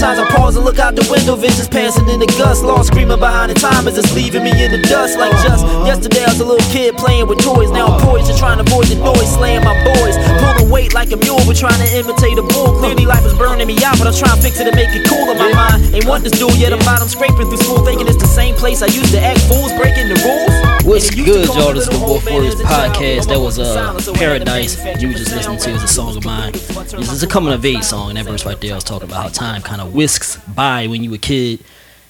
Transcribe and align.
Sometimes 0.00 0.32
I 0.32 0.32
pause 0.32 0.56
and 0.56 0.64
look 0.64 0.78
out 0.80 0.96
the 0.96 1.04
window, 1.12 1.36
visions 1.36 1.68
passing 1.68 2.08
in 2.08 2.24
the 2.24 2.30
gust. 2.40 2.64
Lost 2.64 2.88
screaming 2.88 3.20
behind 3.20 3.52
the 3.52 3.54
time 3.60 3.84
as 3.84 4.00
it's 4.00 4.16
leaving 4.16 4.40
me 4.40 4.48
in 4.64 4.72
the 4.72 4.80
dust. 4.88 5.20
Like 5.20 5.28
just 5.44 5.60
yesterday, 5.84 6.24
I 6.24 6.32
was 6.32 6.40
a 6.40 6.48
little 6.48 6.64
kid 6.72 6.96
playing 6.96 7.28
with 7.28 7.44
toys. 7.44 7.68
Now 7.68 7.92
I'm 7.92 8.00
poised 8.00 8.32
and 8.32 8.38
trying 8.40 8.56
to 8.56 8.64
avoid 8.64 8.88
the 8.88 8.96
noise, 8.96 9.28
slaying 9.28 9.60
my 9.60 9.76
boys. 9.84 10.16
Pulling 10.40 10.72
weight 10.72 10.96
like 10.96 11.12
a 11.12 11.20
mule, 11.20 11.44
but 11.44 11.52
trying 11.52 11.76
to 11.84 11.88
imitate 11.92 12.40
a 12.40 12.44
bull. 12.48 12.80
Clearly, 12.80 13.04
life 13.04 13.28
is 13.28 13.36
burning 13.36 13.68
me 13.68 13.76
out, 13.84 14.00
but 14.00 14.08
I'm 14.08 14.16
trying 14.16 14.40
to 14.40 14.42
fix 14.42 14.56
it 14.56 14.72
and 14.72 14.72
make 14.72 14.88
it 14.96 15.04
cool 15.04 15.28
in 15.28 15.36
my 15.36 15.52
mind. 15.52 15.92
Ain't 15.92 16.08
want 16.08 16.24
this 16.24 16.32
dude 16.32 16.56
yet, 16.56 16.72
I'm 16.72 16.80
bottom 16.80 17.04
scraping 17.04 17.52
through 17.52 17.60
school, 17.60 17.84
thinking 17.84 18.08
it's 18.08 18.24
the 18.24 18.32
same 18.32 18.56
place 18.56 18.80
I 18.80 18.88
used 18.88 19.12
to 19.12 19.20
act 19.20 19.44
fools, 19.52 19.68
breaking 19.76 20.08
the 20.08 20.16
rules. 20.24 20.70
What's 20.88 21.12
And 21.12 21.20
it 21.20 21.28
used 21.28 21.52
to 21.52 21.52
good, 21.52 21.60
y'all? 21.60 21.76
This 21.76 21.84
is 21.84 21.92
the 21.92 22.00
Wolf 22.00 22.24
Warriors 22.24 22.56
as 22.56 22.60
a 22.60 22.64
child, 22.64 22.96
podcast. 22.96 23.28
That 23.28 23.40
was 23.40 23.58
uh, 23.58 23.68
silence, 23.68 24.04
so 24.08 24.12
when 24.12 24.20
I 24.20 24.24
Paradise. 24.24 24.80
You 24.96 25.12
were 25.12 25.20
just 25.20 25.36
listening 25.36 25.58
to 25.60 25.70
is 25.76 25.82
a 25.82 25.88
song 25.88 26.16
of 26.16 26.24
mine. 26.24 26.52
This 26.52 27.12
is 27.12 27.22
a 27.22 27.26
coming 27.26 27.52
of 27.52 27.62
age 27.64 27.84
song, 27.84 28.08
and 28.08 28.16
that 28.16 28.24
verse 28.24 28.46
right 28.46 28.58
there 28.60 28.72
I 28.72 28.74
was 28.76 28.84
talking 28.84 29.08
about 29.08 29.22
how 29.22 29.28
time 29.28 29.60
kind 29.60 29.82
of 29.82 29.89
whisks 29.90 30.36
by 30.48 30.86
when 30.86 31.02
you 31.04 31.10
were 31.10 31.16
a 31.16 31.18
kid, 31.18 31.62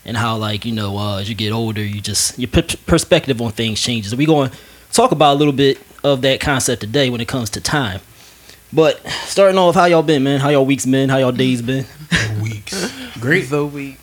and 0.04 0.16
how 0.16 0.36
like 0.36 0.64
you 0.64 0.72
know 0.72 0.96
uh, 0.98 1.18
as 1.18 1.28
you 1.28 1.34
get 1.34 1.52
older, 1.52 1.82
you 1.82 2.00
just 2.00 2.38
your 2.38 2.48
per- 2.48 2.62
perspective 2.86 3.40
on 3.40 3.52
things 3.52 3.80
changes. 3.80 4.14
we're 4.14 4.26
going 4.26 4.50
to 4.50 4.56
talk 4.92 5.12
about 5.12 5.34
a 5.34 5.38
little 5.38 5.52
bit 5.52 5.78
of 6.02 6.22
that 6.22 6.40
concept 6.40 6.80
today 6.80 7.10
when 7.10 7.20
it 7.20 7.28
comes 7.28 7.50
to 7.50 7.60
time. 7.60 8.00
But 8.72 9.04
starting 9.24 9.58
off, 9.58 9.74
how 9.74 9.86
y'all 9.86 10.02
been, 10.02 10.22
man? 10.22 10.38
How 10.40 10.48
y'all 10.50 10.64
weeks 10.64 10.86
been? 10.86 11.08
How 11.08 11.18
y'all 11.18 11.32
days 11.32 11.60
been? 11.62 11.84
Weeks 12.40 12.92
Great. 13.18 13.50
The 13.50 13.66
weeks. 13.66 14.00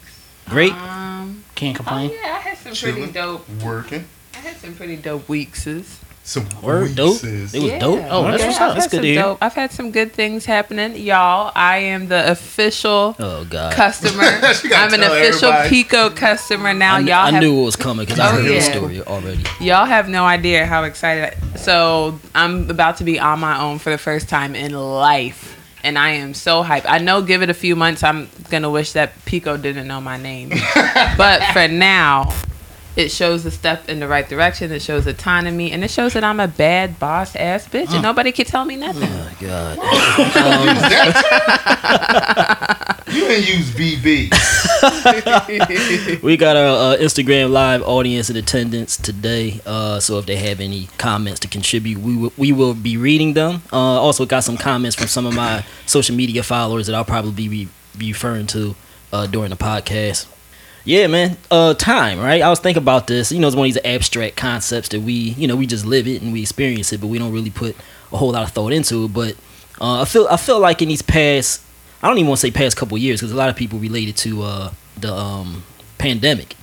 Great. 0.47 0.73
Um, 0.73 1.43
Can't 1.55 1.75
complain 1.75 2.07
oh 2.07 2.09
complain. 2.09 2.21
yeah, 2.23 2.35
I 2.35 2.39
had 2.39 2.57
some 2.57 2.73
pretty 2.93 3.11
dope. 3.11 3.49
working. 3.63 4.05
I 4.33 4.37
had 4.39 4.57
some 4.57 4.75
pretty 4.75 4.97
dope 4.97 5.27
weekses. 5.29 5.99
Some 6.27 6.45
Word, 6.61 6.93
dope. 6.93 7.23
It 7.23 7.41
was 7.53 7.53
yeah. 7.53 7.79
dope. 7.79 8.03
Oh, 8.09 8.23
that's 8.23 8.41
yeah, 8.43 8.47
what's 8.49 8.59
up. 8.59 8.69
I've 8.71 8.75
That's 8.75 8.87
good 8.89 9.01
to 9.01 9.07
hear. 9.07 9.21
dope. 9.21 9.37
I've 9.41 9.53
had 9.53 9.71
some 9.71 9.91
good 9.91 10.11
things 10.11 10.43
happening, 10.43 10.97
y'all. 10.97 11.53
I 11.55 11.77
am 11.77 12.09
the 12.09 12.29
official 12.29 13.15
Oh 13.17 13.45
God. 13.49 13.71
customer. 13.71 14.23
I'm 14.75 14.93
an 14.93 15.03
official 15.03 15.53
everybody. 15.53 15.83
PECO 15.85 16.15
customer 16.17 16.73
now. 16.73 16.95
I, 16.95 16.97
kn- 16.97 17.07
y'all 17.07 17.15
I 17.27 17.31
have 17.31 17.41
knew 17.41 17.61
it 17.61 17.63
was 17.63 17.77
coming 17.77 18.05
because 18.05 18.19
I 18.19 18.27
Oh, 18.27 18.41
heard 18.41 18.45
the 18.45 18.59
story 18.61 19.01
already. 19.03 19.41
Y'all 19.61 19.85
have 19.85 20.09
no 20.09 20.25
idea 20.25 20.65
how 20.65 20.83
excited. 20.83 21.33
I, 21.53 21.55
so 21.55 22.19
I'm 22.35 22.69
about 22.69 22.97
to 22.97 23.05
be 23.05 23.19
on 23.21 23.39
my 23.39 23.61
own 23.61 23.79
for 23.79 23.89
the 23.91 23.97
first 23.97 24.27
time 24.27 24.53
in 24.53 24.73
life, 24.73 25.57
and 25.85 25.97
I 25.97 26.09
am 26.09 26.33
so 26.33 26.61
hyped. 26.61 26.87
I 26.89 26.97
know, 26.97 27.21
give 27.21 27.41
it 27.41 27.49
a 27.49 27.53
few 27.53 27.77
months, 27.77 28.03
I'm 28.03 28.27
gonna 28.49 28.69
wish 28.69 28.91
that 28.91 29.15
PECO 29.23 29.61
didn't 29.61 29.87
know 29.87 30.01
my 30.01 30.17
name, 30.17 30.49
but 31.17 31.41
for 31.53 31.69
now, 31.69 32.33
it 32.97 33.11
shows 33.11 33.45
a 33.45 33.51
step 33.51 33.87
in 33.87 33.99
the 33.99 34.07
right 34.07 34.27
direction. 34.27 34.71
It 34.71 34.81
shows 34.81 35.05
autonomy, 35.05 35.71
and 35.71 35.83
it 35.83 35.91
shows 35.91 36.13
that 36.13 36.23
I'm 36.23 36.39
a 36.39 36.47
bad 36.47 36.99
boss 36.99 37.35
ass 37.35 37.67
bitch, 37.67 37.93
and 37.93 38.01
nobody 38.01 38.31
can 38.31 38.45
tell 38.45 38.65
me 38.65 38.75
nothing. 38.75 39.07
Oh 39.07 39.25
my 39.25 39.35
God. 39.47 39.77
You 43.09 43.25
didn't 43.25 43.47
use 43.47 43.71
BB. 43.71 44.33
We 46.23 46.35
got 46.35 46.57
our 46.57 46.93
uh, 46.93 46.97
Instagram 46.97 47.51
live 47.51 47.81
audience 47.81 48.29
in 48.29 48.35
attendance 48.35 48.97
today. 48.97 49.61
Uh, 49.65 50.01
so 50.01 50.19
if 50.19 50.25
they 50.25 50.35
have 50.35 50.59
any 50.59 50.89
comments 50.97 51.39
to 51.39 51.47
contribute, 51.47 51.99
we 51.99 52.17
will, 52.17 52.33
we 52.35 52.51
will 52.51 52.73
be 52.73 52.97
reading 52.97 53.33
them. 53.33 53.61
Uh, 53.71 53.77
also 53.77 54.25
got 54.25 54.43
some 54.43 54.57
comments 54.57 54.97
from 54.97 55.07
some 55.07 55.25
of 55.25 55.33
my 55.33 55.63
social 55.85 56.17
media 56.17 56.43
followers 56.43 56.87
that 56.87 56.95
I'll 56.95 57.05
probably 57.05 57.47
be, 57.47 57.69
be 57.97 58.11
referring 58.11 58.47
to 58.47 58.75
uh, 59.13 59.25
during 59.25 59.51
the 59.51 59.55
podcast. 59.55 60.27
Yeah, 60.87 61.07
man. 61.07 61.35
Uh, 61.51 61.73
time, 61.73 62.17
right? 62.17 62.41
I 62.41 62.49
was 62.49 62.61
thinking 62.61 62.81
about 62.81 63.07
this. 63.07 63.29
You 63.29 63.39
know, 63.39 63.47
it's 63.47 63.57
one 63.57 63.67
of 63.67 63.73
these 63.73 63.83
abstract 63.83 64.37
concepts 64.37 64.87
that 64.89 65.01
we, 65.01 65.11
you 65.11 65.45
know, 65.45 65.57
we 65.57 65.67
just 65.67 65.85
live 65.85 66.07
it 66.07 66.21
and 66.21 66.31
we 66.31 66.41
experience 66.41 66.93
it, 66.93 67.01
but 67.01 67.07
we 67.07 67.19
don't 67.19 67.33
really 67.33 67.49
put 67.49 67.75
a 68.13 68.15
whole 68.15 68.31
lot 68.31 68.43
of 68.43 68.51
thought 68.51 68.71
into 68.71 69.03
it. 69.03 69.13
But 69.13 69.35
uh, 69.81 70.03
I 70.03 70.05
feel, 70.05 70.29
I 70.31 70.37
feel 70.37 70.61
like 70.61 70.81
in 70.81 70.87
these 70.87 71.01
past, 71.01 71.61
I 72.01 72.07
don't 72.07 72.17
even 72.17 72.29
want 72.29 72.39
to 72.39 72.47
say 72.47 72.51
past 72.51 72.77
couple 72.77 72.97
years 72.97 73.19
because 73.19 73.33
a 73.33 73.35
lot 73.35 73.49
of 73.49 73.57
people 73.57 73.79
related 73.79 74.15
to 74.17 74.43
uh, 74.43 74.71
the 74.95 75.13
um, 75.13 75.65
pandemic. 75.97 76.55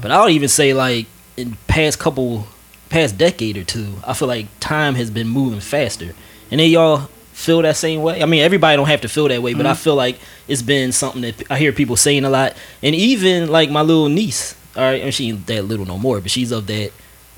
But 0.00 0.12
I 0.12 0.22
would 0.22 0.30
even 0.30 0.48
say 0.48 0.74
like 0.74 1.06
in 1.36 1.56
past 1.66 1.98
couple, 1.98 2.46
past 2.88 3.18
decade 3.18 3.56
or 3.56 3.64
two, 3.64 3.94
I 4.06 4.12
feel 4.12 4.28
like 4.28 4.46
time 4.60 4.94
has 4.94 5.10
been 5.10 5.26
moving 5.26 5.58
faster. 5.58 6.14
And 6.52 6.60
then 6.60 6.70
y'all 6.70 7.08
feel 7.42 7.62
that 7.62 7.76
same 7.76 8.02
way. 8.02 8.22
I 8.22 8.26
mean, 8.26 8.42
everybody 8.42 8.76
don't 8.76 8.88
have 8.88 9.00
to 9.02 9.08
feel 9.08 9.28
that 9.28 9.42
way, 9.42 9.54
but 9.54 9.66
I 9.66 9.70
mm-hmm. 9.72 9.82
feel 9.82 9.94
like 9.96 10.18
it's 10.48 10.62
been 10.62 10.92
something 10.92 11.22
that 11.22 11.50
I 11.50 11.58
hear 11.58 11.72
people 11.72 11.96
saying 11.96 12.24
a 12.24 12.30
lot. 12.30 12.56
And 12.82 12.94
even 12.94 13.50
like 13.50 13.70
my 13.70 13.82
little 13.82 14.08
niece, 14.08 14.56
all 14.76 14.82
right, 14.82 15.02
and 15.02 15.12
she 15.12 15.28
ain't 15.28 15.46
that 15.46 15.64
little 15.64 15.86
no 15.86 15.98
more, 15.98 16.20
but 16.20 16.30
she's 16.30 16.52
of 16.52 16.66
that 16.68 16.92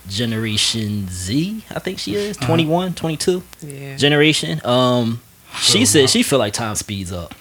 generation 0.09 1.09
Z, 1.09 1.65
I 1.71 1.79
think 1.79 1.99
she 1.99 2.15
is, 2.15 2.37
uh-huh. 2.37 2.47
21, 2.47 2.95
22 2.95 3.43
Yeah. 3.63 3.97
generation. 3.97 4.61
Um, 4.65 5.23
she 5.61 5.85
So, 5.85 6.01
said 6.01 6.11
she 6.11 6.23
feel 6.23 6.39
like 6.39 6.53
time 6.53 6.75
speeds 6.75 7.13
up. 7.13 7.35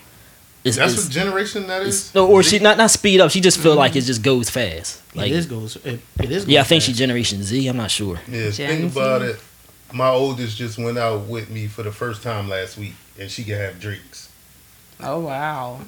It's, 0.63 0.77
That's 0.77 0.93
it's- 0.93 1.07
what 1.07 1.13
generation 1.13 1.67
that 1.67 1.81
is. 1.81 2.15
no, 2.15 2.25
or 2.25 2.41
she 2.41 2.59
not 2.59 2.77
not 2.77 2.89
speed 2.89 3.19
up. 3.19 3.31
She 3.31 3.41
just 3.41 3.59
feel 3.59 3.75
like 3.75 3.95
it 3.95 3.99
mm-hmm. 3.99 4.07
just 4.07 4.23
goes 4.23 4.49
fast. 4.49 5.01
Like 5.13 5.29
it 5.29 5.35
is 5.35 5.45
goes. 5.45 5.75
It, 5.83 5.99
it 6.19 6.31
is. 6.31 6.45
yeah, 6.45 6.59
I 6.59 6.61
goes 6.61 6.69
think 6.69 6.83
she 6.83 6.91
fast. 6.91 6.99
Generation 6.99 7.43
Z. 7.43 7.67
I'm 7.67 7.75
not 7.75 7.91
sure. 7.91 8.21
Yeah, 8.29 8.49
Gen 8.49 8.69
think 8.69 8.93
Z. 8.93 8.99
about 8.99 9.23
it. 9.23 9.39
My 9.93 10.09
oldest 10.09 10.57
just 10.57 10.77
went 10.77 10.97
out 10.97 11.27
with 11.27 11.49
me 11.49 11.67
for 11.67 11.83
the 11.83 11.91
first 11.91 12.23
time 12.23 12.49
last 12.49 12.77
week, 12.77 12.93
and 13.19 13.29
she 13.29 13.43
can 13.43 13.55
have 13.55 13.79
drinks. 13.79 14.31
Oh 14.99 15.19
wow. 15.19 15.81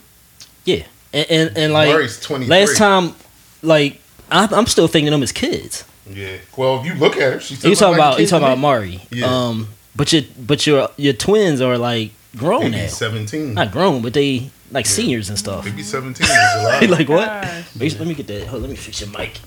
Yeah, 0.63 0.83
and 1.13 1.25
and, 1.29 1.57
and 1.57 1.73
like 1.73 1.89
Murray's 1.89 2.29
last 2.29 2.77
time, 2.77 3.13
like 3.61 4.01
I'm, 4.31 4.53
I'm 4.53 4.65
still 4.67 4.87
thinking 4.87 5.11
them 5.11 5.23
as 5.23 5.31
kids. 5.31 5.83
Yeah. 6.09 6.37
Well, 6.55 6.79
if 6.79 6.85
you 6.85 6.93
look 6.95 7.17
at 7.17 7.33
her, 7.33 7.39
she's. 7.39 7.63
You 7.63 7.75
talking 7.75 7.95
about 7.95 8.17
you 8.17 8.23
you 8.23 8.27
talking 8.27 8.47
about 8.47 8.59
Mari? 8.59 9.01
Yeah. 9.11 9.25
Um, 9.25 9.69
but 9.95 10.11
your 10.13 10.23
but 10.39 10.67
your 10.67 10.89
your 10.97 11.13
twins 11.13 11.61
are 11.61 11.77
like 11.77 12.11
grown 12.35 12.71
Maybe 12.71 12.77
now. 12.77 12.87
seventeen. 12.87 13.53
Not 13.53 13.71
grown, 13.71 14.01
but 14.01 14.13
they 14.13 14.49
like 14.71 14.85
seniors 14.85 15.29
and 15.29 15.37
stuff. 15.37 15.65
Maybe 15.65 15.83
seventeen 15.83 16.25
is 16.25 16.31
a 16.31 16.63
lot. 16.63 16.89
like 16.89 17.09
what? 17.09 17.25
Gosh. 17.25 17.97
Let 17.97 18.07
me 18.07 18.13
get 18.13 18.27
that. 18.27 18.47
Hold, 18.47 18.61
let 18.61 18.69
me 18.69 18.75
fix 18.75 19.01
your 19.01 19.09
mic. 19.09 19.39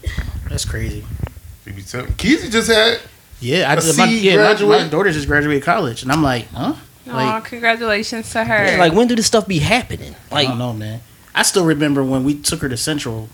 That's 0.49 0.65
crazy. 0.65 1.05
Maybe 1.67 1.83
seven. 1.83 2.13
Keezy 2.15 2.51
just 2.51 2.71
had. 2.71 3.01
Yeah, 3.41 3.71
I 3.71 3.75
A 3.75 3.77
just, 3.77 3.99
my, 3.99 4.07
C 4.07 4.21
yeah, 4.21 4.55
my, 4.55 4.63
my 4.67 4.89
daughter 4.89 5.13
just 5.13 5.29
graduated 5.29 5.63
college, 5.63 6.03
and 6.03 6.11
I'm 6.11 6.23
like, 6.23 6.49
huh? 6.49 6.75
Aw, 7.11 7.41
congratulations 7.41 8.31
to 8.33 8.45
her. 8.45 8.67
Yeah, 8.73 8.79
like 8.79 8.93
when 8.93 9.07
do 9.09 9.15
this 9.15 9.27
stuff 9.27 9.47
be 9.47 9.61
happening? 9.61 10.15
I 10.31 10.35
Like 10.35 10.49
don't 10.49 10.59
know, 10.59 10.73
man. 10.73 11.01
I 11.35 11.43
still 11.43 11.65
remember 11.65 12.03
when 12.03 12.25
we 12.25 12.35
took 12.35 12.61
her 12.61 12.69
to 12.69 12.77
Central, 12.77 13.29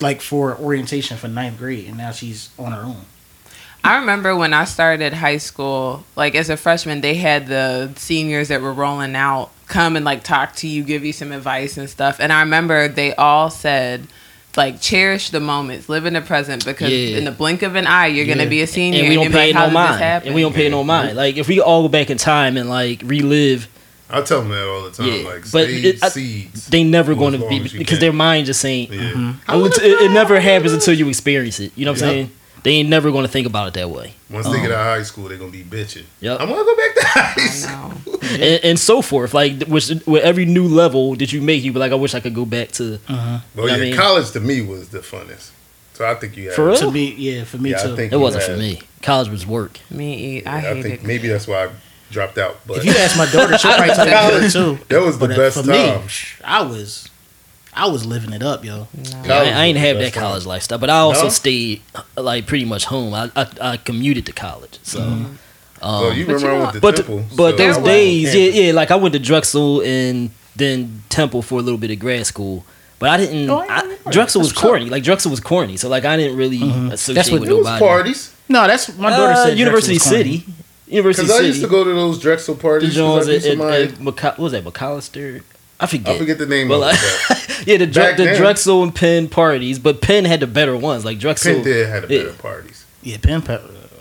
like 0.00 0.20
for 0.20 0.56
orientation 0.56 1.16
for 1.16 1.28
ninth 1.28 1.58
grade, 1.58 1.86
and 1.86 1.96
now 1.96 2.10
she's 2.10 2.50
on 2.58 2.72
her 2.72 2.82
own. 2.82 3.04
I 3.84 3.96
remember 3.98 4.36
when 4.36 4.54
I 4.54 4.64
started 4.64 5.12
high 5.12 5.38
school, 5.38 6.04
like 6.14 6.34
as 6.34 6.50
a 6.50 6.56
freshman, 6.56 7.00
they 7.00 7.14
had 7.14 7.48
the 7.48 7.92
seniors 7.96 8.48
that 8.48 8.60
were 8.60 8.72
rolling 8.72 9.16
out 9.16 9.50
come 9.66 9.96
and 9.96 10.04
like 10.04 10.22
talk 10.22 10.54
to 10.56 10.68
you, 10.68 10.84
give 10.84 11.04
you 11.04 11.12
some 11.12 11.32
advice 11.32 11.76
and 11.76 11.88
stuff. 11.90 12.20
And 12.20 12.32
I 12.32 12.40
remember 12.40 12.86
they 12.88 13.14
all 13.14 13.50
said, 13.50 14.06
like, 14.56 14.80
cherish 14.80 15.30
the 15.30 15.40
moments, 15.40 15.88
live 15.88 16.04
in 16.06 16.12
the 16.14 16.20
present, 16.20 16.64
because 16.64 16.90
Yeah. 16.90 17.16
in 17.18 17.24
the 17.24 17.30
blink 17.30 17.62
of 17.62 17.74
an 17.74 17.86
eye, 17.86 18.08
you're 18.08 18.24
Yeah. 18.26 18.34
gonna 18.34 18.48
be 18.50 18.60
a 18.62 18.66
senior. 18.66 19.00
and 19.00 19.08
we 19.08 19.14
you'll 19.14 19.24
don't 19.24 19.32
be 19.32 19.38
pay 19.38 19.46
like, 19.52 19.54
no 19.54 19.60
How 19.60 19.70
mind. 19.98 20.22
And 20.26 20.34
we 20.34 20.42
don't 20.42 20.54
pay 20.54 20.68
no 20.68 20.84
mind. 20.84 21.16
Like 21.16 21.36
if 21.36 21.48
we 21.48 21.60
all 21.60 21.82
go 21.82 21.88
back 21.88 22.10
in 22.10 22.18
time 22.18 22.56
and 22.56 22.68
like 22.68 23.00
relive, 23.04 23.68
I 24.10 24.20
tell 24.20 24.40
them 24.40 24.50
that 24.50 24.66
all 24.66 24.82
the 24.84 24.90
time. 24.90 25.06
Yeah, 25.06 25.24
Like, 25.26 25.40
but 25.50 25.64
stay 25.68 25.74
it- 25.76 25.98
I- 26.02 26.08
they 26.68 26.84
never 26.84 27.14
going 27.14 27.32
to 27.32 27.48
be 27.48 27.60
because 27.60 27.86
can. 27.86 27.98
their 28.00 28.12
mind 28.12 28.44
just 28.44 28.62
ain't. 28.62 28.92
Yeah. 28.92 29.00
Mm-hmm. 29.00 29.30
I 29.48 29.56
I 29.56 29.78
it, 29.78 30.02
it 30.02 30.10
never 30.10 30.38
happens 30.38 30.74
until 30.74 30.92
you 30.92 31.08
experience 31.08 31.58
it. 31.60 31.72
You 31.76 31.86
know 31.86 31.92
what 31.92 32.02
I'm 32.02 32.08
saying? 32.10 32.30
They 32.64 32.72
ain't 32.72 32.88
never 32.88 33.10
going 33.10 33.24
to 33.26 33.30
think 33.32 33.46
about 33.46 33.68
it 33.68 33.74
that 33.74 33.90
way. 33.90 34.14
Once 34.30 34.46
Um, 34.46 34.52
they 34.52 34.60
get 34.62 34.70
out 34.70 34.80
of 34.80 34.86
high 34.98 35.02
school, 35.02 35.28
they're 35.28 35.36
gonna 35.38 35.50
be 35.50 35.64
bitching. 35.64 36.04
Yep. 36.20 36.40
I 36.40 36.44
want 36.44 36.58
to 36.60 36.64
go 36.64 36.76
back 36.76 36.94
to 36.94 37.06
high 37.06 37.34
I 37.36 37.46
school. 37.48 37.88
know. 37.88 38.18
And, 38.32 38.64
and 38.64 38.78
so 38.80 39.02
forth. 39.02 39.34
Like 39.34 39.64
which, 39.64 39.90
with 40.06 40.22
every 40.22 40.44
new 40.46 40.66
level 40.68 41.16
that 41.16 41.32
you 41.32 41.42
make, 41.42 41.62
you 41.64 41.72
be 41.72 41.78
like, 41.80 41.92
I 41.92 41.96
wish 41.96 42.14
I 42.14 42.20
could 42.20 42.34
go 42.34 42.44
back 42.46 42.70
to. 42.72 42.94
Uh-huh. 43.08 43.38
Well, 43.54 43.66
I 43.68 43.76
yeah, 43.76 43.82
mean- 43.82 43.96
college 43.96 44.30
to 44.30 44.40
me 44.40 44.62
was 44.62 44.88
the 44.90 45.00
funnest. 45.00 45.50
So 45.94 46.06
I 46.06 46.14
think 46.14 46.36
you 46.36 46.46
had 46.46 46.54
For 46.54 46.66
real? 46.68 46.76
To 46.76 46.90
me, 46.90 47.12
yeah, 47.14 47.44
for 47.44 47.58
me 47.58 47.70
Yeah, 47.70 47.80
I 47.80 47.82
too. 47.82 47.96
think 47.96 48.12
It 48.12 48.16
wasn't 48.16 48.44
for 48.44 48.56
me. 48.56 48.80
College 49.02 49.28
was 49.28 49.46
work. 49.46 49.80
Me, 49.90 50.14
eat. 50.38 50.46
I 50.46 50.56
I, 50.56 50.60
hate 50.60 50.82
think 50.82 50.94
it. 51.00 51.04
maybe 51.04 51.28
that's 51.28 51.46
why 51.46 51.64
I 51.66 51.70
dropped 52.10 52.38
out. 52.38 52.60
But 52.66 52.78
if 52.78 52.84
you 52.86 52.92
ask 52.92 53.18
my 53.18 53.26
daughter, 53.30 53.58
she'll 53.58 53.72
probably 53.76 53.94
tell 53.94 54.06
you 54.32 54.40
that 54.40 54.50
too. 54.52 54.78
that 54.88 55.02
was 55.02 55.18
the 55.18 55.26
But 55.28 55.34
uh, 55.34 55.36
best 55.36 55.56
for 55.58 55.66
time. 55.70 56.00
me, 56.00 56.08
I 56.44 56.62
was, 56.62 57.08
I 57.74 57.86
was 57.88 58.04
living 58.04 58.32
it 58.34 58.42
up, 58.42 58.64
yo. 58.64 58.86
Yeah, 59.24 59.32
I, 59.34 59.38
I 59.44 59.64
ain't 59.64 59.76
was 59.76 59.84
have 59.86 59.96
that 59.96 60.02
best 60.02 60.14
time. 60.14 60.22
college 60.22 60.44
lifestyle, 60.46 60.78
but 60.78 60.90
I 60.90 60.98
also 60.98 61.24
No? 61.24 61.28
stayed 61.30 61.80
uh, 61.94 62.02
like 62.22 62.46
pretty 62.46 62.64
much 62.66 62.84
home. 62.84 63.14
I 63.14 63.30
I, 63.34 63.46
I 63.60 63.76
commuted 63.78 64.26
to 64.26 64.32
college, 64.32 64.78
so. 64.82 65.00
Um, 65.00 65.38
Well, 65.80 66.12
you 66.12 66.26
But 66.26 66.34
remember 66.34 66.52
you 66.52 66.58
know- 66.58 66.64
went 66.70 66.80
but 66.82 66.96
Temple. 66.96 67.24
but 67.36 67.50
so 67.52 67.56
those 67.56 67.78
I 67.78 67.82
days, 67.82 68.34
yeah, 68.34 68.62
yeah. 68.66 68.72
Like 68.72 68.90
I 68.90 68.96
went 68.96 69.14
to 69.14 69.18
Drexel 69.18 69.80
and 69.82 70.30
then 70.54 71.02
Temple 71.08 71.42
for 71.42 71.58
a 71.58 71.62
little 71.62 71.78
bit 71.78 71.90
of 71.90 71.98
grad 71.98 72.24
school, 72.26 72.64
but 72.98 73.08
I 73.08 73.16
didn't. 73.16 73.48
Oh, 73.50 73.58
I 73.60 73.78
I. 74.06 74.10
Drexel 74.12 74.40
was 74.42 74.50
That's 74.50 74.62
what's 74.62 74.70
corny. 74.70 74.90
Like 74.90 75.02
Drexel 75.02 75.30
was 75.30 75.40
corny, 75.40 75.76
so 75.78 75.88
like 75.88 76.04
I 76.04 76.16
didn't 76.16 76.36
really 76.36 76.58
Mhm. 76.58 76.92
associate 76.92 77.14
That's 77.14 77.30
what- 77.30 77.40
with 77.40 77.50
It 77.50 77.54
was 77.54 77.64
nobody. 77.64 77.84
parties. 77.84 78.30
No, 78.48 78.66
that's 78.66 78.96
my 78.98 79.08
daughter 79.10 79.32
Uh, 79.32 79.44
said. 79.46 79.58
University 79.58 79.94
Drexel 79.96 80.12
was 80.12 80.24
corny. 80.24 80.38
City, 80.38 80.52
University 80.88 81.26
Because 81.26 81.40
I 81.40 81.46
used 81.46 81.62
to 81.62 81.68
go 81.68 81.84
to 81.84 81.90
those 81.94 82.18
Drexel 82.20 82.54
parties. 82.54 82.94
the 82.94 83.02
parties. 83.02 83.24
'cause 83.24 83.34
Jones 83.36 83.50
I 83.50 83.54
knew 83.54 83.62
at, 83.64 83.72
at, 83.80 83.88
at 83.92 83.98
McCall- 83.98 84.24
what 84.24 84.38
was 84.38 84.52
that 84.52 84.64
McAllister? 84.64 85.42
I 85.82 85.86
forget. 85.86 86.14
I 86.14 86.18
forget 86.18 86.38
the 86.38 86.46
name 86.46 86.68
Well, 86.68 86.84
of 86.84 86.90
like, 86.92 86.98
it. 87.02 87.62
yeah, 87.66 87.76
the, 87.78 87.86
Dre- 87.86 88.02
Back 88.04 88.16
the 88.16 88.24
then- 88.24 88.40
Drexel 88.40 88.82
and 88.82 88.94
Penn 88.94 89.28
parties, 89.28 89.78
but 89.78 90.00
Penn 90.00 90.24
had 90.24 90.40
the 90.40 90.46
better 90.46 90.76
ones. 90.76 91.04
Like 91.04 91.18
but 91.18 91.22
Drexel, 91.22 91.54
Penn 91.54 91.64
did 91.64 91.88
had 91.88 92.04
a 92.04 92.14
yeah. 92.14 92.22
better 92.24 92.34
parties. 92.38 92.86
Yeah, 93.02 93.16
Penn. 93.20 93.42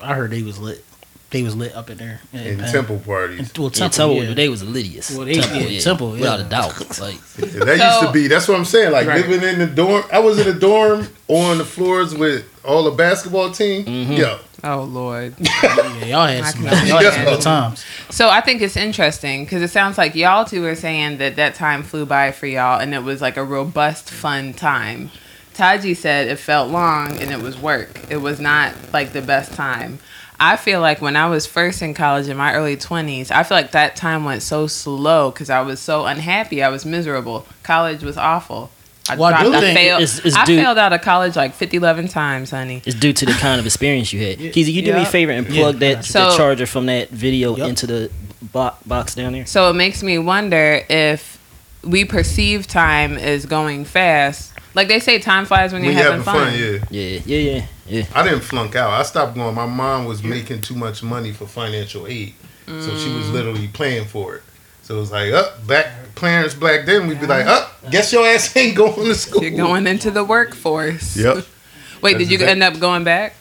I 0.01 0.13
heard 0.13 0.31
they 0.31 0.43
was 0.43 0.59
lit. 0.59 0.85
They 1.31 1.43
was 1.43 1.55
lit 1.55 1.73
up 1.75 1.89
in 1.89 1.97
there. 1.97 2.19
in 2.33 2.39
in 2.39 2.71
temple 2.71 2.99
parties. 2.99 3.51
Well, 3.57 3.69
Temple, 3.69 3.89
Temple, 3.89 4.23
yeah. 4.23 4.33
they 4.33 4.49
was 4.49 4.59
the 4.61 4.67
littiest. 4.67 5.15
Well, 5.15 5.25
they- 5.25 5.35
Temple, 5.35 6.15
yeah, 6.17 6.23
yeah, 6.23 6.35
without 6.35 6.39
a 6.41 6.43
doubt. 6.43 6.99
Like, 6.99 7.15
Yeah, 7.37 7.45
that 7.65 7.77
used 7.77 8.07
to 8.07 8.11
be. 8.11 8.27
That's 8.27 8.47
what 8.47 8.57
I'm 8.57 8.65
saying. 8.65 8.91
Like 8.91 9.07
Right. 9.07 9.25
living 9.27 9.47
in 9.49 9.59
the 9.59 9.67
dorm. 9.67 10.03
I 10.11 10.19
was 10.19 10.39
in 10.39 10.47
a 10.53 10.57
dorm 10.59 11.07
on 11.27 11.57
the 11.57 11.65
floors 11.65 12.13
with 12.13 12.45
all 12.63 12.83
the 12.83 12.91
basketball 12.91 13.51
team. 13.51 13.85
Mm-hmm. 13.85 14.13
Yo, 14.13 14.39
Oh 14.63 14.83
Lord. 14.83 15.35
Yeah, 15.63 16.05
y'all 16.05 16.27
had 16.27 16.43
I 16.43 16.49
some, 16.51 16.63
can 16.63 16.87
y'all 16.87 16.99
had 17.11 17.25
good 17.27 17.41
times. 17.41 17.85
So 18.09 18.29
I 18.29 18.41
think 18.41 18.61
it's 18.61 18.75
interesting 18.75 19.45
because 19.45 19.61
it 19.61 19.69
sounds 19.69 19.97
like 19.97 20.15
y'all 20.15 20.45
two 20.45 20.65
are 20.65 20.75
saying 20.75 21.17
that 21.19 21.35
that 21.37 21.55
time 21.55 21.83
flew 21.83 22.05
by 22.05 22.31
for 22.31 22.47
y'all 22.47 22.79
and 22.79 22.93
it 22.93 23.03
was 23.03 23.21
like 23.21 23.37
a 23.37 23.43
robust, 23.43 24.09
fun 24.09 24.53
time. 24.53 25.11
Taji 25.53 25.93
said 25.93 26.27
it 26.27 26.37
felt 26.37 26.69
long 26.71 27.17
and 27.19 27.31
it 27.31 27.39
was 27.39 27.57
work. 27.57 28.01
It 28.09 28.17
was 28.17 28.39
not 28.39 28.73
like 28.93 29.13
the 29.13 29.21
best 29.21 29.53
time. 29.53 29.99
I 30.43 30.57
feel 30.57 30.81
like 30.81 31.01
when 31.01 31.15
I 31.15 31.27
was 31.29 31.45
first 31.45 31.81
in 31.83 31.93
college 31.93 32.27
in 32.27 32.35
my 32.35 32.53
early 32.55 32.75
20s, 32.75 33.29
I 33.29 33.43
feel 33.43 33.55
like 33.57 33.71
that 33.73 33.95
time 33.95 34.25
went 34.25 34.41
so 34.41 34.65
slow 34.65 35.29
because 35.29 35.51
I 35.51 35.61
was 35.61 35.79
so 35.79 36.05
unhappy. 36.07 36.63
I 36.63 36.69
was 36.69 36.83
miserable. 36.83 37.45
College 37.61 38.01
was 38.03 38.17
awful. 38.17 38.71
I, 39.07 39.15
Well, 39.17 39.31
do 39.31 39.49
dropped- 39.51 39.55
I 39.57 39.59
think 39.61 39.77
failed, 39.77 40.01
it's- 40.01 40.19
it's 40.25 40.35
I 40.35 40.45
due- 40.45 40.57
failed 40.57 40.77
out 40.79 40.93
of 40.93 41.01
college 41.01 41.35
like 41.35 41.53
50, 41.53 41.77
11 41.77 42.07
times, 42.07 42.49
honey. 42.51 42.81
it's 42.85 42.95
due 42.95 43.13
to 43.13 43.25
the 43.25 43.33
kind 43.33 43.59
of 43.59 43.65
experience 43.67 44.11
you 44.13 44.19
had. 44.25 44.39
Keezy, 44.39 44.73
you 44.73 44.81
do 44.81 44.93
me 44.93 45.01
a 45.03 45.05
favor 45.05 45.31
and 45.31 45.47
Yeah. 45.47 45.61
plug 45.61 45.79
that, 45.79 46.05
So- 46.05 46.29
that 46.31 46.37
charger 46.37 46.65
from 46.65 46.87
that 46.87 47.09
video 47.11 47.55
Yep. 47.55 47.69
into 47.69 47.87
the 47.87 48.09
bo- 48.41 48.73
box 48.85 49.13
down 49.15 49.33
there. 49.33 49.45
So 49.45 49.69
it 49.69 49.73
makes 49.73 50.01
me 50.01 50.17
wonder 50.17 50.81
if 50.89 51.37
we 51.83 52.03
perceive 52.05 52.67
time 52.67 53.17
as 53.17 53.45
going 53.45 53.85
fast. 53.85 54.50
Like 54.73 54.87
they 54.87 54.99
say, 54.99 55.19
time 55.19 55.45
flies 55.45 55.73
when 55.73 55.83
you're 55.83 55.93
when 55.93 55.97
you 55.97 56.03
having, 56.03 56.23
having 56.23 56.33
fun. 56.33 56.51
fun, 56.51 56.59
yeah. 56.59 56.79
Yeah, 56.89 57.19
yeah, 57.25 57.37
yeah, 57.37 57.65
yeah. 57.87 58.05
I 58.15 58.23
didn't 58.23 58.41
flunk 58.41 58.75
out. 58.75 58.91
I 58.91 59.03
stopped 59.03 59.35
going. 59.35 59.53
My 59.53 59.65
mom 59.65 60.05
was 60.05 60.23
making 60.23 60.61
too 60.61 60.75
much 60.75 61.03
money 61.03 61.31
for 61.31 61.45
financial 61.45 62.07
aid, 62.07 62.33
so 62.65 62.97
she 62.97 63.13
was 63.13 63.25
mm. 63.25 63.33
literally 63.33 63.67
paying 63.67 64.05
for 64.05 64.35
it. 64.35 64.43
So 64.83 64.97
it 64.97 64.99
was 64.99 65.11
like, 65.11 65.31
up 65.33 65.65
back 65.67 66.15
parents 66.15 66.53
back 66.55 66.85
then, 66.85 67.07
we'd 67.07 67.19
be 67.19 67.27
like, 67.27 67.45
up, 67.45 67.71
guess 67.91 68.11
your 68.13 68.25
ass 68.25 68.55
ain't 68.55 68.75
going 68.75 69.05
to 69.05 69.15
school. 69.15 69.43
You're 69.43 69.51
going 69.51 69.87
into 69.87 70.09
the 70.11 70.23
workforce. 70.23 71.17
Yep. 71.17 71.45
Wait, 72.01 72.13
That's 72.13 72.23
did 72.23 72.31
you 72.31 72.35
exact- 72.35 72.51
end 72.51 72.63
up 72.63 72.79
going 72.79 73.03
back? 73.03 73.35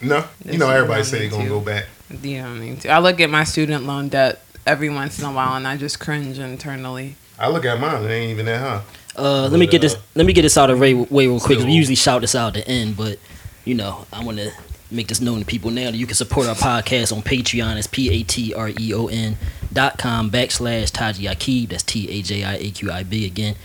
No, 0.00 0.24
you 0.44 0.58
know 0.58 0.70
everybody 0.70 1.00
you 1.00 1.04
say 1.04 1.18
they 1.18 1.28
don't 1.28 1.38
gonna 1.40 1.48
go 1.48 1.60
back. 1.60 1.86
You 2.22 2.42
don't 2.42 2.60
need 2.60 2.82
to. 2.82 2.90
I 2.90 3.00
look 3.00 3.20
at 3.20 3.30
my 3.30 3.44
student 3.44 3.84
loan 3.84 4.08
debt 4.08 4.40
every 4.66 4.88
once 4.88 5.18
in 5.18 5.24
a 5.24 5.32
while, 5.32 5.56
and 5.56 5.66
I 5.66 5.76
just 5.76 5.98
cringe 5.98 6.38
internally. 6.38 7.16
I 7.38 7.48
look 7.48 7.64
at 7.64 7.80
mine, 7.80 8.04
it 8.04 8.10
ain't 8.10 8.30
even 8.30 8.46
that 8.46 8.60
high. 8.60 8.82
Uh, 9.18 9.48
let 9.48 9.58
me 9.58 9.66
get 9.66 9.80
this. 9.80 9.96
Let 10.14 10.26
me 10.26 10.32
get 10.32 10.42
this 10.42 10.56
out 10.56 10.70
of 10.70 10.76
the 10.76 10.80
way, 10.80 10.94
way 10.94 11.26
real 11.26 11.40
quick. 11.40 11.58
we 11.58 11.72
usually 11.72 11.96
shout 11.96 12.20
this 12.20 12.34
out 12.34 12.56
at 12.56 12.64
the 12.64 12.70
end, 12.70 12.96
but 12.96 13.18
you 13.64 13.74
know, 13.74 14.06
I 14.12 14.24
want 14.24 14.38
to 14.38 14.52
make 14.90 15.08
this 15.08 15.20
known 15.20 15.40
to 15.40 15.44
people 15.44 15.70
now 15.70 15.90
that 15.90 15.96
you 15.96 16.06
can 16.06 16.14
support 16.14 16.46
our 16.46 16.54
podcast 16.54 17.14
on 17.14 17.22
Patreon. 17.22 17.76
It's 17.76 17.86
p 17.86 18.10
a 18.10 18.22
t 18.22 18.54
r 18.54 18.70
e 18.70 18.94
o 18.94 19.08
n 19.08 19.36
dot 19.72 19.98
com 19.98 20.30
backslash 20.30 20.92
Taji 20.92 21.24
Aqib. 21.24 21.70
That's 21.70 21.82
t 21.82 22.08
a 22.08 22.22
j 22.22 22.44
i 22.44 22.54
a 22.54 22.70
q 22.70 22.90
i 22.90 23.02
b 23.02 23.26
again. 23.26 23.56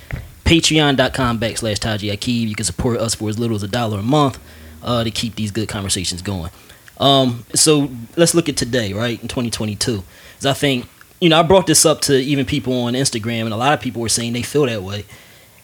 Patreon.com 0.43 1.39
backslash 1.39 1.79
Taji 1.79 2.09
Aqib. 2.09 2.47
You 2.49 2.55
can 2.55 2.65
support 2.65 2.99
us 2.99 3.15
for 3.15 3.29
as 3.29 3.39
little 3.39 3.55
as 3.55 3.63
a 3.63 3.67
dollar 3.67 3.99
a 3.99 4.03
month 4.03 4.39
uh, 4.81 5.03
to 5.03 5.11
keep 5.11 5.35
these 5.35 5.51
good 5.51 5.69
conversations 5.69 6.21
going. 6.21 6.51
Um, 6.99 7.45
so 7.53 7.89
let's 8.17 8.35
look 8.35 8.49
at 8.49 8.57
today, 8.57 8.93
right 8.93 9.21
in 9.21 9.27
2022. 9.27 10.03
Because 10.33 10.45
I 10.45 10.53
think 10.53 10.87
you 11.21 11.29
know 11.29 11.39
I 11.39 11.43
brought 11.43 11.67
this 11.67 11.85
up 11.85 12.01
to 12.01 12.15
even 12.15 12.45
people 12.45 12.73
on 12.81 12.93
Instagram, 12.93 13.43
and 13.43 13.53
a 13.53 13.57
lot 13.57 13.73
of 13.73 13.79
people 13.79 14.01
were 14.01 14.09
saying 14.09 14.33
they 14.33 14.41
feel 14.41 14.65
that 14.65 14.83
way. 14.83 15.05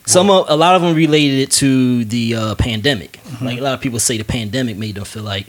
Some 0.10 0.30
of, 0.32 0.50
a 0.50 0.56
lot 0.56 0.76
of 0.76 0.82
them 0.82 0.96
related 0.96 1.40
it 1.40 1.52
to 1.52 2.04
the 2.06 2.36
uh, 2.36 2.56
pandemic. 2.56 3.20
Like 3.42 3.60
a 3.60 3.62
lot 3.62 3.74
of 3.76 3.82
people 3.82 4.00
say 4.00 4.18
the 4.18 4.24
pandemic 4.24 4.76
made 4.76 4.96
them 4.96 5.06
feel 5.06 5.22
like 5.24 5.46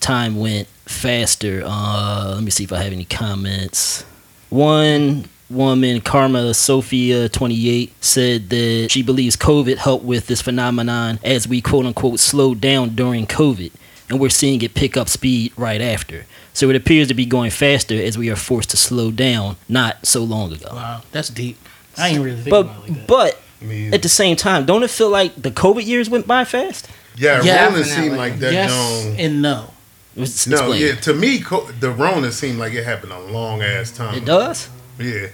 time 0.00 0.36
went 0.36 0.66
faster. 0.84 1.62
Uh, 1.64 2.32
let 2.34 2.42
me 2.42 2.50
see 2.50 2.64
if 2.64 2.72
I 2.72 2.82
have 2.82 2.92
any 2.92 3.04
comments. 3.04 4.02
One 4.48 5.26
woman, 5.48 6.00
Karma 6.00 6.54
Sophia, 6.54 7.28
28, 7.28 7.92
said 8.02 8.50
that 8.50 8.88
she 8.90 9.02
believes 9.02 9.36
COVID 9.36 9.76
helped 9.76 10.04
with 10.04 10.26
this 10.26 10.42
phenomenon 10.42 11.20
as 11.22 11.46
we 11.46 11.60
quote 11.60 11.86
unquote 11.86 12.18
slowed 12.18 12.60
down 12.60 12.96
during 12.96 13.26
COVID, 13.26 13.70
and 14.08 14.18
we're 14.18 14.28
seeing 14.28 14.60
it 14.62 14.74
pick 14.74 14.96
up 14.96 15.08
speed 15.08 15.52
right 15.56 15.80
after. 15.80 16.26
So 16.52 16.68
it 16.68 16.74
appears 16.74 17.08
to 17.08 17.14
be 17.14 17.26
going 17.26 17.52
faster 17.52 17.94
as 17.94 18.18
we 18.18 18.28
are 18.28 18.36
forced 18.36 18.70
to 18.70 18.76
slow 18.76 19.12
down 19.12 19.56
not 19.68 20.04
so 20.04 20.24
long 20.24 20.52
ago. 20.52 20.68
Wow, 20.72 21.02
that's 21.12 21.28
deep. 21.28 21.58
I 21.96 22.08
ain't 22.08 22.24
really 22.24 22.50
But 22.50 22.60
about 22.66 22.88
it 22.88 22.90
like 22.92 23.06
but 23.06 23.40
I 23.60 23.64
mean, 23.64 23.94
at 23.94 24.02
the 24.02 24.08
same 24.08 24.36
time, 24.36 24.64
don't 24.66 24.82
it 24.82 24.90
feel 24.90 25.10
like 25.10 25.34
the 25.40 25.50
COVID 25.50 25.84
years 25.86 26.08
went 26.08 26.26
by 26.26 26.44
fast? 26.44 26.88
yeah, 27.16 27.42
Yeah, 27.42 27.64
Rona 27.66 27.78
definitely. 27.78 27.84
seemed 28.04 28.16
like 28.16 28.38
that. 28.38 28.52
yes 28.52 28.70
Joan, 28.72 29.16
and 29.18 29.42
no. 29.42 29.70
It's- 30.16 30.46
no, 30.46 30.56
explain. 30.56 30.82
yeah. 30.82 30.94
To 30.96 31.14
me, 31.14 31.38
co- 31.40 31.70
the 31.78 31.90
Rona 31.90 32.32
seemed 32.32 32.58
like 32.58 32.72
it 32.72 32.84
happened 32.84 33.12
a 33.12 33.20
long 33.20 33.62
ass 33.62 33.90
time. 33.90 34.14
It 34.16 34.24
does. 34.24 34.68
Yeah, 34.98 35.28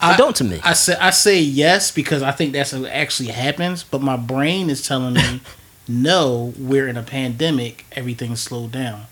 I- 0.00 0.16
don't 0.16 0.34
to 0.36 0.44
me. 0.44 0.60
I 0.64 0.72
say 0.74 0.94
I 1.00 1.10
say 1.10 1.40
yes 1.40 1.90
because 1.90 2.22
I 2.22 2.30
think 2.32 2.52
that's 2.52 2.72
what 2.72 2.90
actually 2.90 3.30
happens, 3.30 3.82
but 3.84 4.00
my 4.00 4.16
brain 4.16 4.70
is 4.70 4.86
telling 4.86 5.14
me 5.14 5.40
no, 5.88 6.52
we're 6.58 6.86
in 6.88 6.96
a 6.96 7.02
pandemic, 7.02 7.84
everything's 7.92 8.40
slowed 8.40 8.72
down. 8.72 9.06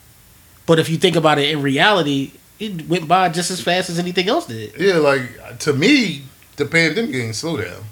But 0.66 0.78
if 0.78 0.88
you 0.88 0.96
think 0.98 1.14
about 1.16 1.38
it 1.38 1.50
in 1.50 1.62
reality, 1.62 2.32
it 2.58 2.88
went 2.88 3.06
by 3.08 3.28
just 3.28 3.50
as 3.50 3.60
fast 3.60 3.88
as 3.90 3.98
anything 3.98 4.28
else 4.28 4.46
did. 4.46 4.72
yeah. 4.78 4.94
Like 4.96 5.58
to 5.60 5.72
me, 5.72 6.22
the 6.56 6.64
pandemic 6.64 7.12
didn't 7.12 7.34
slow 7.34 7.56
down. 7.58 7.84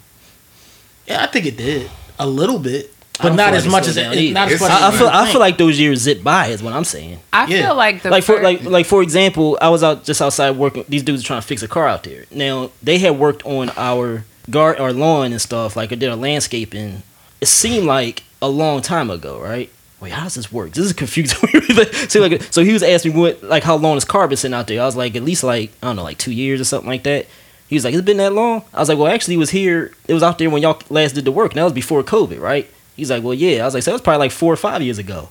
Yeah, 1.06 1.22
I 1.22 1.26
think 1.26 1.46
it 1.46 1.56
did 1.56 1.90
a 2.18 2.26
little 2.26 2.58
bit, 2.58 2.92
but 3.20 3.28
don't 3.28 3.36
not 3.36 3.54
as 3.54 3.64
like 3.66 3.72
much 3.72 3.88
as 3.88 3.96
down 3.96 4.14
it, 4.14 4.32
not 4.32 4.48
as 4.48 4.54
It's- 4.54 4.60
much 4.60 4.70
I, 4.82 4.88
I 4.88 4.90
feel 4.98 5.08
I 5.08 5.30
feel 5.30 5.40
like 5.40 5.58
those 5.58 5.78
years 5.78 6.00
zip 6.00 6.22
by 6.22 6.46
is 6.48 6.62
what 6.62 6.72
I'm 6.72 6.84
saying. 6.84 7.20
I 7.32 7.46
Yeah. 7.46 7.66
feel 7.66 7.74
like 7.76 8.02
the 8.02 8.10
like 8.10 8.24
for 8.24 8.40
like 8.42 8.62
like 8.64 8.86
for 8.86 9.02
example, 9.02 9.58
I 9.60 9.68
was 9.68 9.82
out 9.82 10.04
just 10.04 10.20
outside 10.22 10.52
working. 10.56 10.84
These 10.88 11.02
dudes 11.02 11.22
are 11.22 11.26
trying 11.26 11.40
to 11.40 11.46
fix 11.46 11.62
a 11.62 11.68
car 11.68 11.86
out 11.88 12.04
there. 12.04 12.24
Now 12.30 12.70
they 12.82 12.98
had 12.98 13.18
worked 13.18 13.44
on 13.44 13.70
our 13.76 14.24
guard 14.50 14.78
our 14.78 14.92
lawn 14.92 15.32
and 15.32 15.40
stuff. 15.40 15.76
Like 15.76 15.92
I 15.92 15.94
did 15.96 16.10
a 16.10 16.16
landscaping. 16.16 17.02
It 17.40 17.46
seemed 17.46 17.86
like 17.86 18.22
a 18.40 18.48
long 18.48 18.80
time 18.82 19.10
ago, 19.10 19.38
right? 19.40 19.70
Wait, 20.00 20.12
how 20.12 20.24
does 20.24 20.34
this 20.34 20.52
work? 20.52 20.72
This 20.72 20.84
is 20.86 20.92
confusing. 20.92 21.38
so, 22.08 22.20
like, 22.20 22.42
so 22.52 22.62
he 22.62 22.72
was 22.74 22.82
asking 22.82 23.14
me 23.14 23.20
what 23.20 23.42
like 23.42 23.62
how 23.62 23.76
long 23.76 23.94
his 23.94 24.04
car 24.04 24.28
been 24.28 24.36
sitting 24.36 24.54
out 24.54 24.66
there. 24.66 24.82
I 24.82 24.84
was 24.86 24.96
like 24.96 25.16
at 25.16 25.22
least 25.22 25.44
like 25.44 25.70
I 25.82 25.86
don't 25.86 25.96
know 25.96 26.02
like 26.02 26.18
two 26.18 26.32
years 26.32 26.60
or 26.60 26.64
something 26.64 26.88
like 26.88 27.02
that. 27.04 27.26
He 27.74 27.76
was 27.78 27.84
like, 27.84 27.94
"It's 27.94 28.04
been 28.04 28.18
that 28.18 28.32
long." 28.32 28.62
I 28.72 28.78
was 28.80 28.88
like, 28.88 28.98
"Well, 28.98 29.08
actually, 29.12 29.34
it 29.34 29.38
was 29.38 29.50
here. 29.50 29.92
It 30.06 30.14
was 30.14 30.22
out 30.22 30.38
there 30.38 30.48
when 30.48 30.62
y'all 30.62 30.80
last 30.90 31.14
did 31.14 31.24
the 31.24 31.32
work. 31.32 31.50
And 31.52 31.58
that 31.58 31.64
was 31.64 31.72
before 31.72 32.02
COVID, 32.02 32.40
right?" 32.40 32.70
He's 32.96 33.10
like, 33.10 33.22
"Well, 33.24 33.34
yeah." 33.34 33.62
I 33.62 33.64
was 33.64 33.74
like, 33.74 33.82
"So 33.82 33.90
that 33.90 33.94
was 33.96 34.02
probably 34.02 34.20
like 34.20 34.30
four 34.30 34.52
or 34.52 34.56
five 34.56 34.80
years 34.82 34.98
ago." 34.98 35.28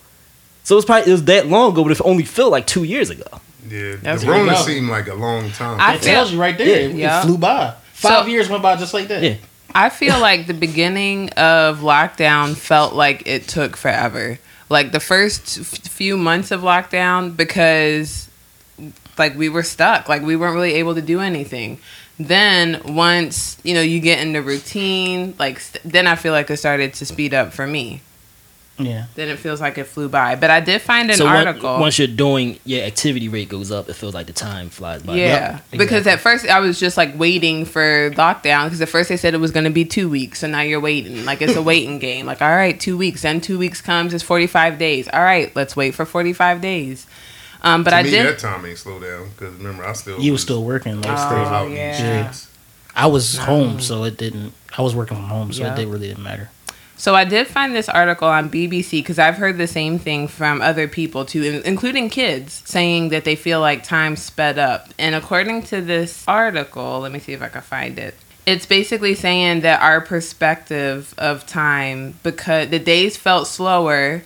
So 0.66 0.76
it 0.76 0.78
was 0.78 0.86
probably 0.86 1.10
it 1.10 1.14
was 1.14 1.24
that 1.26 1.48
long 1.48 1.72
ago, 1.72 1.84
but 1.84 1.92
it 1.94 2.02
only 2.04 2.24
felt 2.26 2.52
like 2.52 2.68
two 2.68 2.84
years 2.84 3.10
ago. 3.10 3.26
Yeah, 3.70 3.96
That's 4.02 4.22
the 4.22 4.28
where 4.28 4.38
you 4.44 4.44
Rona 4.50 4.58
seemed 4.64 4.90
like 4.90 5.08
a 5.08 5.14
long 5.14 5.50
time. 5.52 5.80
I 5.80 5.96
It 5.96 6.02
feel- 6.04 6.14
tells 6.14 6.32
you 6.34 6.40
right 6.42 6.58
there. 6.58 6.68
It, 6.90 6.96
it 7.00 7.22
flew 7.24 7.38
by. 7.38 7.74
Five 7.94 8.26
So- 8.26 8.30
years 8.30 8.50
went 8.50 8.62
by 8.62 8.76
just 8.76 8.94
like 8.94 9.08
that. 9.08 9.24
Yeah. 9.24 9.36
I 9.76 9.90
feel 9.90 10.20
like 10.20 10.46
the 10.48 10.54
beginning 10.54 11.30
of 11.32 11.80
lockdown 11.80 12.56
felt 12.56 12.94
like 12.94 13.24
it 13.26 13.48
took 13.48 13.76
forever. 13.78 14.38
Like 14.70 14.92
the 14.92 15.00
first 15.00 15.60
f- 15.60 15.66
few 15.90 16.18
months 16.18 16.52
of 16.52 16.62
lockdown 16.62 17.36
because 17.36 18.28
like 19.18 19.36
we 19.38 19.50
were 19.50 19.64
stuck, 19.64 20.10
like 20.10 20.22
we 20.22 20.36
weren't 20.36 20.56
really 20.56 20.74
able 20.76 20.96
to 20.96 21.02
do 21.02 21.20
anything. 21.22 21.80
Then 22.28 22.82
once, 22.96 23.58
you 23.64 23.74
know, 23.74 23.82
you 23.82 24.00
get 24.00 24.20
into 24.20 24.42
routine, 24.42 25.36
like 25.40 25.60
st- 25.60 25.84
then 25.84 26.08
I 26.08 26.16
feel 26.16 26.32
like 26.34 26.50
it 26.50 26.58
started 26.58 26.94
to 26.96 27.06
speed 27.06 27.34
up 27.34 27.54
for 27.54 27.68
me. 27.68 28.02
Yeah. 28.80 29.06
Then 29.14 29.30
it 29.30 29.38
feels 29.38 29.62
like 29.62 29.78
it 29.78 29.84
flew 29.84 30.10
by. 30.10 30.36
But 30.36 30.50
I 30.50 30.60
did 30.60 30.82
find 30.82 31.10
an 31.12 31.16
so 31.18 31.28
article. 31.28 31.80
once 31.80 32.00
you're 32.00 32.08
doing 32.08 32.60
your 32.66 32.84
activity 32.84 33.30
rate 33.30 33.48
goes 33.48 33.72
up, 33.72 33.88
it 33.88 33.94
feels 33.94 34.16
like 34.16 34.26
the 34.26 34.34
time 34.34 34.70
flies 34.70 35.04
by. 35.04 35.16
Yeah, 35.16 35.60
Yep, 35.72 35.80
because 35.80 36.08
at 36.08 36.20
first 36.20 36.48
I 36.48 36.60
was 36.60 36.80
just 36.80 36.98
like 36.98 37.18
waiting 37.18 37.66
for 37.66 38.10
lockdown 38.12 38.66
because 38.66 38.82
at 38.82 38.90
first 38.90 39.10
they 39.10 39.18
said 39.18 39.36
it 39.36 39.40
was 39.40 39.52
going 39.52 39.66
to 39.66 39.70
be 39.70 39.86
two 39.86 40.10
weeks, 40.10 40.40
so 40.40 40.48
now 40.48 40.62
you're 40.62 40.80
waiting. 40.80 41.24
Like 41.24 41.42
it's 41.44 41.56
a 41.56 41.62
waiting 41.72 42.00
game. 42.00 42.26
Like 42.26 42.42
all 42.42 42.50
right, 42.56 42.80
two 42.80 42.98
weeks, 42.98 43.22
then 43.22 43.42
two 43.42 43.60
weeks 43.60 43.80
comes, 43.80 44.12
it's 44.14 44.24
45 44.24 44.80
days. 44.80 45.08
All 45.14 45.22
right, 45.22 45.56
let's 45.56 45.76
wait 45.76 45.94
for 45.94 46.04
45 46.06 46.60
days. 46.60 47.06
Um, 47.64 47.84
but 47.84 47.92
to 47.92 47.98
I 47.98 48.04
me, 48.04 48.10
did. 48.12 48.26
that 48.26 48.40
time 48.40 48.66
ain't 48.66 48.78
slow 48.78 49.00
down 49.00 49.30
because 49.30 49.54
remember, 49.56 49.86
I 49.86 49.94
still 49.94 50.20
You 50.20 50.34
was 50.34 50.42
still 50.42 50.64
working. 50.64 50.98
Like, 51.02 51.06
I 51.10 51.14
was 51.14 51.22
still 51.22 51.38
Oh, 51.38 51.42
out 51.46 51.68
in 51.68 51.74
yeah. 51.74 51.92
these 52.28 52.36
streets. 52.38 52.48
I 52.96 53.08
was 53.08 53.38
No. 53.38 53.44
home, 53.46 53.80
so 53.80 54.04
it 54.04 54.18
didn't. 54.18 54.54
I 54.78 54.82
was 54.82 54.94
working 54.96 55.18
from 55.18 55.28
home, 55.28 55.54
so 55.54 55.64
Yeah. 55.64 55.74
it 55.74 55.78
didn't 55.78 55.92
really 55.92 56.08
didn't 56.10 56.24
matter. 56.24 56.50
So 56.96 57.16
I 57.16 57.24
did 57.26 57.48
find 57.48 57.76
this 57.76 57.90
article 57.90 58.28
on 58.28 58.50
BBC 58.50 59.00
because 59.02 59.18
I've 59.20 59.36
heard 59.38 59.58
the 59.58 59.68
same 59.68 59.98
thing 59.98 60.28
from 60.28 60.62
other 60.62 60.88
people 60.88 61.26
too, 61.26 61.62
including 61.66 62.10
kids, 62.10 62.62
saying 62.66 63.10
that 63.10 63.24
they 63.26 63.36
feel 63.36 63.60
like 63.60 63.84
time 63.84 64.16
sped 64.16 64.60
up. 64.60 64.90
And 65.00 65.16
according 65.16 65.64
to 65.64 65.82
this 65.82 66.24
article, 66.28 67.00
let 67.00 67.12
me 67.12 67.20
see 67.20 67.34
if 67.34 67.42
I 67.42 67.48
can 67.50 67.62
find 67.62 67.98
it. 67.98 68.16
It's 68.46 68.66
basically 68.66 69.16
saying 69.16 69.62
that 69.62 69.82
our 69.82 70.02
perspective 70.02 71.14
of 71.18 71.48
time, 71.48 72.16
because 72.24 72.70
the 72.70 72.80
days 72.80 73.18
felt 73.18 73.48
slower, 73.48 74.24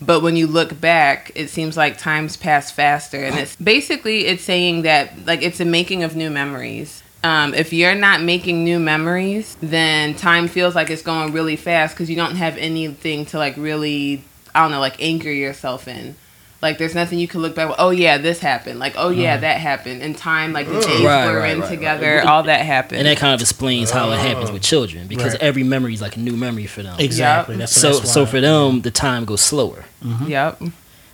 but 0.00 0.20
when 0.20 0.36
you 0.36 0.46
look 0.46 0.80
back, 0.80 1.32
it 1.34 1.50
seems 1.50 1.76
like 1.76 1.98
time's 1.98 2.36
pass 2.36 2.70
faster. 2.70 3.22
And 3.22 3.38
it's 3.38 3.56
basically 3.56 4.26
it's 4.26 4.42
saying 4.42 4.82
that 4.82 5.26
like 5.26 5.42
it's 5.42 5.60
a 5.60 5.64
making 5.64 6.02
of 6.02 6.16
new 6.16 6.30
memories. 6.30 7.02
Um, 7.22 7.52
if 7.52 7.72
you're 7.72 7.94
not 7.94 8.22
making 8.22 8.64
new 8.64 8.78
memories, 8.78 9.56
then 9.60 10.14
time 10.14 10.48
feels 10.48 10.74
like 10.74 10.88
it's 10.88 11.02
going 11.02 11.32
really 11.32 11.56
fast 11.56 11.94
because 11.94 12.08
you 12.08 12.16
don't 12.16 12.36
have 12.36 12.56
anything 12.56 13.26
to 13.26 13.38
like 13.38 13.56
really, 13.58 14.24
I 14.54 14.62
don't 14.62 14.70
know, 14.70 14.80
like 14.80 15.02
anchor 15.02 15.30
yourself 15.30 15.86
in. 15.86 16.16
Like 16.62 16.76
there's 16.76 16.94
nothing 16.94 17.18
you 17.18 17.26
can 17.26 17.40
look 17.40 17.54
back. 17.54 17.74
Oh 17.78 17.88
yeah, 17.90 18.18
this 18.18 18.38
happened. 18.40 18.78
Like 18.78 18.94
oh 18.98 19.08
yeah, 19.08 19.38
that 19.38 19.58
happened. 19.60 20.02
In 20.02 20.14
time, 20.14 20.52
like 20.52 20.66
the 20.66 20.74
days 20.80 21.00
Right, 21.02 21.26
we're 21.26 21.38
right, 21.40 21.52
in 21.54 21.60
right, 21.60 21.70
together, 21.70 22.16
right. 22.16 22.26
all 22.26 22.42
that 22.42 22.66
happened. 22.66 22.98
And 22.98 23.08
that 23.08 23.16
kind 23.16 23.32
of 23.34 23.40
explains 23.40 23.90
how 23.90 24.10
it 24.10 24.18
happens 24.18 24.50
with 24.52 24.62
children 24.62 25.06
because 25.06 25.32
Right. 25.32 25.42
every 25.42 25.62
memory 25.62 25.94
is 25.94 26.02
like 26.02 26.16
a 26.16 26.20
new 26.20 26.36
memory 26.36 26.66
for 26.66 26.82
them. 26.82 26.96
Exactly. 26.98 27.54
Yep. 27.54 27.58
That's, 27.60 27.72
So 27.72 27.92
that's 27.94 28.12
so 28.12 28.26
for 28.26 28.40
them, 28.42 28.82
the 28.82 28.90
time 28.90 29.24
goes 29.24 29.40
slower. 29.40 29.84
yep. 30.26 30.60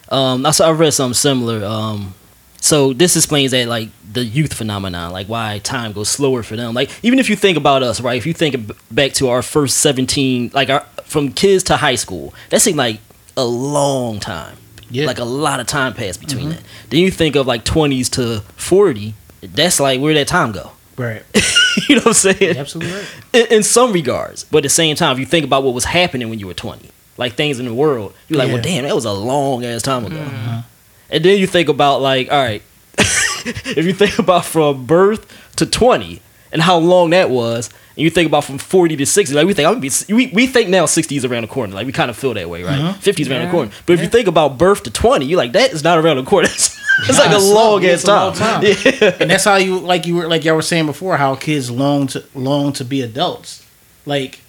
Um, 0.08 0.44
also 0.46 0.64
I 0.66 0.72
read 0.72 0.92
something 0.92 1.14
similar. 1.14 1.64
Um, 1.64 2.14
so 2.60 2.92
this 2.92 3.14
explains 3.16 3.52
that 3.52 3.68
like 3.68 3.90
the 4.12 4.24
youth 4.24 4.52
phenomenon, 4.52 5.12
like 5.12 5.28
why 5.28 5.60
time 5.62 5.92
goes 5.92 6.08
slower 6.08 6.42
for 6.42 6.56
them. 6.56 6.74
Like 6.74 6.90
even 7.04 7.18
if 7.20 7.28
you 7.30 7.36
think 7.36 7.56
about 7.56 7.84
us, 7.84 8.00
right? 8.00 8.16
If 8.16 8.26
you 8.26 8.32
think 8.32 8.72
back 8.90 9.12
to 9.14 9.28
our 9.28 9.42
first 9.42 9.76
seventeen, 9.78 10.50
like 10.54 10.70
our 10.70 10.84
from 11.04 11.30
kids 11.32 11.62
to 11.64 11.76
high 11.76 11.94
school, 11.94 12.34
that 12.50 12.60
seemed 12.62 12.78
like 12.78 12.98
a 13.36 13.44
long 13.44 14.18
time. 14.18 14.56
Yeah. 14.90 15.06
Like 15.06 15.18
a 15.18 15.24
lot 15.24 15.60
of 15.60 15.66
time 15.66 15.94
passed 15.94 16.20
between 16.20 16.48
mm-hmm. 16.48 16.56
that. 16.56 16.90
Then 16.90 17.00
you 17.00 17.10
think 17.10 17.36
of 17.36 17.46
like 17.46 17.64
twenties 17.64 18.08
to 18.10 18.40
forty. 18.56 19.14
That's 19.40 19.80
like 19.80 20.00
where 20.00 20.14
that 20.14 20.28
time 20.28 20.52
go. 20.52 20.72
right. 20.96 21.22
you 21.88 21.96
know 21.96 22.02
what 22.02 22.06
I'm 22.08 22.34
saying? 22.34 22.56
Absolutely 22.56 22.94
right. 22.94 23.06
in, 23.32 23.46
in 23.46 23.62
some 23.62 23.92
regards. 23.92 24.44
But 24.44 24.58
at 24.58 24.62
the 24.64 24.68
same 24.70 24.96
time, 24.96 25.12
if 25.12 25.18
you 25.18 25.26
think 25.26 25.44
about 25.44 25.62
what 25.62 25.74
was 25.74 25.84
happening 25.84 26.30
when 26.30 26.38
you 26.38 26.46
were 26.46 26.54
20, 26.54 26.90
like 27.18 27.34
things 27.34 27.58
in 27.58 27.66
the 27.66 27.74
world, 27.74 28.14
you're 28.28 28.38
like, 28.38 28.48
well, 28.48 28.62
damn, 28.62 28.84
that 28.84 28.94
was 28.94 29.04
a 29.04 29.12
long 29.12 29.64
ass 29.64 29.82
time 29.82 30.04
ago. 30.04 30.16
Mm-hmm. 30.16 30.48
Uh-huh. 30.48 30.62
And 31.10 31.24
then 31.24 31.38
you 31.38 31.46
think 31.46 31.68
about, 31.68 32.00
like, 32.00 32.32
all 32.32 32.42
right, 32.42 32.62
if 32.98 33.84
you 33.84 33.92
think 33.92 34.18
about 34.18 34.44
from 34.44 34.86
birth 34.86 35.26
to 35.56 35.66
20 35.66 36.20
and 36.52 36.62
how 36.62 36.78
long 36.78 37.10
that 37.10 37.30
was, 37.30 37.68
and 37.96 38.02
you 38.04 38.10
think 38.10 38.26
about 38.28 38.44
from 38.44 38.58
40 38.58 38.96
to 38.96 39.06
60, 39.06 39.34
like 39.34 39.46
we 39.46 39.54
think, 39.54 39.68
I'm 39.68 39.80
be, 39.80 39.90
we, 40.08 40.28
we 40.28 40.46
think 40.46 40.68
now 40.68 40.86
60 40.86 41.16
is 41.16 41.24
around 41.24 41.42
the 41.42 41.48
corner. 41.48 41.74
Like 41.74 41.86
we 41.86 41.92
kind 41.92 42.10
of 42.10 42.16
feel 42.16 42.34
that 42.34 42.48
way, 42.48 42.62
right? 42.62 42.78
Uh-huh. 42.78 42.92
50 42.94 43.22
is 43.22 43.28
around 43.30 43.44
the 43.46 43.50
corner. 43.50 43.70
But 43.86 43.94
if 43.94 44.00
you 44.00 44.08
think 44.08 44.28
about 44.28 44.58
birth 44.58 44.82
to 44.84 44.90
20, 44.90 45.24
you're 45.26 45.38
like, 45.38 45.52
that 45.52 45.72
is 45.72 45.82
not 45.84 45.98
around 45.98 46.16
the 46.16 46.24
corner. 46.24 46.48
It's, 46.98 47.10
it's 47.10 47.18
like 47.18 47.30
a 47.30 47.34
it's 47.36 47.50
long 47.52 47.82
slow. 47.82 47.90
ass 47.90 47.94
It's 48.00 48.06
long 48.06 48.32
time. 48.32 48.62
time. 48.62 48.74
Yeah. 49.02 49.16
and 49.20 49.30
that's 49.30 49.44
how 49.44 49.56
you 49.56 49.78
like 49.80 50.06
you 50.06 50.16
were 50.16 50.26
like 50.28 50.46
y'all 50.46 50.54
were 50.54 50.62
saying 50.62 50.86
before 50.86 51.18
how 51.18 51.34
kids 51.34 51.70
long 51.70 52.06
to 52.06 52.24
long 52.34 52.72
to 52.72 52.86
be 52.86 53.02
adults 53.02 53.62
like 54.06 54.40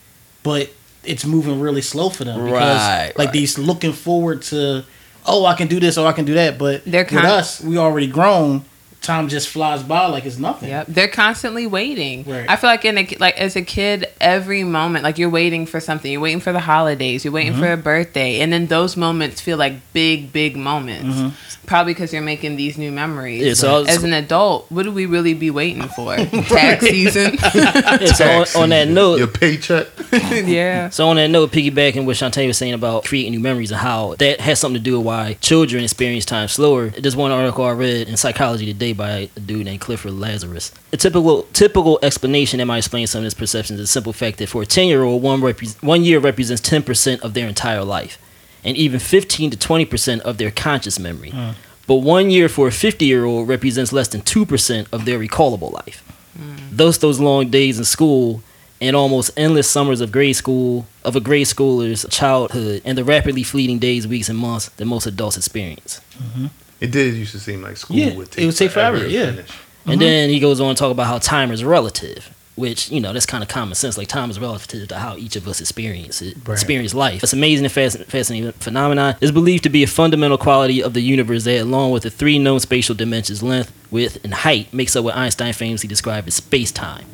but 0.44 0.70
it's 1.04 1.26
moving 1.26 1.60
really 1.60 1.82
slow 1.82 2.10
for 2.10 2.24
them 2.24 2.46
because 2.46 2.54
Right, 2.54 3.12
like 3.18 3.26
right. 3.26 3.34
these 3.34 3.58
looking 3.60 3.92
forward 3.92 4.44
to 4.44 4.86
oh 5.26 5.46
i 5.46 5.56
can 5.56 5.68
do 5.68 5.82
this 5.82 5.98
or 5.98 6.08
i 6.08 6.14
can 6.14 6.24
do 6.24 6.36
that 6.36 6.58
but 6.58 6.86
They're 6.86 7.04
with 7.04 7.10
kind- 7.12 7.28
us 7.28 7.60
we 7.60 7.78
already 7.78 8.08
grown 8.08 8.64
time 9.08 9.28
just 9.28 9.50
flies 9.50 9.82
by 9.82 10.06
like 10.06 10.26
it's 10.26 10.38
nothing 10.38 10.70
Yep, 10.70 10.88
they're 10.88 11.08
constantly 11.08 11.66
waiting. 11.66 12.24
Right. 12.26 12.46
I 12.50 12.58
feel 12.58 12.70
like 12.70 12.86
in 12.86 12.98
a, 12.98 13.08
like 13.20 13.38
as 13.40 13.56
a 13.56 13.62
kid, 13.62 14.06
every 14.20 14.64
moment, 14.64 15.04
like 15.04 15.18
you're 15.18 15.30
waiting 15.30 15.66
for 15.66 15.80
something. 15.80 16.12
You're 16.12 16.22
waiting 16.22 16.42
for 16.42 16.52
the 16.52 16.60
holidays. 16.60 17.24
You're 17.24 17.34
waiting 17.34 17.54
mm-hmm. 17.54 17.62
for 17.62 17.72
a 17.72 17.78
birthday, 17.78 18.42
and 18.42 18.52
then 18.52 18.68
those 18.68 18.98
moments 18.98 19.42
feel 19.42 19.58
like 19.58 19.74
big, 19.94 20.34
big 20.34 20.58
moments. 20.58 21.18
Mm-hmm. 21.18 21.66
Probably 21.68 21.94
because 21.94 22.14
you're 22.14 22.22
making 22.22 22.56
these 22.56 22.78
new 22.78 22.92
memories. 22.92 23.44
Yeah, 23.44 23.54
so 23.54 23.80
was- 23.80 23.90
as 23.90 24.04
an 24.04 24.14
adult, 24.14 24.72
what 24.72 24.84
do 24.84 24.92
we 24.92 25.06
really 25.06 25.34
be 25.34 25.52
waiting 25.52 25.88
for? 25.90 26.16
Tax 26.48 26.86
season. 26.86 27.38
Yeah, 27.54 28.06
so 28.14 28.60
on, 28.60 28.64
on 28.64 28.70
that 28.70 28.88
note, 28.88 29.20
your 29.20 29.28
paycheck. 29.28 29.88
yeah. 30.32 30.90
So 30.90 31.08
on 31.10 31.18
that 31.18 31.30
note, 31.30 31.52
piggybacking 31.52 32.06
what 32.06 32.16
Shantae 32.16 32.48
was 32.48 32.58
saying 32.58 32.74
about 32.74 33.06
creating 33.06 33.32
new 33.32 33.40
memories 33.40 33.72
and 33.72 33.80
how 33.80 34.16
that 34.16 34.42
has 34.42 34.60
something 34.60 34.80
to 34.80 34.84
do 34.84 34.98
with 34.98 35.06
why 35.06 35.34
children 35.42 35.84
experience 35.84 36.26
time 36.26 36.48
slower. 36.48 36.90
There's 36.90 37.16
one 37.16 37.32
article 37.32 37.66
I 37.66 37.72
read 37.72 38.08
in 38.08 38.18
Psychology 38.18 38.66
Today 38.66 38.94
by 38.98 39.30
a 39.36 39.40
dude 39.40 39.66
named 39.66 39.82
Clifford 39.82 40.14
Lazarus. 40.14 40.72
A 40.92 40.98
typical 40.98 41.44
typical 41.54 42.00
explanation 42.02 42.58
that 42.58 42.66
might 42.66 42.80
explain 42.80 43.08
some 43.08 43.20
of 43.20 43.24
this 43.24 43.34
perception 43.34 43.76
is 43.76 43.82
the 43.82 43.88
simple 43.88 44.14
fact 44.14 44.40
that 44.40 44.50
for 44.50 44.64
a 44.64 44.66
10 44.66 44.88
year 44.88 45.04
old, 45.04 45.22
one, 45.22 45.42
repre- 45.42 45.82
one 45.84 46.04
year 46.04 46.20
represents 46.20 46.62
10% 46.68 47.22
of 47.22 47.34
their 47.34 47.48
entire 47.48 47.84
life, 47.84 48.18
and 48.64 48.76
even 48.76 49.00
15 49.00 49.52
to 49.52 49.58
20% 49.58 50.20
of 50.22 50.38
their 50.38 50.52
conscious 50.52 51.00
memory. 51.00 51.32
Mm. 51.32 51.56
But 51.86 51.98
one 51.98 52.30
year 52.30 52.50
for 52.50 52.68
a 52.68 52.72
50 52.72 53.06
year 53.06 53.26
old 53.26 53.48
represents 53.48 53.94
less 53.94 54.10
than 54.10 54.22
2% 54.22 54.88
of 54.92 55.06
their 55.06 55.20
recallable 55.20 55.72
life. 55.72 56.04
Mm. 56.38 56.58
Thus, 56.72 56.98
those 56.98 57.20
long 57.20 57.50
days 57.50 57.80
in 57.80 57.86
school 57.86 58.42
and 58.80 58.96
almost 58.96 59.32
endless 59.38 59.70
summers 59.70 60.02
of 60.02 60.12
grade 60.12 60.36
school, 60.36 60.86
of 61.04 61.16
a 61.16 61.20
grade 61.20 61.48
schooler's 61.48 62.06
childhood, 62.10 62.82
and 62.86 62.98
the 62.98 63.04
rapidly 63.04 63.44
fleeting 63.44 63.80
days, 63.80 64.08
weeks, 64.08 64.30
and 64.30 64.38
months 64.38 64.70
that 64.70 64.86
most 64.86 65.08
adults 65.08 65.38
experience. 65.38 66.02
Mm-hmm. 66.18 66.48
It 66.80 66.92
did 66.92 67.16
used 67.16 67.32
to 67.32 67.40
seem 67.40 67.62
like 67.62 67.78
school 67.78 67.98
Yeah, 67.98 68.16
would 68.16 68.28
it 68.28 68.32
take 68.32 68.46
would 68.46 68.56
take 68.56 68.72
forever, 68.72 69.00
to 69.00 69.10
yeah. 69.10 69.32
finish. 69.32 69.50
And 69.86 69.94
uh-huh. 69.94 70.00
then 70.00 70.30
he 70.30 70.40
goes 70.40 70.60
on 70.60 70.76
to 70.76 70.80
talk 70.80 70.92
about 70.92 71.08
how 71.08 71.18
time 71.18 71.52
is 71.52 71.64
relative, 71.64 72.30
which, 72.56 72.92
you 72.92 73.00
know, 73.00 73.14
that's 73.14 73.26
kind 73.26 73.42
of 73.44 73.50
common 73.50 73.74
sense. 73.74 73.98
Like, 73.98 74.08
time 74.08 74.30
is 74.30 74.40
relative 74.40 74.88
to 74.90 75.00
how 75.00 75.16
each 75.16 75.36
of 75.36 75.48
us 75.48 75.62
experience 75.62 76.22
it, 76.22 76.36
Right. 76.46 76.54
experience 76.54 76.94
life. 76.94 77.24
It's 77.24 77.34
amazing 77.34 77.66
and 77.66 77.72
fascinating 77.72 78.52
phenomenon. 78.54 79.16
It's 79.22 79.32
believed 79.32 79.64
to 79.64 79.70
be 79.70 79.84
a 79.84 79.88
fundamental 79.88 80.38
quality 80.38 80.84
of 80.84 80.94
the 80.94 81.02
universe 81.02 81.46
that, 81.46 81.62
along 81.62 81.92
with 81.92 82.04
the 82.04 82.10
three 82.10 82.38
known 82.38 82.60
spatial 82.60 82.96
dimensions, 82.96 83.42
length, 83.42 83.72
width, 83.90 84.18
and 84.24 84.34
height, 84.34 84.74
makes 84.74 84.96
up 84.96 85.04
what 85.04 85.16
Einstein 85.16 85.54
famously 85.54 85.88
described 85.88 86.28
as 86.28 86.36
space 86.36 86.72
time. 86.72 87.06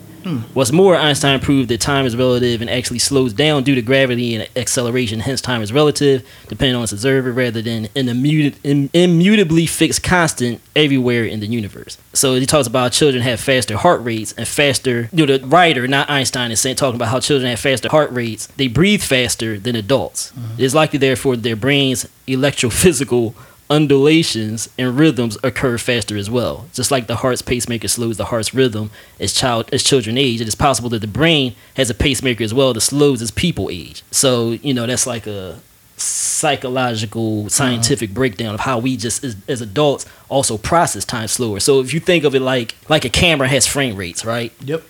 What's 0.54 0.72
more, 0.72 0.96
Einstein 0.96 1.40
proved 1.40 1.70
that 1.70 1.82
time 1.82 2.06
is 2.06 2.16
relative 2.16 2.62
and 2.62 2.70
actually 2.70 3.00
slows 3.00 3.34
down 3.34 3.64
due 3.64 3.76
to 3.76 3.82
gravity 3.82 4.36
and 4.36 4.48
acceleration. 4.56 5.20
Hence, 5.20 5.42
time 5.42 5.62
is 5.62 5.74
relative, 5.74 6.28
depending 6.48 6.76
on 6.76 6.84
its 6.84 6.92
observer, 6.92 7.32
rather 7.32 7.62
than 7.62 7.86
an 7.96 8.08
immuta- 8.08 8.56
im- 8.64 8.90
immutably 8.94 9.66
fixed 9.66 10.04
constant 10.04 10.62
everywhere 10.76 11.26
in 11.26 11.40
the 11.40 11.48
universe. 11.48 11.98
So 12.14 12.36
he 12.36 12.46
talks 12.46 12.68
about 12.68 12.92
children 12.92 13.24
have 13.24 13.40
faster 13.40 13.78
heart 13.78 14.04
rates 14.04 14.34
and 14.38 14.48
faster. 14.48 15.10
You 15.12 15.26
know, 15.26 15.38
the 15.38 15.48
writer, 15.48 15.88
not 15.88 16.10
Einstein, 16.10 16.52
is 16.52 16.62
saying 16.62 16.76
talking 16.78 16.96
about 16.96 17.10
how 17.10 17.20
children 17.20 17.50
have 17.50 17.60
faster 17.60 17.90
heart 17.90 18.12
rates. 18.12 18.48
They 18.58 18.68
breathe 18.68 19.02
faster 19.02 19.60
than 19.60 19.76
adults. 19.76 20.32
Mm-hmm. 20.32 20.60
It 20.60 20.64
is 20.64 20.76
likely, 20.76 21.00
therefore, 21.00 21.36
their 21.36 21.56
brains' 21.56 22.08
electrophysical 22.28 23.34
undulations 23.70 24.70
and 24.78 24.98
rhythms 24.98 25.38
occur 25.44 25.78
faster 25.78 26.18
as 26.18 26.30
well. 26.30 26.68
Just 26.74 26.92
like 26.92 27.08
the 27.08 27.18
heart's 27.18 27.42
pacemaker 27.42 27.88
slows 27.88 28.18
the 28.18 28.26
heart's 28.26 28.54
rhythm 28.54 28.92
as 29.20 29.34
child 29.34 29.70
as 29.74 29.84
children 29.84 30.18
age, 30.18 30.42
it 30.42 30.48
is 30.48 30.56
possible 30.56 30.90
that 30.90 31.00
the 31.00 31.08
brain 31.08 31.56
has 31.76 31.90
a 31.90 31.94
pacemaker 31.94 32.44
as 32.44 32.54
well 32.54 32.74
that 32.74 32.82
slows 32.82 33.22
as 33.22 33.32
people 33.32 33.70
age. 33.72 34.04
So, 34.12 34.52
you 34.52 34.74
know, 34.74 34.86
that's 34.86 35.08
like 35.08 35.28
a 35.28 35.60
psychological 35.96 37.50
scientific 37.50 38.10
uh-huh. 38.10 38.16
breakdown 38.16 38.54
of 38.54 38.60
how 38.62 38.80
we 38.80 38.98
just 38.98 39.24
as, 39.24 39.38
as 39.48 39.62
adults 39.62 40.06
also 40.30 40.58
process 40.58 41.06
time 41.06 41.28
slower. 41.28 41.60
So 41.60 41.80
if 41.80 41.94
you 41.94 42.00
think 42.00 42.24
of 42.24 42.36
it 42.36 42.42
like 42.42 42.76
like 42.90 43.06
a 43.06 43.10
camera 43.10 43.48
has 43.48 43.66
frame 43.66 43.96
rates, 43.96 44.26
right? 44.26 44.52
yep 44.62 44.84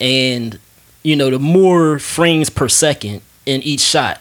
and 0.00 0.58
you 1.02 1.16
know 1.16 1.30
the 1.30 1.38
more 1.38 1.98
frames 1.98 2.50
per 2.50 2.68
second 2.68 3.20
in 3.46 3.62
each 3.62 3.80
shot 3.80 4.20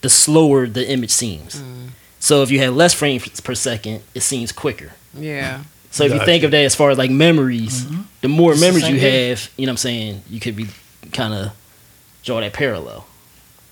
the 0.00 0.08
slower 0.08 0.66
the 0.66 0.88
image 0.88 1.10
seems 1.10 1.56
mm. 1.56 1.88
So 2.18 2.42
if 2.42 2.50
you 2.50 2.58
have 2.60 2.74
less 2.74 2.94
frames 2.94 3.40
per 3.40 3.54
second 3.54 4.02
it 4.14 4.20
seems 4.20 4.52
quicker. 4.52 4.92
Yeah. 5.14 5.62
so 5.90 6.04
if 6.04 6.12
you 6.12 6.24
think 6.24 6.44
of 6.44 6.50
that 6.50 6.64
as 6.64 6.74
far 6.74 6.90
as 6.90 6.98
like 6.98 7.10
memories 7.10 7.84
mm-hmm. 7.84 8.02
the 8.20 8.28
more 8.28 8.52
It's 8.52 8.60
memories 8.60 8.84
same 8.84 8.94
you 8.94 9.00
thing. 9.00 9.30
have 9.30 9.50
you 9.56 9.66
know 9.66 9.70
what 9.70 9.74
i'm 9.74 9.76
saying 9.78 10.22
you 10.28 10.38
could 10.40 10.54
be 10.56 10.66
kind 11.12 11.32
of 11.34 11.52
draw 12.22 12.40
that 12.40 12.52
parallel. 12.52 13.06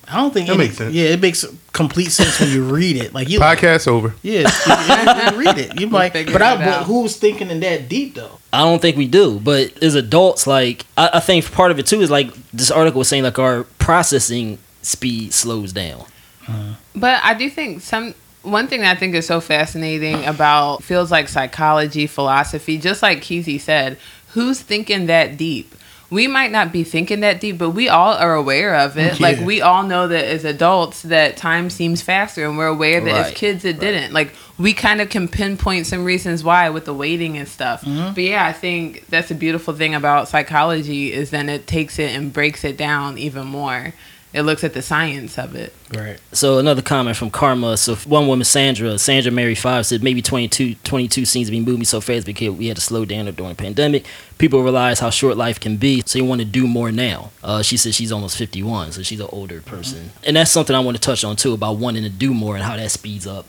I 0.08 0.16
don't 0.18 0.32
think 0.32 0.46
That 0.46 0.54
any- 0.54 0.64
makes 0.66 0.76
sense. 0.78 0.94
yeah 0.94 1.06
it 1.08 1.20
makes 1.20 1.44
complete 1.72 2.10
sense 2.12 2.38
when 2.40 2.50
you 2.50 2.62
read 2.64 2.96
it. 2.96 3.12
Like 3.12 3.28
you 3.28 3.38
Podcast 3.50 3.86
over. 3.88 4.14
yeah 4.22 4.48
you, 4.66 5.32
you 5.32 5.44
read 5.44 5.58
it. 5.58 5.80
You 5.80 5.86
might 5.98 6.12
figure 6.12 6.32
but, 6.32 6.40
I, 6.42 6.56
but 6.56 6.84
who's 6.84 7.16
thinking 7.16 7.50
in 7.50 7.58
that 7.60 7.88
deep 7.88 8.14
though? 8.14 8.38
I 8.52 8.60
don't 8.62 8.80
think 8.80 8.96
we 8.96 9.08
do 9.08 9.38
but 9.40 9.82
as 9.82 9.94
adults 9.96 10.46
like 10.46 10.86
I, 10.96 11.10
I 11.14 11.20
think 11.20 11.50
part 11.52 11.70
of 11.72 11.78
it 11.80 11.86
too 11.86 12.00
is 12.00 12.10
like 12.10 12.32
this 12.52 12.70
article 12.70 13.00
was 13.00 13.08
saying 13.08 13.24
like 13.24 13.38
our 13.38 13.64
processing 13.78 14.58
speed 14.82 15.34
slows 15.34 15.72
down. 15.72 16.00
Uh-huh. 16.48 16.74
But 16.94 17.20
I 17.24 17.34
do 17.34 17.50
think 17.50 17.82
some 17.82 18.14
one 18.46 18.68
thing 18.68 18.80
that 18.82 18.96
I 18.96 18.98
think 18.98 19.14
is 19.14 19.26
so 19.26 19.40
fascinating 19.40 20.24
about 20.24 20.82
feels 20.82 21.10
like 21.10 21.28
psychology, 21.28 22.06
philosophy, 22.06 22.78
just 22.78 23.02
like 23.02 23.20
Keezy 23.20 23.60
said, 23.60 23.98
who's 24.28 24.60
thinking 24.60 25.06
that 25.06 25.36
deep? 25.36 25.74
We 26.08 26.28
might 26.28 26.52
not 26.52 26.70
be 26.70 26.84
thinking 26.84 27.18
that 27.20 27.40
deep, 27.40 27.58
but 27.58 27.70
we 27.70 27.88
all 27.88 28.12
are 28.12 28.34
aware 28.34 28.76
of 28.76 28.96
it. 28.96 29.18
Yeah. 29.20 29.26
Like 29.26 29.40
we 29.40 29.60
all 29.60 29.82
know 29.82 30.06
that 30.08 30.24
as 30.24 30.44
adults 30.44 31.02
that 31.02 31.36
time 31.36 31.68
seems 31.68 32.00
faster 32.00 32.46
and 32.46 32.56
we're 32.56 32.68
aware 32.68 33.00
that 33.00 33.26
as 33.26 33.32
kids 33.32 33.64
it 33.64 33.80
didn't. 33.80 34.12
Like 34.12 34.34
we 34.58 34.72
kind 34.72 35.00
of 35.00 35.10
can 35.10 35.26
pinpoint 35.26 35.86
some 35.86 36.04
reasons 36.04 36.44
why 36.44 36.68
with 36.70 36.84
the 36.84 36.94
waiting 36.94 37.36
and 37.38 37.48
stuff. 37.48 37.82
Mm-hmm. 37.82 38.14
But 38.14 38.22
yeah, 38.22 38.46
I 38.46 38.52
think 38.52 39.06
that's 39.08 39.30
a 39.30 39.34
beautiful 39.34 39.74
thing 39.74 39.94
about 39.94 40.28
psychology 40.28 41.12
is 41.12 41.30
then 41.30 41.48
it 41.48 41.66
takes 41.66 41.98
it 41.98 42.14
and 42.14 42.32
breaks 42.32 42.62
it 42.62 42.76
down 42.76 43.18
even 43.18 43.46
more. 43.46 43.92
It 44.36 44.42
looks 44.42 44.62
at 44.64 44.74
the 44.74 44.82
science 44.82 45.38
of 45.38 45.54
it. 45.54 45.72
right 45.94 46.20
So 46.32 46.58
another 46.58 46.82
comment 46.82 47.16
from 47.16 47.30
Karma. 47.30 47.78
So 47.78 47.94
one 47.96 48.28
woman, 48.28 48.44
Sandra, 48.44 48.98
Sandra 48.98 49.32
Mary 49.32 49.54
Five 49.54 49.86
said 49.86 50.02
maybe 50.02 50.20
22, 50.20 50.74
22 50.84 51.24
seems 51.24 51.46
to 51.48 51.50
be 51.50 51.60
moving 51.60 51.86
so 51.86 52.02
fast 52.02 52.26
because 52.26 52.50
we 52.50 52.66
had 52.68 52.76
to 52.76 52.82
slow 52.82 53.06
down 53.06 53.24
during 53.24 53.48
the 53.48 53.54
pandemic. 53.54 54.04
People 54.36 54.62
realize 54.62 55.00
how 55.00 55.08
short 55.08 55.38
life 55.38 55.58
can 55.58 55.78
be, 55.78 56.02
so 56.04 56.18
you 56.18 56.24
want 56.26 56.42
to 56.42 56.44
do 56.44 56.66
more 56.66 56.92
now. 56.92 57.30
Uh, 57.42 57.62
she 57.62 57.78
said 57.78 57.94
she's 57.94 58.12
almost 58.12 58.36
51, 58.36 58.92
so 58.92 59.02
she's 59.02 59.20
an 59.20 59.28
older 59.32 59.62
person. 59.62 60.10
And 60.22 60.36
that's 60.36 60.50
something 60.50 60.76
I 60.76 60.80
want 60.80 60.98
to 60.98 61.00
touch 61.00 61.24
on 61.24 61.36
too 61.36 61.54
about 61.54 61.78
wanting 61.78 62.02
to 62.02 62.10
do 62.10 62.34
more 62.34 62.56
and 62.56 62.64
how 62.64 62.76
that 62.76 62.90
speeds 62.90 63.26
up 63.26 63.46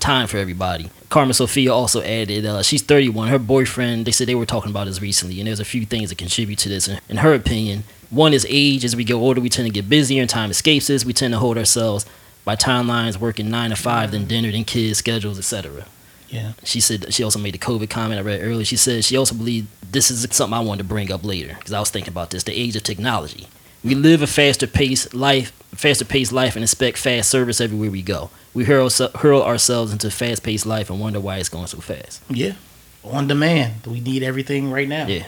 time 0.00 0.26
for 0.26 0.38
everybody. 0.38 0.90
Carmen 1.08 1.34
Sophia 1.34 1.72
also 1.72 2.02
added 2.02 2.44
uh, 2.46 2.62
she's 2.62 2.82
31. 2.82 3.28
Her 3.28 3.38
boyfriend, 3.38 4.06
they 4.06 4.12
said 4.12 4.26
they 4.26 4.34
were 4.34 4.46
talking 4.46 4.70
about 4.70 4.86
this 4.86 5.00
recently, 5.00 5.38
and 5.40 5.46
there's 5.46 5.60
a 5.60 5.64
few 5.64 5.86
things 5.86 6.08
that 6.08 6.18
contribute 6.18 6.58
to 6.60 6.68
this. 6.68 6.88
In, 6.88 6.98
in 7.08 7.16
her 7.18 7.34
opinion, 7.34 7.84
one 8.12 8.34
is 8.34 8.46
age. 8.48 8.84
As 8.84 8.94
we 8.94 9.04
get 9.04 9.14
older, 9.14 9.40
we 9.40 9.48
tend 9.48 9.66
to 9.66 9.72
get 9.72 9.88
busier 9.88 10.20
and 10.20 10.30
time 10.30 10.50
escapes 10.50 10.88
us. 10.90 11.04
We 11.04 11.12
tend 11.12 11.32
to 11.32 11.38
hold 11.38 11.58
ourselves 11.58 12.06
by 12.44 12.56
timelines, 12.56 13.18
working 13.18 13.50
nine 13.50 13.70
to 13.70 13.76
five, 13.76 14.12
then 14.12 14.26
dinner, 14.26 14.52
then 14.52 14.64
kids, 14.64 14.98
schedules, 14.98 15.38
etc. 15.38 15.86
Yeah. 16.28 16.52
She 16.64 16.80
said 16.80 17.12
she 17.12 17.22
also 17.22 17.38
made 17.38 17.54
the 17.54 17.58
COVID 17.58 17.90
comment 17.90 18.18
I 18.18 18.22
read 18.22 18.42
earlier. 18.42 18.64
She 18.64 18.76
said 18.76 19.04
she 19.04 19.16
also 19.16 19.34
believed 19.34 19.68
this 19.92 20.10
is 20.10 20.26
something 20.30 20.54
I 20.54 20.60
wanted 20.60 20.78
to 20.78 20.88
bring 20.88 21.10
up 21.10 21.24
later 21.24 21.54
because 21.58 21.72
I 21.72 21.80
was 21.80 21.90
thinking 21.90 22.12
about 22.12 22.30
this: 22.30 22.44
the 22.44 22.58
age 22.58 22.76
of 22.76 22.82
technology. 22.82 23.48
We 23.84 23.94
live 23.94 24.22
a 24.22 24.26
faster 24.28 24.66
pace 24.66 25.12
life, 25.12 25.50
faster 25.74 26.04
paced 26.04 26.32
life, 26.32 26.54
and 26.54 26.62
expect 26.62 26.98
fast 26.98 27.28
service 27.30 27.60
everywhere 27.60 27.90
we 27.90 28.02
go. 28.02 28.30
We 28.54 28.64
hurl, 28.64 28.90
hurl 29.16 29.42
ourselves 29.42 29.92
into 29.92 30.10
fast 30.10 30.42
paced 30.42 30.66
life 30.66 30.88
and 30.88 31.00
wonder 31.00 31.18
why 31.18 31.38
it's 31.38 31.48
going 31.48 31.66
so 31.66 31.78
fast. 31.78 32.22
Yeah. 32.28 32.54
On 33.02 33.26
demand. 33.26 33.86
We 33.86 34.00
need 34.00 34.22
everything 34.22 34.70
right 34.70 34.86
now. 34.86 35.06
Yeah. 35.06 35.26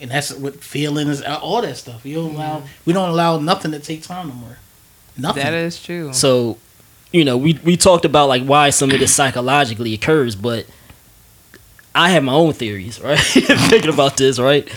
And 0.00 0.10
that's 0.10 0.32
what 0.32 0.62
feelings, 0.62 1.22
uh, 1.22 1.38
all 1.40 1.62
that 1.62 1.76
stuff. 1.76 2.04
We 2.04 2.14
don't 2.14 2.34
allow. 2.34 2.60
Mm. 2.60 2.66
We 2.84 2.92
don't 2.92 3.08
allow 3.08 3.38
nothing 3.38 3.72
to 3.72 3.78
take 3.78 4.02
time 4.02 4.28
no 4.28 4.34
more. 4.34 4.58
Nothing. 5.16 5.42
That 5.42 5.54
is 5.54 5.82
true. 5.82 6.12
So, 6.12 6.58
you 7.12 7.24
know, 7.24 7.36
we 7.36 7.58
we 7.64 7.76
talked 7.76 8.04
about 8.04 8.28
like 8.28 8.42
why 8.42 8.70
some 8.70 8.90
of 8.90 8.98
this 8.98 9.14
psychologically 9.14 9.94
occurs, 9.94 10.36
but 10.36 10.66
I 11.94 12.10
have 12.10 12.24
my 12.24 12.32
own 12.32 12.52
theories, 12.52 13.00
right? 13.02 13.18
Thinking 13.18 13.92
about 13.92 14.16
this, 14.16 14.38
right? 14.38 14.68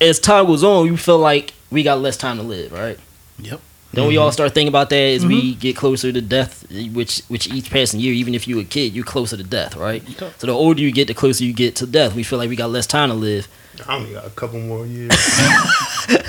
As 0.00 0.18
time 0.18 0.46
goes 0.46 0.62
on, 0.62 0.90
we 0.90 0.96
feel 0.96 1.18
like 1.18 1.54
we 1.70 1.82
got 1.82 2.00
less 2.00 2.16
time 2.16 2.36
to 2.36 2.42
live, 2.42 2.72
right? 2.72 2.98
Yep. 3.38 3.60
Then 3.94 4.08
we 4.08 4.16
all 4.16 4.28
mm-hmm. 4.28 4.32
start 4.32 4.54
thinking 4.54 4.68
about 4.68 4.90
that 4.90 4.96
as 4.96 5.24
we 5.24 5.52
mm-hmm. 5.52 5.60
get 5.60 5.76
closer 5.76 6.12
to 6.12 6.20
death, 6.20 6.66
which 6.92 7.22
which 7.28 7.46
each 7.52 7.70
passing 7.70 8.00
year, 8.00 8.12
even 8.12 8.34
if 8.34 8.48
you're 8.48 8.60
a 8.60 8.64
kid, 8.64 8.92
you're 8.92 9.04
closer 9.04 9.36
to 9.36 9.44
death, 9.44 9.76
right? 9.76 10.02
Okay. 10.02 10.32
So 10.38 10.46
the 10.46 10.52
older 10.52 10.80
you 10.80 10.90
get, 10.90 11.06
the 11.06 11.14
closer 11.14 11.44
you 11.44 11.52
get 11.52 11.76
to 11.76 11.86
death. 11.86 12.14
We 12.14 12.22
feel 12.22 12.38
like 12.38 12.48
we 12.48 12.56
got 12.56 12.70
less 12.70 12.86
time 12.86 13.08
to 13.10 13.14
live. 13.14 13.48
I 13.86 13.96
only 13.96 14.12
got 14.12 14.26
a 14.26 14.30
couple 14.30 14.60
more 14.60 14.86
years. 14.86 15.12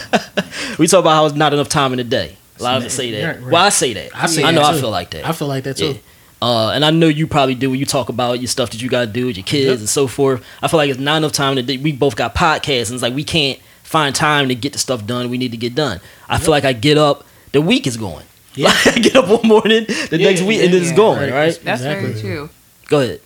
We 0.77 0.87
talk 0.87 0.99
about 1.01 1.11
how 1.11 1.25
it's 1.25 1.35
not 1.35 1.53
enough 1.53 1.69
time 1.69 1.93
in 1.93 1.97
the 1.97 2.03
day. 2.03 2.35
A 2.59 2.63
lot 2.63 2.77
of 2.77 2.83
us 2.83 2.93
say 2.93 3.09
that. 3.11 3.25
Right, 3.25 3.41
right. 3.43 3.51
Well, 3.53 3.63
I 3.65 3.69
say 3.69 3.93
that. 3.93 4.09
I 4.13 4.25
say 4.25 4.43
I 4.43 4.51
that 4.51 4.55
know 4.59 4.67
I 4.67 4.77
feel 4.77 4.89
like 4.91 5.11
that. 5.11 5.25
I 5.25 5.31
feel 5.31 5.47
like 5.47 5.63
that 5.63 5.77
too. 5.77 5.93
Yeah. 5.93 5.97
Uh, 6.41 6.71
and 6.71 6.83
I 6.83 6.91
know 6.91 7.07
you 7.07 7.27
probably 7.27 7.55
do 7.55 7.69
when 7.69 7.79
you 7.79 7.85
talk 7.85 8.09
about 8.09 8.39
your 8.41 8.47
stuff 8.47 8.71
that 8.71 8.81
you 8.81 8.89
gotta 8.89 9.07
do 9.07 9.27
with 9.27 9.37
your 9.37 9.45
kids 9.45 9.67
Yep. 9.67 9.79
and 9.79 9.89
so 9.89 10.07
forth. 10.07 10.43
I 10.61 10.67
feel 10.67 10.77
like 10.77 10.89
it's 10.89 10.99
not 10.99 11.17
enough 11.17 11.31
time 11.31 11.55
that 11.55 11.65
we 11.67 11.93
both 11.93 12.17
got 12.17 12.35
podcasts 12.35 12.87
and 12.87 12.95
it's 12.95 13.01
like 13.03 13.13
we 13.15 13.23
can't 13.23 13.57
find 13.83 14.13
time 14.13 14.49
to 14.49 14.55
get 14.55 14.73
the 14.73 14.79
stuff 14.79 15.05
done 15.05 15.29
we 15.29 15.37
need 15.37 15.51
to 15.51 15.57
get 15.57 15.75
done. 15.75 16.01
I 16.27 16.39
feel 16.39 16.51
like 16.51 16.65
I 16.65 16.73
get 16.73 16.97
up, 16.97 17.23
the 17.53 17.61
week 17.61 17.87
is 17.87 17.95
going. 17.95 18.25
Yeah. 18.55 18.67
Like, 18.67 18.87
I 18.97 18.99
get 18.99 19.15
up 19.15 19.29
one 19.29 19.47
morning, 19.47 19.85
the 19.85 20.17
Yeah, 20.19 20.29
next 20.29 20.41
week, 20.41 20.59
yeah, 20.59 20.65
and 20.65 20.73
it's 20.73 20.89
yeah. 20.89 20.95
going, 20.95 21.19
Right. 21.19 21.31
right? 21.31 21.59
That's 21.63 21.81
Exactly. 21.81 22.09
very 22.09 22.21
true. 22.21 22.49
Go 22.87 22.99
ahead. 23.01 23.21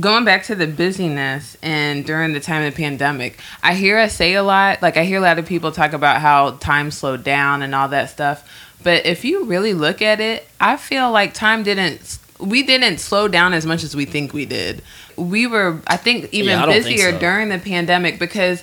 Going 0.00 0.24
back 0.24 0.44
to 0.44 0.54
the 0.54 0.66
busyness 0.66 1.56
and 1.62 2.04
during 2.04 2.32
the 2.32 2.40
time 2.40 2.64
of 2.66 2.74
the 2.74 2.76
pandemic, 2.76 3.38
I 3.62 3.74
hear 3.74 3.98
us 3.98 4.14
say 4.14 4.34
a 4.34 4.42
lot. 4.42 4.82
Like 4.82 4.96
I 4.96 5.04
hear 5.04 5.18
a 5.18 5.22
lot 5.22 5.38
of 5.38 5.46
people 5.46 5.72
talk 5.72 5.92
about 5.92 6.20
how 6.20 6.52
time 6.52 6.90
slowed 6.90 7.22
down 7.22 7.62
and 7.62 7.74
all 7.74 7.88
that 7.88 8.10
stuff. 8.10 8.48
But 8.82 9.06
if 9.06 9.24
you 9.24 9.44
really 9.44 9.74
look 9.74 10.02
at 10.02 10.20
it, 10.20 10.46
I 10.60 10.76
feel 10.76 11.10
like 11.10 11.34
time 11.34 11.62
didn't. 11.62 12.18
We 12.38 12.62
didn't 12.62 12.98
slow 12.98 13.28
down 13.28 13.54
as 13.54 13.64
much 13.64 13.82
as 13.82 13.96
we 13.96 14.04
think 14.04 14.34
we 14.34 14.44
did. 14.44 14.82
We 15.16 15.46
were, 15.46 15.80
I 15.86 15.96
think, 15.96 16.28
even 16.32 16.50
Yeah, 16.50 16.62
I 16.64 16.66
don't 16.66 16.74
think 16.74 16.84
busier 16.84 17.12
so. 17.12 17.18
during 17.18 17.48
the 17.48 17.58
pandemic 17.58 18.18
because 18.18 18.62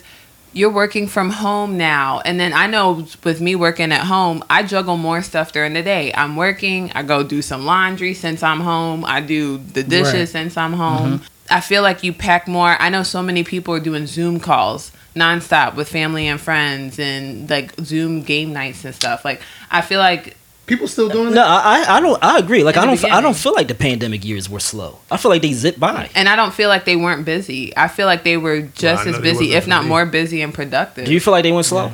you're 0.54 0.70
working 0.72 1.08
from 1.08 1.30
home 1.32 1.78
now. 1.78 2.22
And 2.26 2.40
then 2.40 2.54
I 2.54 2.68
know 2.68 3.08
with 3.24 3.42
me 3.42 3.56
working 3.56 3.92
at 3.92 4.02
home, 4.06 4.44
I 4.50 4.64
juggle 4.64 4.98
more 4.98 5.22
stuff 5.22 5.52
during 5.52 5.74
the 5.74 5.82
day. 5.84 6.14
I'm 6.14 6.36
working, 6.36 6.92
I 6.94 7.04
go 7.04 7.24
do 7.24 7.42
some 7.42 7.66
laundry 7.66 8.14
since 8.14 8.44
I'm 8.44 8.60
home, 8.60 9.04
I 9.04 9.20
do 9.22 9.58
the 9.58 9.84
dishes 9.84 10.14
Right. 10.14 10.30
since 10.30 10.56
I'm 10.58 10.74
home. 10.74 11.20
Mm-hmm. 11.20 11.26
I 11.50 11.60
feel 11.60 11.82
like 11.82 12.04
you 12.04 12.14
pack 12.14 12.48
more. 12.48 12.76
I 12.80 12.90
know 12.90 13.04
so 13.04 13.22
many 13.22 13.44
people 13.44 13.74
are 13.74 13.80
doing 13.80 14.08
Zoom 14.08 14.40
calls 14.40 14.92
nonstop 15.16 15.76
with 15.76 15.88
family 15.90 16.28
and 16.28 16.42
friends 16.42 16.98
and 16.98 17.48
like 17.50 17.74
Zoom 17.82 18.22
game 18.24 18.54
nights 18.54 18.86
and 18.86 18.96
stuff. 18.96 19.24
Like 19.26 19.42
I 19.70 19.82
feel 19.82 20.00
like 20.00 20.38
People 20.66 20.88
still 20.88 21.10
doing 21.10 21.30
No, 21.34 21.42
that? 21.44 21.48
I 21.66 21.98
I 21.98 22.00
don't 22.00 22.24
I 22.24 22.38
agree. 22.40 22.64
Like 22.64 22.76
In 22.78 22.84
I 22.84 22.86
don't 22.86 23.04
I 23.12 23.20
don't 23.22 23.36
feel 23.36 23.54
like 23.54 23.68
the 23.68 23.76
pandemic 23.76 24.24
years 24.24 24.50
were 24.50 24.62
slow. 24.62 25.00
I 25.12 25.18
feel 25.18 25.30
like 25.30 25.42
they 25.42 25.52
zipped 25.54 25.80
by. 25.80 26.10
and 26.16 26.30
I 26.30 26.36
don't 26.38 26.54
feel 26.54 26.70
like 26.70 26.86
they 26.86 26.96
weren't 26.96 27.26
busy. 27.26 27.76
I 27.76 27.88
feel 27.90 28.06
like 28.06 28.24
they 28.24 28.38
were 28.38 28.62
just 28.62 29.06
I 29.06 29.10
as 29.10 29.20
busy, 29.20 29.54
if 29.54 29.68
not 29.68 29.82
busy. 29.82 29.90
more 29.90 30.06
busy 30.06 30.42
and 30.42 30.54
productive. 30.54 31.06
Do 31.06 31.14
you 31.14 31.20
feel 31.20 31.32
like 31.32 31.44
they 31.44 31.52
went 31.52 31.66
slow? 31.66 31.92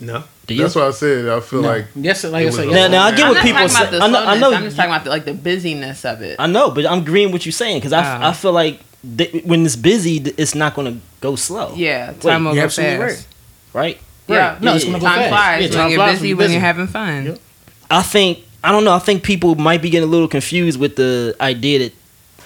No. 0.00 0.24
Do 0.46 0.54
you? 0.54 0.62
That's 0.62 0.74
what 0.74 0.84
I 0.86 0.90
said. 0.90 1.28
I 1.28 1.38
feel 1.38 1.62
No. 1.62 1.68
like 1.68 1.86
yes, 1.94 2.24
like 2.24 2.44
it 2.46 2.48
I 2.48 2.50
said. 2.50 2.66
Now- 2.68 2.88
now 2.88 3.02
I 3.04 3.10
get 3.12 3.20
I'm 3.26 3.28
what 3.34 3.42
people 3.42 3.60
talking 3.68 3.76
about 3.76 3.90
say- 3.92 3.98
I 4.00 4.08
know- 4.08 4.24
I 4.24 4.38
know. 4.38 4.52
I'm 4.54 4.64
just 4.64 4.76
talking 4.76 4.90
about 4.90 5.04
the, 5.04 5.10
like 5.10 5.24
the 5.24 5.34
busyness 5.34 6.04
of 6.04 6.20
it. 6.22 6.36
I 6.40 6.48
know, 6.48 6.70
but 6.72 6.86
I'm 6.86 6.98
agreeing 7.02 7.30
what 7.30 7.46
you're 7.46 7.52
saying 7.52 7.76
because 7.78 7.92
I, 7.92 8.00
f- 8.00 8.20
Oh. 8.22 8.26
I 8.28 8.32
feel 8.32 8.52
like 8.52 8.80
th- 9.18 9.44
when 9.44 9.64
it's 9.64 9.76
busy, 9.76 10.16
it's 10.36 10.56
not 10.56 10.74
going 10.74 10.94
to 10.94 11.00
go 11.20 11.36
slow. 11.36 11.74
yeah, 11.76 12.12
time 12.18 12.44
will 12.44 12.54
you're 12.56 12.64
go 12.64 12.70
fast. 12.70 13.00
right. 13.00 13.26
Right. 13.72 14.00
Yeah, 14.26 14.58
No, 14.60 14.74
it's 14.74 14.84
gonna 14.84 14.98
go 14.98 15.06
time 15.06 15.18
fast. 15.18 15.28
flies 15.30 15.70
Yeah, 15.70 15.78
when 15.82 15.90
you're 15.90 15.98
flies 15.98 16.12
busy 16.18 16.34
when 16.34 16.50
you're 16.52 16.60
having 16.60 16.86
fun. 16.88 17.26
Yep. 17.26 17.38
I 17.90 18.02
think 18.02 18.44
I 18.62 18.72
don't 18.72 18.84
know. 18.84 18.92
I 18.92 18.98
think 18.98 19.22
people 19.22 19.54
might 19.54 19.82
be 19.82 19.90
getting 19.90 20.08
a 20.08 20.10
little 20.10 20.28
confused 20.28 20.78
with 20.78 20.96
the 20.96 21.34
idea 21.40 21.80
that 21.80 21.92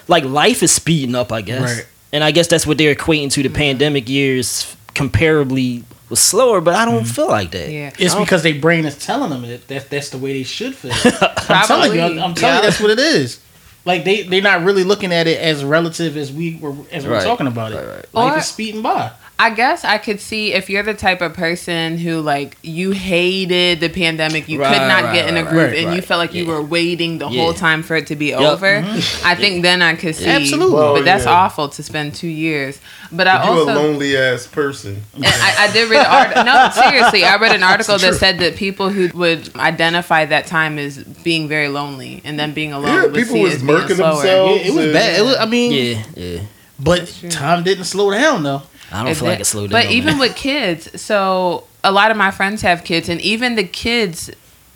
like 0.07 0.23
life 0.23 0.63
is 0.63 0.71
speeding 0.71 1.15
up. 1.15 1.31
I 1.31 1.41
guess, 1.41 1.77
Right. 1.77 1.85
and 2.13 2.23
I 2.23 2.31
guess 2.31 2.47
that's 2.47 2.65
what 2.65 2.77
they're 2.77 2.95
equating 2.95 3.31
to 3.31 3.43
the 3.43 3.49
pandemic 3.49 4.09
years 4.09 4.75
comparably 4.93 5.83
was 6.09 6.19
slower. 6.19 6.61
But 6.61 6.75
I 6.75 6.85
don't 6.85 7.03
mm-hmm. 7.03 7.13
feel 7.13 7.27
like 7.27 7.51
that. 7.51 7.69
Yeah, 7.69 7.91
It's 7.99 8.15
because 8.15 8.43
their 8.43 8.59
brain 8.59 8.85
is 8.85 8.97
telling 8.97 9.29
them 9.29 9.43
that 9.43 9.67
that's, 9.67 9.85
that's 9.85 10.09
the 10.09 10.17
way 10.17 10.33
they 10.33 10.43
should 10.43 10.75
feel. 10.75 10.93
I'm 11.49 11.67
telling 11.67 11.93
you, 11.93 12.01
I'm, 12.01 12.19
I'm 12.19 12.33
telling 12.33 12.55
yeah. 12.55 12.55
you, 12.57 12.61
that's 12.61 12.79
what 12.81 12.91
it 12.91 12.99
is. 12.99 13.39
Like 13.85 14.03
they 14.03 14.23
they're 14.23 14.41
not 14.41 14.63
really 14.63 14.83
looking 14.83 15.13
at 15.13 15.27
it 15.27 15.39
as 15.39 15.63
relative 15.63 16.17
as 16.17 16.31
we 16.31 16.55
were 16.55 16.73
as 16.91 17.05
we 17.05 17.11
we're 17.11 17.23
talking 17.23 17.45
about 17.47 17.71
it. 17.71 17.75
Right, 17.75 17.87
right. 17.87 18.13
Life 18.13 18.33
Or- 18.33 18.37
is 18.39 18.45
speeding 18.47 18.81
by. 18.81 19.11
I 19.37 19.49
guess 19.49 19.83
I 19.83 19.97
could 19.97 20.21
see 20.21 20.53
if 20.53 20.69
you're 20.69 20.81
the 20.83 20.93
type 20.93 21.19
of 21.21 21.33
person 21.33 21.97
who 21.97 22.21
like 22.21 22.57
you 22.61 22.91
hated 22.91 23.81
the 23.81 23.89
pandemic, 23.89 24.47
you 24.47 24.61
Right, 24.61 24.71
could 24.73 24.87
not 24.87 25.03
right, 25.05 25.13
get 25.13 25.27
in 25.27 25.35
a 25.35 25.43
group, 25.43 25.71
right, 25.71 25.83
and 25.83 25.93
you 25.93 26.01
felt 26.01 26.19
like 26.19 26.33
you 26.33 26.45
were 26.45 26.61
waiting 26.61 27.17
the 27.17 27.27
Yeah. 27.27 27.41
whole 27.41 27.53
time 27.53 27.83
for 27.83 27.97
it 27.97 28.07
to 28.07 28.15
be 28.15 28.27
Yep. 28.27 28.39
over. 28.39 28.81
Mm-hmm. 28.81 29.27
I 29.27 29.35
think 29.35 29.61
then 29.61 29.81
I 29.81 29.95
could 29.95 30.15
see, 30.15 30.25
Absolutely. 30.27 30.73
Well, 30.75 30.93
but 30.95 31.03
that's 31.03 31.25
yeah. 31.25 31.31
awful 31.33 31.67
to 31.67 31.83
spend 31.83 32.15
two 32.15 32.29
years. 32.29 32.79
But 33.11 33.27
I 33.27 33.43
you 33.43 33.49
a 33.51 33.59
also. 33.59 33.73
lonely 33.73 34.15
ass 34.15 34.47
person. 34.47 35.01
I, 35.21 35.67
I 35.67 35.71
did 35.73 35.89
read 35.89 35.99
an 36.05 36.11
article. 36.11 36.43
No, 36.45 36.69
seriously, 36.71 37.25
I 37.25 37.35
read 37.35 37.53
an 37.55 37.63
article 37.63 37.97
that 37.97 38.13
said 38.15 38.39
that 38.39 38.55
people 38.55 38.89
who 38.89 39.09
would 39.17 39.53
identify 39.57 40.23
that 40.25 40.47
time 40.47 40.79
as 40.79 40.99
being 41.03 41.49
very 41.49 41.67
lonely 41.67 42.21
and 42.23 42.39
then 42.39 42.53
being 42.53 42.71
alone 42.71 43.13
Yeah, 43.13 43.21
people 43.23 43.41
was 43.41 43.51
it 43.51 43.55
as 43.57 43.63
murking 43.63 43.87
themselves. 43.97 44.23
Yeah, 44.23 44.69
it 44.69 44.73
was 44.73 44.85
and- 44.85 44.93
bad. 44.93 45.19
It 45.19 45.23
was, 45.23 45.35
I 45.37 45.45
mean, 45.45 45.71
Yeah, 45.73 46.03
yeah. 46.15 46.39
but 46.79 47.13
time 47.31 47.63
didn't 47.65 47.83
slow 47.85 48.11
down 48.11 48.43
though. 48.43 48.63
I 48.95 49.03
don't 49.03 49.11
It 49.11 49.17
feel 49.17 49.27
like 49.27 49.39
it 49.39 49.45
slowed 49.45 49.69
down. 49.71 49.83
But 49.83 49.91
even 49.91 50.13
man. 50.13 50.19
with 50.19 50.35
kids, 50.35 51.01
so 51.01 51.65
a 51.83 51.91
lot 51.91 52.11
of 52.11 52.17
my 52.17 52.31
friends 52.31 52.61
have 52.61 52.83
kids, 52.83 53.09
and 53.09 53.19
even 53.21 53.55
the 53.55 53.63
kids 53.63 54.31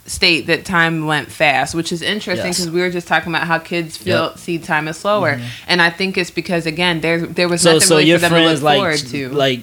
state 0.05 0.47
that 0.47 0.65
time 0.65 1.05
went 1.05 1.31
fast, 1.31 1.75
which 1.75 1.91
is 1.91 2.01
interesting 2.01 2.47
Yes. 2.47 2.57
because 2.57 2.71
we 2.71 2.81
were 2.81 2.89
just 2.89 3.07
talking 3.07 3.31
about 3.33 3.45
how 3.47 3.59
kids 3.59 3.95
feel 3.95 4.25
Yep. 4.29 4.37
see 4.39 4.57
time 4.57 4.87
as 4.87 4.97
slower, 4.97 5.35
mm-hmm. 5.35 5.45
and 5.67 5.81
I 5.81 5.89
think 5.91 6.17
it's 6.17 6.31
because 6.31 6.65
again 6.65 7.01
there 7.01 7.19
there 7.19 7.47
was 7.47 7.61
so 7.61 7.73
nothing 7.73 7.87
so 7.87 7.95
really 7.97 8.09
your 8.09 8.17
for 8.17 8.21
them 8.21 8.31
to 8.31 8.35
friends 8.45 8.61
look 8.61 8.65
like 8.65 8.77
forward 8.77 8.97
to. 8.97 9.29
like 9.29 9.59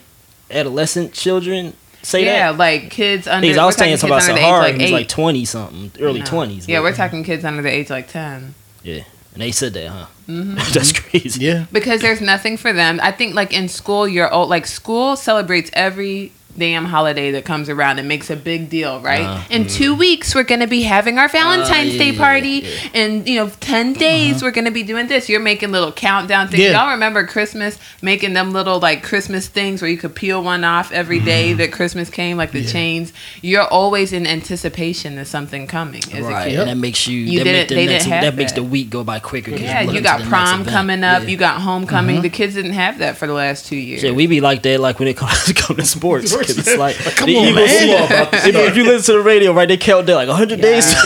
adolescent 0.50 1.12
children 1.12 1.72
say 2.02 2.24
yeah, 2.24 2.52
that. 2.52 2.58
like 2.58 2.90
kids 2.90 3.26
under. 3.26 3.40
Because 3.44 3.58
I 3.58 3.66
was 3.66 3.74
saying 3.74 3.96
talking 3.98 3.98
something 3.98 4.12
about 4.12 4.20
kids 4.20 4.28
under 4.28 4.40
the 4.40 4.46
Sahara, 4.46 4.62
like 4.62 4.74
he 4.76 4.82
was 4.82 4.90
eight. 4.90 4.94
like 4.94 5.08
twenty 5.08 5.44
something, 5.44 5.92
early 6.00 6.20
No. 6.20 6.26
twenties. 6.26 6.68
Yeah, 6.68 6.80
we're 6.80 6.94
talking 6.94 7.24
kids 7.24 7.44
under 7.44 7.62
the 7.62 7.70
age 7.70 7.90
like 7.90 8.08
ten. 8.08 8.54
Yeah, 8.84 9.02
and 9.34 9.42
they 9.42 9.50
said 9.50 9.74
that, 9.74 9.88
huh? 9.88 10.06
Mm-hmm. 10.28 10.54
That's 10.72 10.92
crazy. 10.92 11.44
Yeah. 11.44 11.66
because 11.72 12.00
there's 12.00 12.20
nothing 12.20 12.56
for 12.56 12.72
them. 12.72 12.98
I 13.02 13.12
think 13.12 13.34
like 13.34 13.52
in 13.52 13.68
school, 13.68 14.08
you're 14.08 14.32
old. 14.32 14.48
Like 14.48 14.66
school 14.66 15.16
celebrates 15.16 15.70
every 15.72 16.32
damn 16.58 16.84
holiday 16.86 17.30
that 17.32 17.44
comes 17.44 17.68
around 17.68 17.98
and 17.98 18.08
makes 18.08 18.30
a 18.30 18.36
big 18.36 18.68
deal, 18.68 19.00
right? 19.00 19.22
Uh, 19.24 19.42
in 19.50 19.66
two 19.66 19.94
weeks, 19.94 20.34
we're 20.34 20.42
gonna 20.44 20.66
be 20.66 20.82
having 20.82 21.18
our 21.18 21.28
Valentine's 21.28 21.92
yeah, 21.94 21.98
Day 21.98 22.10
yeah, 22.10 22.18
party, 22.18 22.48
yeah. 22.64 22.88
and 22.94 23.28
you 23.28 23.36
know, 23.36 23.50
10 23.60 23.92
days 23.94 24.42
we're 24.42 24.50
gonna 24.50 24.70
be 24.70 24.82
doing 24.82 25.06
this. 25.08 25.28
You're 25.28 25.40
making 25.40 25.72
little 25.72 25.92
countdown 25.92 26.48
things. 26.48 26.62
Yeah. 26.62 26.72
Y'all 26.82 26.90
remember 26.92 27.26
Christmas 27.26 27.78
making 28.02 28.32
them 28.34 28.52
little 28.52 28.78
like 28.80 29.02
Christmas 29.02 29.48
things 29.48 29.82
where 29.82 29.90
you 29.90 29.98
could 29.98 30.14
peel 30.14 30.42
one 30.42 30.64
off 30.64 30.92
every 30.92 31.20
day 31.20 31.52
that 31.54 31.72
Christmas 31.72 32.10
came, 32.10 32.36
like 32.36 32.52
the 32.52 32.60
Yeah. 32.60 32.72
chains. 32.72 33.12
You're 33.42 33.64
always 33.64 34.12
in 34.12 34.26
anticipation 34.26 35.18
of 35.18 35.26
something 35.28 35.66
coming 35.66 36.02
as 36.12 36.24
a 36.26 36.28
Right, 36.30 36.48
kid. 36.50 36.60
and 36.60 36.68
that 36.70 36.76
makes 36.76 37.06
you, 37.06 37.18
You 37.18 37.38
that, 37.38 37.44
didn't- 37.44 37.56
make 37.60 37.68
the 37.68 37.74
they 37.74 37.86
next, 37.86 38.04
didn't 38.04 38.12
have 38.14 38.22
that 38.22 38.36
makes 38.36 38.52
the 38.52 38.62
week 38.62 38.90
go 38.90 39.04
by 39.04 39.18
quicker. 39.18 39.50
Yeah, 39.52 39.82
you're 39.82 39.94
you 39.94 40.00
got 40.00 40.18
to 40.18 40.24
the 40.24 40.30
next 40.30 40.50
prom 40.50 40.64
coming 40.64 41.04
up. 41.04 41.22
Yeah. 41.22 41.28
You 41.28 41.36
got 41.36 41.60
homecoming. 41.60 42.16
Mm-hmm. 42.16 42.22
The 42.22 42.30
kids 42.30 42.54
didn't 42.54 42.72
have 42.72 42.98
that 42.98 43.16
for 43.16 43.26
the 43.26 43.32
last 43.32 43.66
two 43.66 43.76
years. 43.76 44.00
Shit, 44.00 44.14
we 44.14 44.26
be 44.26 44.40
like 44.40 44.62
that, 44.62 44.80
like 44.80 44.98
when 44.98 45.08
it 45.08 45.16
comes 45.16 45.44
to 45.52 45.84
sports. 45.84 46.32
'Cause 46.46 46.58
it's 46.58 46.76
like, 46.76 46.96
Come 47.16 47.26
the 47.26 47.36
on, 47.36 47.44
Eagles, 47.46 47.66
man. 47.66 48.28
if, 48.32 48.44
if 48.54 48.76
you 48.76 48.84
listen 48.84 49.14
to 49.14 49.18
the 49.18 49.24
radio, 49.24 49.52
right, 49.52 49.68
they 49.68 49.76
count 49.76 50.06
down 50.06 50.16
like 50.16 50.28
100 50.28 50.60
days. 50.60 50.84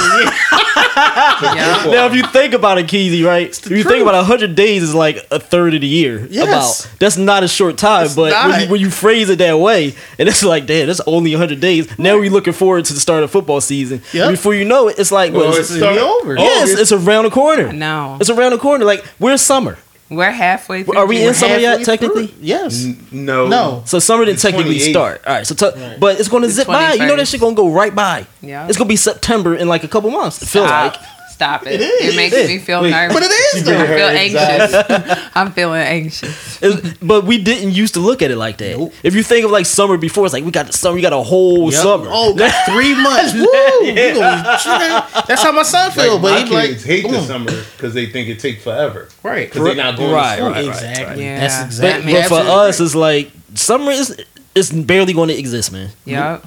Yeah. 1.43 1.85
now, 1.91 2.07
if 2.07 2.15
you 2.15 2.23
think 2.27 2.53
about 2.53 2.77
it, 2.79 2.87
Keezy, 2.87 3.25
right? 3.25 3.49
If 3.49 3.71
you 3.71 3.83
think 3.85 4.03
about 4.03 4.15
it, 4.15 4.19
100 4.19 4.55
days 4.55 4.83
is 4.83 4.95
like 4.95 5.27
a 5.31 5.39
third 5.41 5.75
of 5.75 5.81
the 5.81 5.87
year. 5.87 6.27
Yes. 6.31 6.85
About 6.85 6.99
that's 6.99 7.17
not 7.17 7.43
a 7.43 7.49
short 7.49 7.79
time, 7.79 8.07
It's 8.07 8.15
but 8.15 8.33
when 8.51 8.61
you, 8.61 8.71
when 8.71 8.81
you 8.81 8.91
phrase 8.91 9.31
it 9.31 9.39
that 9.39 9.59
way, 9.59 9.95
and 10.19 10.29
it's 10.29 10.43
like, 10.45 10.67
damn, 10.67 10.87
that's 10.89 11.01
only 11.07 11.31
100 11.33 11.59
days. 11.61 11.99
Now 11.99 12.19
we're 12.19 12.31
looking 12.31 12.53
forward 12.53 12.85
to 12.87 12.93
the 12.93 13.01
start 13.01 13.23
of 13.23 13.31
football 13.31 13.61
season. 13.61 14.03
Yep. 14.13 14.31
Before 14.33 14.55
you 14.55 14.65
know 14.65 14.89
it, 14.89 14.99
it's 14.99 15.11
like, 15.13 15.33
Well, 15.33 15.49
what, 15.49 15.59
it's 15.61 15.71
it's, 15.71 15.79
start- 15.79 15.97
over. 15.99 16.35
yeah, 16.37 16.63
it's, 16.65 16.79
it's 16.79 16.93
around 16.93 17.25
the 17.25 17.31
corner. 17.31 17.73
No, 17.73 18.19
It's 18.21 18.31
around 18.31 18.53
the 18.53 18.59
corner. 18.59 18.85
Like 18.85 19.05
we're 19.19 19.37
summer. 19.39 19.79
We're 20.11 20.31
halfway. 20.31 20.83
Through 20.83 20.97
Are 20.99 21.07
we 21.07 21.25
in 21.25 21.33
summer 21.35 21.57
yet? 21.57 21.85
Technically. 21.85 22.27
through. 22.27 22.39
Yes. 22.43 22.85
N- 22.85 22.99
no. 23.13 23.47
No. 23.49 23.83
So 23.87 23.99
summer 24.01 24.25
didn't 24.25 24.41
technically 24.41 24.79
start. 24.81 25.23
All 25.27 25.35
right. 25.35 25.47
So, 25.47 25.55
t- 25.55 25.67
Right. 25.81 25.99
but 26.01 26.19
it's 26.21 26.29
going 26.29 26.43
to 26.43 26.49
The 26.49 26.55
zip 26.55 26.67
by. 26.67 26.95
You 26.95 27.07
know 27.07 27.17
that 27.17 27.23
21st. 27.27 27.31
shit 27.31 27.41
going 27.41 27.55
to 27.57 27.63
go 27.63 27.71
right 27.71 27.95
by. 27.95 28.27
Yeah. 28.43 28.67
It's 28.69 28.77
going 28.77 28.87
to 28.89 28.93
be 28.93 28.97
September 28.97 29.55
in 29.55 29.69
like 29.69 29.85
a 29.85 29.89
couple 29.89 30.11
months. 30.11 30.43
I 30.43 30.47
feel 30.47 30.67
Stop. 30.67 30.95
like 30.97 31.03
Stop 31.41 31.67
it. 31.67 31.81
It 31.81 31.81
is. 31.81 32.13
It 32.13 32.17
makes 32.17 32.37
me 32.37 32.59
feel 32.59 32.83
nervous. 32.83 33.15
But 33.17 33.23
it 33.23 33.33
is 33.33 33.67
I 33.67 33.87
feel 33.87 34.09
Exactly. 34.11 34.97
anxious. 35.07 35.31
I'm 35.35 35.53
feeling 35.53 35.81
anxious. 35.81 36.63
It's- 36.63 36.95
but 37.01 37.25
we 37.25 37.43
didn't 37.43 37.71
used 37.73 37.95
to 37.95 38.01
look 38.01 38.21
at 38.21 38.31
it 38.31 38.37
like 38.37 38.59
that. 38.59 38.77
Nope. 38.77 38.93
If 39.03 39.15
you 39.15 39.23
think 39.23 39.47
of 39.47 39.51
like 39.51 39.65
summer 39.65 39.97
before, 39.97 40.27
it's 40.27 40.35
like 40.35 40.45
we 40.45 40.51
got 40.51 40.67
the 40.67 40.75
summer, 40.75 40.97
we 40.97 41.01
got 41.01 41.15
a 41.15 41.23
whole 41.23 41.73
Yep. 41.73 41.83
summer. 41.83 42.07
Oh, 42.11 42.35
got 42.35 42.53
three 42.67 42.95
months. 43.03 43.33
Woo! 43.33 43.41
We 43.81 43.95
gonna 43.95 45.07
That's 45.27 45.43
how 45.43 45.53
my 45.53 45.63
son 45.63 45.91
feels. 45.93 46.21
Like, 46.21 46.23
but 46.23 46.31
my 46.33 46.41
he 46.47 46.55
like, 46.55 46.69
kids 46.73 46.85
hate 46.85 47.03
the 47.05 47.09
boom. 47.09 47.25
summer 47.25 47.51
because 47.77 47.95
they 47.95 48.05
think 48.05 48.29
it 48.29 48.39
take 48.39 48.61
forever. 48.61 49.09
Right. 49.23 49.49
Because 49.49 49.65
they're 49.65 49.75
not 49.77 49.97
going 49.97 50.13
Right, 50.13 50.37
to 50.37 50.43
school. 50.43 50.51
right, 50.53 50.65
exactly. 50.67 51.25
Yeah. 51.25 51.41
That's 51.41 51.79
But- 51.79 51.81
But, 51.81 51.97
exactly. 51.97 52.13
but 52.13 52.29
for 52.29 52.35
absolutely 52.35 52.69
us, 52.69 52.81
it's 52.81 52.95
like 52.95 53.31
summer 53.55 53.93
is 53.93 54.25
it's 54.55 54.71
barely 54.73 55.15
going 55.15 55.29
to 55.31 55.39
exist, 55.39 55.73
man. 55.73 55.89
Yeah. 56.05 56.41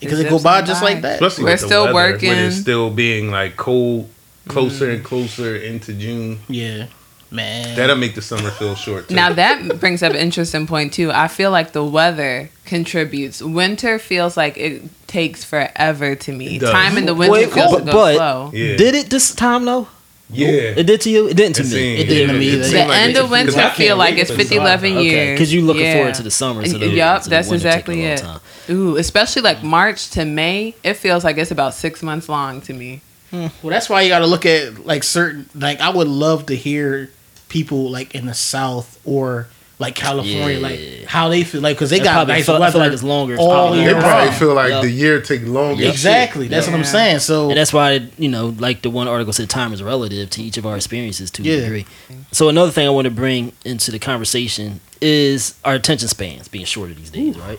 because 0.00 0.18
it 0.18 0.28
go 0.28 0.40
by 0.40 0.62
just 0.62 0.82
like 0.82 1.02
that. 1.02 1.22
Especially 1.22 1.44
We're 1.44 1.52
with 1.52 1.60
the 1.60 1.66
still 1.68 1.84
weather, 1.94 1.94
working. 2.14 2.28
When 2.30 2.38
it's 2.38 2.56
still 2.56 2.90
being 2.90 3.30
like 3.30 3.56
cold, 3.56 4.08
closer 4.48 4.88
mm. 4.88 4.94
and 4.96 5.04
closer 5.04 5.56
into 5.56 5.92
June. 5.94 6.38
Yeah, 6.48 6.86
man. 7.30 7.76
That'll 7.76 7.96
make 7.96 8.14
the 8.14 8.22
summer 8.22 8.50
feel 8.50 8.74
short. 8.74 9.08
Too. 9.08 9.14
Now 9.14 9.32
that 9.32 9.80
brings 9.80 10.02
up 10.02 10.12
an 10.12 10.18
interesting 10.18 10.66
point 10.66 10.92
too. 10.92 11.10
I 11.12 11.28
feel 11.28 11.50
like 11.50 11.72
the 11.72 11.84
weather 11.84 12.50
contributes. 12.64 13.40
Winter 13.42 13.98
feels 13.98 14.36
like 14.36 14.56
it 14.56 14.82
takes 15.06 15.44
forever 15.44 16.14
to 16.14 16.32
me. 16.32 16.58
Time 16.58 16.96
in 16.96 17.06
the 17.06 17.14
winter 17.14 17.32
Wait, 17.32 17.52
feels 17.52 17.72
but- 17.72 17.78
to 17.80 17.84
go 17.84 17.92
but- 17.92 18.16
slow. 18.16 18.50
yeah, 18.54 18.76
Did 18.76 18.94
it 18.94 19.10
this 19.10 19.34
time 19.34 19.64
though? 19.64 19.88
yeah. 20.30 20.48
It 20.48 20.84
did 20.84 21.02
to 21.02 21.10
you? 21.10 21.28
It 21.28 21.36
didn't 21.36 21.56
to 21.56 21.62
It 21.62 21.64
me. 21.64 21.70
seemed- 21.70 21.98
It 22.00 22.04
didn't 22.06 22.28
to 22.34 22.40
me 22.40 22.48
it 22.48 22.54
either. 22.54 22.68
The 22.68 22.78
like 22.86 22.98
end 22.98 23.16
of 23.18 23.30
winter 23.30 23.60
I 23.60 23.66
I 23.66 23.70
feel 23.70 23.96
like 23.96 24.16
it's 24.16 24.30
for 24.30 24.36
50, 24.38 24.56
11 24.56 24.92
Okay, 24.96 25.04
years. 25.04 25.38
because 25.38 25.52
you're 25.52 25.62
looking 25.62 25.82
Yeah. 25.82 25.94
forward 25.96 26.14
to 26.14 26.22
the 26.22 26.30
summer. 26.30 26.64
So 26.66 26.78
the, 26.78 26.88
Yup, 26.88 27.22
so 27.22 27.24
the 27.24 27.30
that's 27.36 27.48
winter 27.50 27.68
exactly 27.68 28.04
it. 28.04 28.24
Ooh, 28.70 28.96
especially 28.96 29.42
like 29.42 29.62
March 29.62 30.08
to 30.10 30.24
May, 30.24 30.74
it 30.82 30.94
feels 30.94 31.24
like 31.24 31.36
it's 31.36 31.50
about 31.50 31.74
six 31.74 32.02
months 32.02 32.28
long 32.30 32.62
to 32.62 32.72
me. 32.72 33.02
Well, 33.32 33.50
that's 33.64 33.88
why 33.88 34.02
you 34.02 34.08
got 34.10 34.18
to 34.20 34.26
look 34.26 34.44
at 34.46 34.84
like 34.86 35.02
certain. 35.04 35.48
Like, 35.54 35.80
I 35.80 35.88
would 35.90 36.08
love 36.08 36.46
to 36.46 36.54
hear 36.56 37.10
people 37.48 37.90
like 37.90 38.14
in 38.14 38.26
the 38.26 38.34
South 38.34 38.98
or 39.04 39.48
like 39.78 39.94
California, 39.96 40.58
Yeah. 40.58 40.58
like 40.58 41.04
how 41.06 41.28
they 41.28 41.42
feel, 41.42 41.60
like 41.60 41.76
because 41.76 41.90
they 41.90 41.98
That 41.98 42.04
got 42.04 42.12
probably 42.12 42.34
nice 42.34 42.46
feel- 42.46 42.60
weather 42.60 42.72
feel 42.72 42.80
like 42.82 42.92
it's 42.92 43.02
longer. 43.02 43.34
It's 43.34 43.42
all 43.42 43.50
probably 43.50 43.80
year 43.80 43.94
They 43.94 44.00
probably 44.00 44.26
round. 44.28 44.36
feel 44.38 44.54
like 44.54 44.70
Yeah. 44.70 44.80
the 44.82 44.90
year 44.90 45.20
take 45.20 45.44
longer. 45.46 45.84
Exactly, 45.84 46.46
that's 46.46 46.66
what 46.68 46.76
I'm 46.76 46.84
saying. 46.84 47.18
So 47.18 47.48
And 47.48 47.58
that's 47.58 47.72
why, 47.72 48.06
you 48.16 48.28
know, 48.28 48.54
like 48.58 48.82
the 48.82 48.90
one 48.90 49.08
article 49.08 49.32
said, 49.32 49.48
time 49.50 49.72
is 49.72 49.82
relative 49.82 50.30
to 50.30 50.42
each 50.42 50.56
of 50.56 50.66
our 50.66 50.76
experiences 50.76 51.30
to 51.32 51.42
Yeah. 51.42 51.54
a 51.54 51.60
degree. 51.62 51.86
So 52.30 52.48
another 52.48 52.70
thing 52.70 52.86
I 52.86 52.90
want 52.90 53.06
to 53.06 53.10
bring 53.10 53.52
into 53.64 53.90
the 53.90 53.98
conversation 53.98 54.80
is 55.00 55.54
our 55.64 55.74
attention 55.74 56.06
spans 56.06 56.46
being 56.46 56.64
shorter 56.64 56.94
these 56.94 57.10
days, 57.10 57.34
right? 57.38 57.58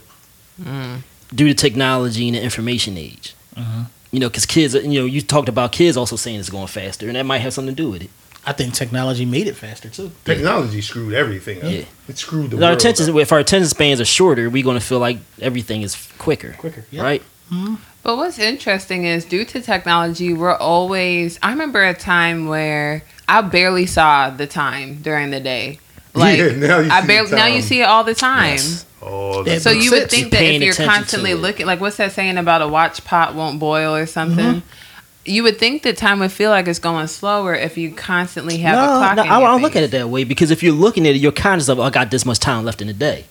Due 1.35 1.47
to 1.47 1.53
technology 1.53 2.27
and 2.29 2.37
the 2.37 2.41
information 2.41 2.97
age. 2.97 3.33
Mhm. 3.59 3.87
You 4.13 4.19
know, 4.19 4.29
because 4.29 4.45
kids, 4.45 4.75
you 4.75 5.01
know, 5.01 5.05
you 5.05 5.21
talked 5.21 5.49
about 5.49 5.71
kids 5.73 5.97
also 5.97 6.15
saying 6.15 6.39
it's 6.39 6.49
going 6.49 6.67
faster, 6.67 7.07
and 7.07 7.15
that 7.15 7.25
might 7.25 7.39
have 7.39 7.51
something 7.53 7.75
to 7.75 7.81
do 7.83 7.89
with 7.89 8.03
it. 8.03 8.09
I 8.45 8.51
think 8.53 8.73
technology 8.73 9.25
made 9.25 9.47
it 9.47 9.55
faster 9.55 9.89
too. 9.89 10.11
Technology 10.23 10.81
screwed 10.81 11.13
everything 11.13 11.57
up. 11.59 11.71
Yeah. 11.71 11.85
It 12.07 12.17
screwed 12.17 12.51
the 12.51 12.57
Our 12.57 12.61
world 12.61 12.77
attention, 12.77 13.09
up. 13.09 13.15
if 13.15 13.31
our 13.31 13.39
attention 13.39 13.69
spans 13.69 13.99
are 13.99 14.05
shorter, 14.05 14.49
we're 14.49 14.63
going 14.63 14.77
to 14.79 14.85
feel 14.85 14.99
like 14.99 15.17
everything 15.41 15.81
is 15.81 15.95
quicker, 16.19 16.53
Quicker, 16.59 16.85
yeah. 16.91 17.01
right? 17.01 17.21
Mm-hmm. 17.51 17.75
But 18.03 18.17
what's 18.17 18.37
interesting 18.37 19.05
is 19.05 19.23
due 19.25 19.45
to 19.45 19.61
technology, 19.61 20.33
we're 20.33 20.55
always. 20.55 21.39
I 21.41 21.51
remember 21.51 21.83
a 21.83 21.93
time 21.93 22.47
where 22.47 23.03
I 23.27 23.41
barely 23.41 23.85
saw 23.85 24.29
the 24.29 24.45
time 24.45 25.01
during 25.01 25.31
the 25.31 25.39
day. 25.39 25.79
Like 26.15 26.37
Yeah, 26.37 26.51
now 26.55 26.79
you 26.79 26.91
I 26.91 27.01
see 27.01 27.07
barely 27.07 27.31
now 27.31 27.45
you 27.47 27.61
see 27.61 27.81
it 27.81 27.85
all 27.85 28.03
the 28.03 28.13
time. 28.15 28.53
Yes. 28.57 28.85
Oh, 29.01 29.43
So 29.57 29.71
you 29.71 29.91
would 29.91 30.09
think 30.09 30.31
You're 30.31 30.41
that 30.41 30.43
if 30.43 30.61
you're 30.61 30.87
constantly 30.87 31.33
looking, 31.33 31.65
like 31.65 31.81
what's 31.81 31.97
that 31.97 32.11
saying 32.13 32.37
about 32.37 32.61
a 32.61 32.67
watch 32.67 33.03
pot 33.03 33.35
won't 33.35 33.59
boil 33.59 33.95
or 33.95 34.05
something? 34.05 34.37
Mm-hmm. 34.61 34.67
You 35.25 35.43
would 35.43 35.57
think 35.57 35.83
that 35.83 35.97
time 35.97 36.19
would 36.19 36.31
feel 36.31 36.49
like 36.51 36.67
it's 36.67 36.79
going 36.79 37.07
slower 37.07 37.55
if 37.55 37.77
you 37.77 37.91
constantly 37.93 38.57
have 38.57 38.77
a 38.77 38.81
no, 38.81 38.87
clock. 38.99 39.15
no, 39.17 39.23
in 39.23 39.29
I 39.29 39.39
your 39.39 39.47
don't 39.49 39.61
look 39.61 39.75
at 39.75 39.83
it 39.83 39.91
that 39.91 40.09
way 40.09 40.23
because 40.25 40.51
if 40.51 40.61
you're 40.61 40.73
looking 40.73 41.07
at 41.07 41.15
it, 41.15 41.19
you're 41.19 41.31
conscious 41.31 41.69
of, 41.69 41.79
oh, 41.79 41.83
I 41.83 41.89
got 41.89 42.11
this 42.11 42.25
much 42.25 42.39
time 42.39 42.63
left 42.65 42.81
in 42.81 42.87
the 42.87 42.93
day. 42.93 43.25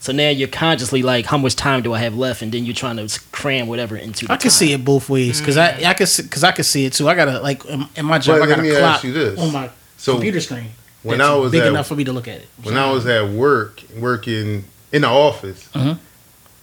So 0.00 0.12
now 0.12 0.28
you're 0.30 0.48
consciously 0.48 1.02
like, 1.02 1.26
how 1.26 1.38
much 1.38 1.56
time 1.56 1.82
do 1.82 1.92
I 1.94 1.98
have 2.00 2.16
left? 2.16 2.42
And 2.42 2.52
then 2.52 2.64
you're 2.64 2.74
trying 2.74 2.96
to 3.04 3.20
cram 3.32 3.66
whatever 3.66 3.96
into 3.96 4.26
the 4.26 4.32
I 4.32 4.36
can 4.36 4.42
time. 4.42 4.50
see 4.50 4.72
it 4.72 4.84
both 4.84 5.08
ways 5.08 5.40
because 5.40 5.56
I 5.56 5.70
I 5.84 5.94
can 5.94 6.06
because 6.22 6.44
I 6.44 6.52
can 6.52 6.64
see 6.64 6.84
it 6.86 6.92
too. 6.92 7.08
I 7.08 7.14
gotta 7.16 7.40
like 7.40 7.64
in, 7.64 7.86
in 7.96 8.06
my 8.06 8.18
job 8.18 8.38
But 8.38 8.42
I 8.42 8.46
got 8.46 8.58
let 8.58 8.62
me 8.62 8.70
a 8.70 8.78
clock 8.78 9.02
this. 9.02 9.38
on 9.40 9.52
my 9.52 9.70
So, 9.96 10.12
computer 10.14 10.40
screen. 10.40 10.66
When 11.08 11.18
that's 11.18 11.30
I 11.30 11.34
was 11.34 11.52
big 11.52 11.62
at- 11.62 11.68
enough 11.68 11.86
for 11.86 11.96
me 11.96 12.04
to 12.04 12.12
look 12.12 12.28
at 12.28 12.36
it. 12.36 12.48
when 12.62 12.76
I 12.76 12.90
was 12.90 13.06
at 13.06 13.28
work, 13.30 13.82
working 13.98 14.64
in 14.92 15.02
the 15.02 15.08
office, 15.08 15.68
Mhm. 15.74 15.98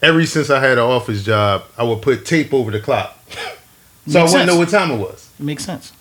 ever 0.01 0.25
since 0.25 0.49
I 0.49 0.60
had 0.60 0.73
an 0.73 0.79
office 0.79 1.23
job, 1.23 1.63
I 1.77 1.84
would 1.84 2.01
put 2.01 2.25
tape 2.25 2.53
over 2.53 2.71
the 2.71 2.79
clock. 2.79 3.17
so 3.29 3.39
Makes 4.05 4.15
I 4.15 4.21
wouldn't 4.23 4.47
know 4.47 4.58
what 4.58 4.69
time 4.69 4.91
it 4.91 4.97
was. 4.97 5.27
it 5.39 5.43
makes 5.43 5.65
sense. 5.65 5.91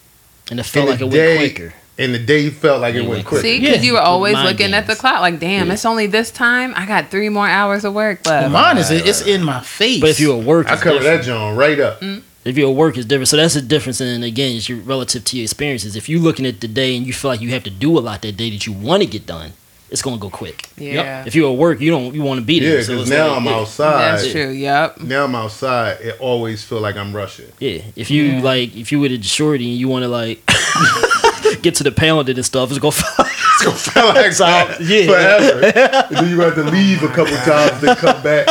and 0.50 0.60
it 0.60 0.64
felt 0.64 0.90
And 0.90 1.00
like 1.00 1.08
it 1.08 1.10
day- 1.16 1.38
went 1.38 1.54
quicker. 1.54 1.74
And 1.96 2.12
the 2.12 2.18
day 2.18 2.50
felt 2.50 2.80
like 2.80 2.94
It 2.96 2.98
it 2.98 3.00
went 3.02 3.10
went 3.12 3.26
quick. 3.26 3.40
See, 3.42 3.60
because 3.60 3.76
Yeah. 3.76 3.82
you 3.82 3.92
were 3.92 4.00
always 4.00 4.34
Mind 4.34 4.48
looking 4.48 4.74
at 4.74 4.88
the 4.88 4.96
clock, 4.96 5.20
like, 5.20 5.38
damn, 5.38 5.68
Yeah. 5.68 5.74
it's 5.74 5.84
only 5.84 6.08
this 6.08 6.30
time. 6.32 6.74
I 6.76 6.86
got 6.86 7.08
three 7.10 7.28
more 7.28 7.46
hours 7.48 7.84
of 7.84 7.92
work 7.94 8.18
Well, 8.26 8.40
left. 8.40 8.52
mine 8.52 8.78
is 8.78 8.90
it's 8.90 9.20
in 9.22 9.44
my 9.44 9.60
face. 9.60 10.00
But 10.00 10.10
if 10.10 10.18
you 10.18 10.30
were 10.30 10.42
working, 10.42 10.72
I 10.72 10.76
cover 10.76 10.98
that 11.04 11.22
John 11.22 11.54
right 11.54 11.78
up. 11.78 12.02
If 12.44 12.58
you're 12.58 12.70
work, 12.70 12.98
is 12.98 13.06
different. 13.06 13.28
So 13.28 13.36
that's 13.38 13.54
the 13.54 13.62
difference. 13.62 14.00
And 14.00 14.22
again, 14.22 14.56
it's 14.56 14.68
your 14.68 14.78
relative 14.80 15.24
to 15.24 15.36
your 15.36 15.44
experiences. 15.44 15.96
If 15.96 16.08
you're 16.08 16.20
looking 16.20 16.44
at 16.46 16.60
the 16.60 16.68
day 16.68 16.96
and 16.96 17.06
you 17.06 17.12
feel 17.12 17.30
like 17.30 17.40
you 17.40 17.50
have 17.50 17.64
to 17.64 17.70
do 17.70 17.98
a 17.98 18.00
lot 18.00 18.20
that 18.22 18.36
day 18.36 18.50
that 18.50 18.66
you 18.66 18.72
want 18.72 19.02
to 19.02 19.08
get 19.08 19.24
done, 19.26 19.52
it's 19.90 20.02
gonna 20.02 20.18
go 20.18 20.28
quick. 20.28 20.68
yeah, 20.76 21.24
If 21.26 21.34
you're 21.34 21.50
at 21.52 21.56
work, 21.58 21.80
you 21.80 21.90
don't 21.90 22.14
you 22.14 22.22
want 22.22 22.40
to 22.40 22.44
be 22.44 22.58
there. 22.58 22.74
Yeah, 22.80 22.80
because 22.86 23.00
it's 23.02 23.10
now 23.10 23.28
like, 23.28 23.36
I'm 23.38 23.44
yeah. 23.44 23.54
outside. 23.54 24.00
that's 24.18 24.30
true. 24.32 24.48
Yep. 24.50 25.00
Now 25.02 25.24
I'm 25.24 25.34
outside. 25.34 26.00
It 26.00 26.16
always 26.20 26.64
feel 26.64 26.80
like 26.80 26.96
I'm 26.96 27.14
rushing. 27.14 27.50
Yeah, 27.60 27.82
if 27.94 28.10
you 28.10 28.24
Yeah. 28.24 28.42
like, 28.42 28.76
if 28.76 28.90
you 28.92 28.98
with 29.00 29.12
a 29.12 29.22
shorty 29.22 29.70
and 29.70 29.78
you 29.78 29.88
want 29.88 30.02
to 30.02 30.08
like 30.08 30.44
get 31.62 31.76
to 31.76 31.84
the 31.84 31.92
pounding 31.92 32.36
and 32.36 32.44
stuff, 32.44 32.70
it's 32.70 32.78
gonna. 32.80 32.94
It's 33.66 33.88
gonna 33.88 34.04
feel 34.04 34.06
like 34.06 34.36
that 34.36 34.80
yeah. 34.80 35.06
forever. 35.06 35.64
and 36.08 36.16
then 36.16 36.28
you 36.30 36.40
have 36.40 36.54
to 36.56 36.64
leave 36.64 37.02
a 37.02 37.08
couple 37.08 37.36
times 37.38 37.80
to 37.80 37.96
come 37.96 38.22
back. 38.22 38.46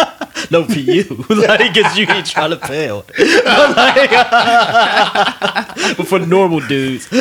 no, 0.52 0.64
for 0.66 0.80
you, 0.80 1.04
like, 1.30 1.74
cause 1.74 1.98
you 1.98 2.06
ain't 2.08 2.26
trying 2.26 2.50
to 2.52 2.58
pound. 2.58 3.04
But, 3.18 3.78
like, 3.78 4.10
but 5.98 6.08
for 6.08 6.20
normal 6.20 6.60
dudes, 6.62 7.08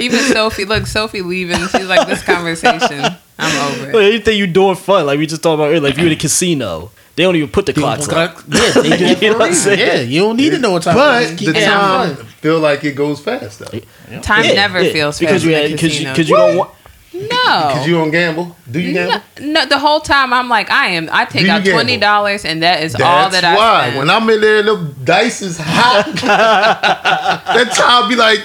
Even 0.00 0.20
Sophie, 0.20 0.64
look, 0.64 0.86
Sophie 0.86 1.22
leaving. 1.22 1.58
She's 1.68 1.86
like, 1.86 2.06
this 2.06 2.22
conversation, 2.22 3.04
I'm 3.38 3.72
over 3.72 3.90
But 3.92 4.04
it. 4.04 4.14
anything 4.14 4.38
you 4.38 4.46
doing 4.46 4.76
fun, 4.76 5.06
like 5.06 5.18
we 5.18 5.26
just 5.26 5.42
talked 5.42 5.54
about 5.54 5.66
earlier, 5.68 5.80
like 5.80 5.92
if 5.94 5.98
you're 5.98 6.06
in 6.06 6.12
a 6.12 6.16
casino, 6.16 6.90
they 7.18 7.24
don't 7.24 7.34
even 7.34 7.48
put 7.50 7.66
the 7.66 7.72
clocks 7.74 8.08
up. 8.08 8.36
Yeah, 8.46 8.70
they 8.70 8.82
do 8.96 9.06
that 9.08 9.20
You 9.22 9.28
know 9.30 9.32
for 9.34 9.38
what 9.40 9.48
reason. 9.48 9.76
Yeah, 9.78 10.00
you 10.02 10.20
don't 10.20 10.36
need 10.36 10.50
to 10.50 10.58
know 10.60 10.70
what 10.70 10.84
time. 10.84 10.94
But 10.94 11.22
is. 11.24 11.36
the 11.40 11.52
time 11.52 12.14
fun. 12.14 12.26
feel 12.26 12.60
like 12.60 12.84
it 12.84 12.92
goes 12.94 13.18
fast 13.20 13.58
though. 13.58 14.20
Time 14.20 14.44
Yeah, 14.44 14.52
never 14.52 14.80
yeah, 14.80 14.92
feels 14.92 15.18
because 15.18 15.42
fast 15.42 15.44
you 15.44 15.56
in 15.56 15.64
a 15.64 15.72
because 15.72 15.82
you, 16.00 16.06
casino. 16.06 16.14
'cause 16.14 16.28
you 16.28 16.36
don't 16.36 16.56
want. 16.56 16.70
no. 17.12 17.72
Cause 17.74 17.86
you 17.88 17.94
don't 17.94 18.12
gamble. 18.12 18.56
Do 18.70 18.78
you 18.78 18.92
gamble? 18.92 19.20
no, 19.40 19.46
no, 19.50 19.66
the 19.66 19.78
whole 19.80 19.98
time 20.00 20.32
I'm 20.32 20.48
like, 20.48 20.70
I 20.70 20.88
am. 20.90 21.08
I 21.10 21.24
take 21.24 21.48
out 21.48 21.64
twenty 21.64 21.96
dollars, 21.96 22.44
and 22.44 22.62
that 22.62 22.84
is 22.84 22.92
That's 22.92 23.02
all 23.02 23.30
that 23.30 23.42
I 23.44 23.50
That's 23.50 23.58
why. 23.58 23.82
spend. 23.88 23.98
When 23.98 24.10
I'm 24.10 24.30
in 24.30 24.40
there, 24.40 24.62
the 24.62 24.94
dice 25.02 25.42
is 25.42 25.58
hot. 25.60 26.06
that 26.22 27.72
time 27.74 28.08
be 28.08 28.14
like, 28.14 28.40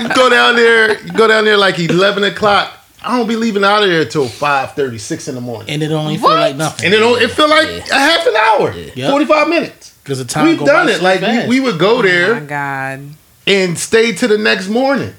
you 0.00 0.08
go 0.14 0.30
down 0.30 0.56
there, 0.56 0.98
you 1.04 1.12
go 1.12 1.28
down 1.28 1.44
there 1.44 1.58
like 1.58 1.78
eleven 1.78 2.24
o'clock. 2.24 2.72
I 3.04 3.18
don't 3.18 3.28
be 3.28 3.36
leaving 3.36 3.64
out 3.64 3.82
of 3.82 3.88
there 3.88 4.02
until 4.02 4.26
5.30, 4.26 4.98
6 4.98 5.28
in 5.28 5.34
the 5.34 5.40
morning. 5.40 5.68
and 5.70 5.82
it 5.82 5.90
only 5.92 6.16
feel 6.16 6.30
like 6.30 6.56
nothing. 6.56 6.86
And 6.86 6.94
it 6.94 6.98
don't, 6.98 7.20
it 7.20 7.30
feel 7.30 7.48
like 7.48 7.68
a 7.68 7.94
half 7.94 8.26
an 8.26 8.34
hour, 8.36 8.72
Yep. 8.72 9.10
forty 9.10 9.24
five 9.26 9.48
minutes. 9.48 9.92
because 10.02 10.18
the 10.18 10.24
time 10.24 10.46
We've 10.46 10.58
go 10.58 10.66
done 10.66 10.86
by 10.86 10.92
it. 10.92 10.96
so 10.98 11.02
Like 11.04 11.48
we, 11.48 11.60
we 11.60 11.60
would 11.60 11.78
go 11.78 11.98
oh 11.98 12.02
there 12.02 12.34
my 12.34 12.40
god. 12.46 13.00
and 13.46 13.78
stay 13.78 14.12
to 14.12 14.26
the 14.28 14.38
next 14.38 14.68
morning. 14.68 15.14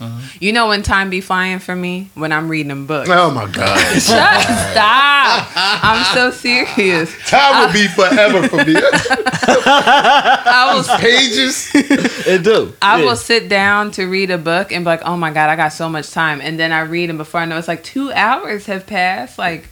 Uh-huh. 0.00 0.28
You 0.40 0.52
know 0.52 0.68
when 0.68 0.82
time 0.82 1.10
be 1.10 1.20
flying 1.20 1.58
for 1.58 1.74
me 1.74 2.10
when 2.14 2.30
I'm 2.32 2.48
reading 2.48 2.86
books. 2.86 3.08
Oh 3.12 3.30
my 3.32 3.46
god, 3.50 3.78
Shut 3.94 4.00
stop! 4.42 5.48
I'm 5.56 6.04
so 6.14 6.30
serious. 6.30 7.12
time 7.28 7.64
would 7.66 7.72
be 7.72 7.88
forever 7.88 8.46
for 8.48 8.64
me. 8.64 8.76
I 9.56 10.72
will 10.74 10.84
Pages. 10.98 11.70
It 11.74 12.42
do. 12.42 12.74
I 12.82 12.98
Yeah. 13.00 13.04
will 13.06 13.16
sit 13.16 13.48
down 13.48 13.90
to 13.92 14.06
read 14.06 14.30
a 14.30 14.38
book 14.38 14.72
and 14.72 14.84
be 14.84 14.88
like, 14.90 15.02
oh 15.04 15.16
my 15.16 15.30
God, 15.32 15.50
I 15.50 15.56
got 15.56 15.72
so 15.72 15.88
much 15.88 16.10
time. 16.10 16.40
And 16.40 16.58
then 16.58 16.72
I 16.72 16.80
read, 16.80 17.08
and 17.10 17.18
before 17.18 17.40
I 17.40 17.44
know 17.44 17.58
it's 17.58 17.68
like 17.68 17.82
two 17.84 18.12
hours 18.12 18.66
have 18.66 18.86
passed. 18.86 19.38
Like, 19.38 19.68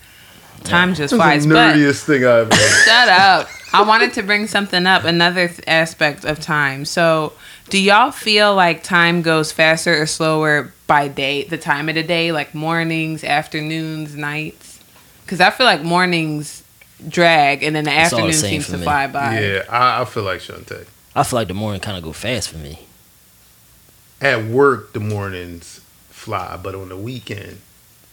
time 0.64 0.90
just 0.90 0.98
This 0.98 1.12
is 1.12 1.18
flies. 1.18 1.46
the 1.46 1.54
But 1.54 1.76
nerdiest 1.76 2.04
thing 2.04 2.24
I've 2.24 2.50
ever. 2.50 2.54
shut 2.84 3.08
up. 3.08 3.48
I 3.72 3.82
wanted 3.82 4.12
to 4.14 4.22
bring 4.22 4.46
something 4.46 4.86
up, 4.86 5.04
another 5.04 5.48
th- 5.48 5.60
aspect 5.66 6.24
of 6.24 6.40
time. 6.40 6.84
So, 6.84 7.32
do 7.68 7.78
y'all 7.78 8.10
feel 8.12 8.54
like 8.54 8.82
time 8.82 9.22
goes 9.22 9.52
faster 9.52 10.00
or 10.00 10.06
slower 10.06 10.72
by 10.86 11.08
day, 11.08 11.44
the 11.44 11.58
time 11.58 11.88
of 11.88 11.94
the 11.96 12.02
day, 12.02 12.32
like 12.32 12.54
mornings, 12.54 13.24
afternoons, 13.24 14.14
nights? 14.14 14.80
Because 15.22 15.40
I 15.40 15.50
feel 15.50 15.66
like 15.66 15.82
mornings 15.82 16.62
drag 17.08 17.62
and 17.62 17.74
then 17.76 17.84
the 17.84 17.90
It's 17.90 18.12
all 18.12 18.20
the 18.20 18.26
afternoon 18.28 18.50
seems 18.50 18.66
to 18.68 18.78
me. 18.78 18.84
fly 18.84 19.06
by. 19.08 19.40
Yeah, 19.40 19.64
I, 19.68 20.02
I 20.02 20.04
feel 20.04 20.22
like 20.22 20.40
Shantae. 20.40 20.86
I 21.14 21.22
feel 21.24 21.38
like 21.38 21.48
the 21.48 21.54
morning 21.54 21.80
kind 21.80 21.96
of 21.98 22.04
go 22.04 22.12
fast 22.12 22.50
for 22.50 22.58
me. 22.58 22.80
At 24.20 24.44
work, 24.44 24.92
the 24.92 25.00
mornings 25.00 25.80
fly, 26.10 26.58
but 26.62 26.74
on 26.74 26.88
the 26.88 26.96
weekend, 26.96 27.60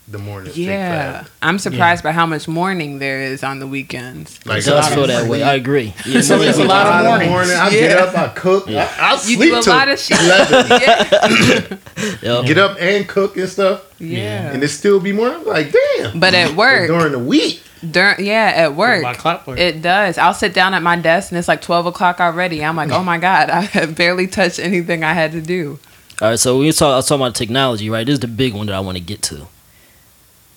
the 0.06 0.18
morning. 0.18 0.52
Yeah, 0.54 1.20
fast. 1.22 1.32
I'm 1.42 1.58
surprised 1.58 2.04
by 2.04 2.12
how 2.12 2.26
much 2.26 2.46
morning 2.46 2.98
there 2.98 3.22
is 3.22 3.42
on 3.42 3.58
the 3.58 3.66
weekends. 3.66 4.38
Like 4.46 4.58
it 4.58 4.66
does 4.66 4.84
lot 4.84 4.92
feel 4.92 5.02
of 5.04 5.08
that 5.08 5.28
way. 5.30 5.42
I 5.42 5.54
agree. 5.54 5.94
Yeah, 6.06 6.20
So 6.20 6.34
morning 6.36 6.50
it's 6.50 6.58
a 6.58 6.64
lot 6.64 6.86
of 6.86 6.92
Five 6.92 7.22
in. 7.22 7.28
I 7.32 7.68
Yeah. 7.70 7.70
get 7.70 7.98
up, 7.98 8.18
I 8.18 8.28
cook. 8.34 8.68
I, 8.68 8.88
I 8.98 9.12
You 9.12 9.18
sleep 9.18 9.38
do 9.52 9.58
a 9.58 9.62
till 9.62 9.72
lot 9.72 9.88
of 9.88 9.98
shit. 9.98 10.20
11. 10.20 10.68
yeah. 10.82 11.76
yeah. 12.22 12.42
Get 12.46 12.58
up 12.58 12.76
and 12.80 13.08
cook 13.08 13.36
and 13.38 13.48
stuff, 13.48 13.82
yeah. 13.98 14.52
and 14.52 14.62
it 14.62 14.68
still 14.68 15.00
be 15.00 15.12
morning. 15.12 15.38
I'm 15.40 15.46
like, 15.46 15.72
damn. 15.72 16.20
But 16.20 16.34
at 16.34 16.54
work, 16.54 16.88
during 16.88 17.12
the 17.12 17.18
week, 17.18 17.62
during 17.90 18.24
yeah, 18.26 18.52
at 18.54 18.74
work, 18.74 19.02
By 19.02 19.14
clockwork. 19.14 19.58
it 19.58 19.80
does. 19.82 20.18
I'll 20.18 20.34
sit 20.34 20.52
down 20.54 20.74
at 20.74 20.82
my 20.82 20.96
desk 20.96 21.30
and 21.32 21.38
it's 21.38 21.48
like 21.48 21.62
twelve 21.62 21.86
o'clock 21.86 22.20
already. 22.20 22.62
I'm 22.64 22.76
like, 22.76 22.90
oh 22.90 23.02
my 23.02 23.16
god, 23.18 23.48
I 23.50 23.62
have 23.62 23.94
barely 23.94 24.26
touched 24.26 24.58
anything 24.58 25.02
I 25.02 25.12
had 25.14 25.32
to 25.32 25.40
do. 25.40 25.78
All 26.22 26.28
right, 26.28 26.38
so 26.38 26.58
we 26.58 26.70
talk, 26.72 26.92
I 26.92 26.96
was 26.96 27.08
talking 27.08 27.22
about 27.22 27.34
technology, 27.34 27.90
right? 27.90 28.06
This 28.06 28.14
is 28.14 28.20
the 28.20 28.28
big 28.28 28.54
one 28.54 28.66
that 28.66 28.74
I 28.74 28.80
want 28.80 28.96
to 28.98 29.02
get 29.02 29.20
to. 29.22 29.48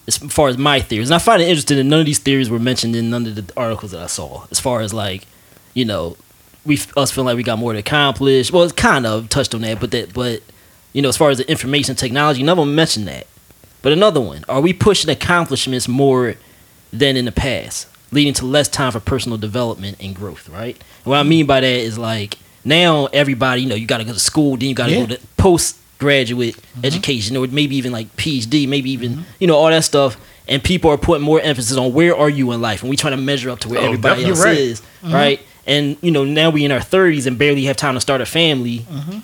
As 0.08 0.18
far 0.18 0.48
as 0.48 0.58
my 0.58 0.80
theories, 0.80 1.10
and 1.10 1.16
I 1.16 1.20
find 1.20 1.42
it 1.42 1.50
interesting 1.50 1.78
that 1.78 1.84
none 1.84 2.00
of 2.00 2.06
these 2.06 2.20
theories 2.20 2.50
were 2.50 2.60
mentioned 2.60 2.96
in 2.96 3.10
none 3.10 3.26
of 3.26 3.36
the 3.36 3.54
articles 3.58 3.92
that 3.92 4.02
I 4.02 4.08
saw. 4.08 4.46
As 4.52 4.60
far 4.60 4.80
as 4.82 4.94
like, 4.94 5.28
you 5.74 5.84
know, 5.84 6.16
we 6.66 6.80
us 6.96 7.12
feeling 7.12 7.26
like 7.28 7.36
we 7.36 7.44
got 7.44 7.60
more 7.60 7.74
to 7.74 7.80
accomplish. 7.80 8.52
Well, 8.52 8.64
it's 8.64 8.72
kind 8.74 9.06
of 9.06 9.28
touched 9.30 9.54
on 9.54 9.62
that, 9.62 9.80
but 9.82 9.92
that, 9.92 10.14
but 10.14 10.42
you 10.94 11.02
know, 11.02 11.10
as 11.10 11.18
far 11.18 11.30
as 11.30 11.40
the 11.40 11.50
information 11.52 11.96
technology, 11.96 12.42
none 12.42 12.58
of 12.58 12.66
them 12.66 12.74
mentioned 12.74 13.08
that. 13.10 13.28
But 13.82 13.92
another 13.92 14.22
one: 14.22 14.46
Are 14.48 14.62
we 14.62 14.72
pushing 14.72 15.10
accomplishments 15.10 15.88
more 15.90 16.36
than 16.94 17.18
in 17.18 17.26
the 17.26 17.32
past, 17.34 17.88
leading 18.12 18.34
to 18.36 18.46
less 18.46 18.70
time 18.70 18.94
for 18.94 19.02
personal 19.02 19.38
development 19.38 19.98
and 20.00 20.16
growth? 20.16 20.48
Right. 20.48 20.76
And 20.78 21.06
what 21.06 21.18
I 21.18 21.24
mean 21.24 21.46
by 21.48 21.60
that 21.60 21.68
is 21.68 21.98
like 21.98 22.38
now 22.64 23.08
everybody, 23.08 23.62
you 23.64 23.68
know, 23.68 23.76
you 23.76 23.86
got 23.86 23.98
to 23.98 24.06
go 24.06 24.14
to 24.14 24.20
school, 24.20 24.56
then 24.56 24.70
you 24.70 24.76
got 24.76 24.88
to 24.88 24.94
Yeah. 24.94 25.06
go 25.06 25.16
to 25.16 25.20
postgraduate 25.98 26.56
mm-hmm. 26.56 26.86
education, 26.86 27.38
or 27.38 27.48
maybe 27.48 27.76
even 27.76 27.92
like 27.92 28.16
PhD, 28.16 28.68
maybe 28.68 28.92
even 28.92 29.26
you 29.40 29.48
know 29.48 29.56
all 29.56 29.70
that 29.70 29.84
stuff. 29.84 30.20
And 30.50 30.64
people 30.64 30.90
are 30.90 30.98
putting 30.98 31.26
more 31.26 31.42
emphasis 31.42 31.76
on 31.76 31.92
where 31.92 32.16
are 32.16 32.30
you 32.30 32.54
in 32.54 32.62
life, 32.62 32.82
and 32.82 32.90
we 32.90 32.96
trying 32.96 33.12
to 33.12 33.22
measure 33.22 33.50
up 33.50 33.60
to 33.60 33.70
where 33.70 33.82
Oh, 33.82 33.86
everybody 33.86 34.24
else 34.24 34.44
right. 34.44 34.58
is, 34.58 34.82
mm-hmm. 34.82 35.14
right? 35.14 35.42
And 35.66 35.98
you 36.02 36.12
know 36.12 36.24
now 36.24 36.50
we 36.50 36.64
in 36.64 36.72
our 36.72 36.82
thirties 36.82 37.28
and 37.28 37.38
barely 37.38 37.66
have 37.66 37.76
time 37.76 37.96
to 37.96 38.02
start 38.02 38.22
a 38.22 38.26
family. 38.26 38.80
Mm-hmm. 38.80 39.20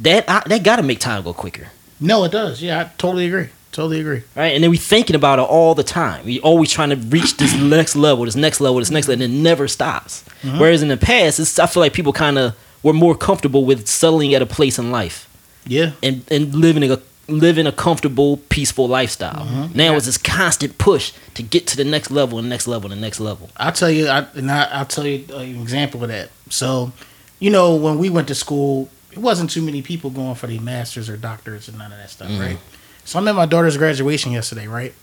That 0.00 0.24
I, 0.28 0.42
that 0.46 0.62
got 0.62 0.76
to 0.76 0.82
make 0.82 0.98
time 0.98 1.22
go 1.22 1.34
quicker 1.34 1.68
no, 2.02 2.24
it 2.24 2.32
does. 2.32 2.62
Yeah, 2.62 2.80
I 2.80 2.84
totally 2.96 3.26
agree. 3.26 3.48
Totally 3.72 4.00
agree. 4.00 4.22
right? 4.34 4.54
And 4.54 4.64
then 4.64 4.70
we 4.70 4.78
thinking 4.78 5.14
about 5.14 5.38
it 5.38 5.42
all 5.42 5.74
the 5.74 5.84
time. 5.84 6.24
We 6.24 6.40
always 6.40 6.70
trying 6.70 6.88
to 6.90 6.96
reach 6.96 7.36
this 7.36 7.54
next 7.60 7.94
level, 7.94 8.24
this 8.24 8.34
next 8.34 8.58
level, 8.60 8.78
this 8.78 8.90
next 8.90 9.06
level, 9.06 9.22
and 9.22 9.32
it 9.34 9.36
never 9.36 9.68
stops. 9.68 10.24
Whereas 10.42 10.82
in 10.82 10.88
the 10.88 10.96
past, 10.96 11.38
it's, 11.38 11.58
I 11.58 11.66
feel 11.66 11.82
like 11.82 11.92
people 11.92 12.14
kind 12.14 12.38
of 12.38 12.56
were 12.82 12.94
more 12.94 13.14
comfortable 13.14 13.66
with 13.66 13.86
settling 13.86 14.32
at 14.34 14.40
a 14.40 14.46
place 14.46 14.78
in 14.78 14.90
life 14.90 15.29
Yeah. 15.66 15.92
and 16.02 16.24
and 16.30 16.54
living 16.54 16.90
a 16.90 17.00
living 17.30 17.66
a 17.66 17.72
comfortable, 17.72 18.38
peaceful 18.48 18.88
lifestyle. 18.88 19.46
Mm-hmm. 19.46 19.76
Now 19.76 19.94
it's 19.94 20.06
this 20.06 20.18
constant 20.18 20.78
push 20.78 21.12
to 21.34 21.42
get 21.42 21.66
to 21.68 21.76
the 21.76 21.84
next 21.84 22.10
level 22.10 22.38
and 22.38 22.48
next 22.48 22.66
level 22.66 22.92
and 22.92 23.00
next 23.00 23.20
level. 23.20 23.50
I'll 23.56 23.72
tell 23.72 23.90
you, 23.90 24.08
I, 24.08 24.26
and 24.34 24.50
I, 24.50 24.64
I'll 24.64 24.86
tell 24.86 25.06
you 25.06 25.24
an 25.34 25.60
example 25.60 26.02
of 26.02 26.08
that. 26.08 26.30
So, 26.50 26.92
you 27.38 27.50
know, 27.50 27.76
when 27.76 27.98
we 27.98 28.10
went 28.10 28.28
to 28.28 28.34
school, 28.34 28.90
it 29.12 29.18
wasn't 29.18 29.50
too 29.50 29.62
many 29.62 29.82
people 29.82 30.10
going 30.10 30.34
for 30.34 30.46
their 30.46 30.60
masters 30.60 31.08
or 31.08 31.16
doctors 31.16 31.68
and 31.68 31.78
none 31.78 31.92
of 31.92 31.98
that 31.98 32.10
stuff, 32.10 32.30
mm-hmm. 32.30 32.40
right? 32.40 32.58
So 33.04 33.18
I'm 33.18 33.28
at 33.28 33.34
my 33.34 33.46
daughter's 33.46 33.76
graduation 33.76 34.32
yesterday, 34.32 34.66
right? 34.66 34.94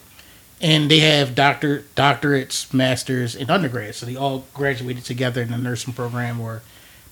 And 0.60 0.90
they 0.90 1.00
have 1.00 1.36
doctor 1.36 1.84
doctorates, 1.96 2.74
masters, 2.74 3.36
and 3.36 3.50
undergrads. 3.50 3.98
So 3.98 4.06
they 4.06 4.16
all 4.16 4.46
graduated 4.54 5.06
together 5.06 5.42
in 5.42 5.52
the 5.52 5.58
nursing 5.58 5.94
program 5.94 6.40
or 6.40 6.62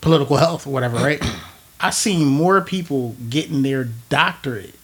political 0.02 0.38
health 0.38 0.66
or 0.66 0.72
whatever, 0.72 0.98
right? 0.98 1.24
I 1.80 1.90
seen 1.90 2.26
more 2.26 2.62
people 2.62 3.16
getting 3.30 3.62
their 3.62 3.86
doctorate 4.10 4.76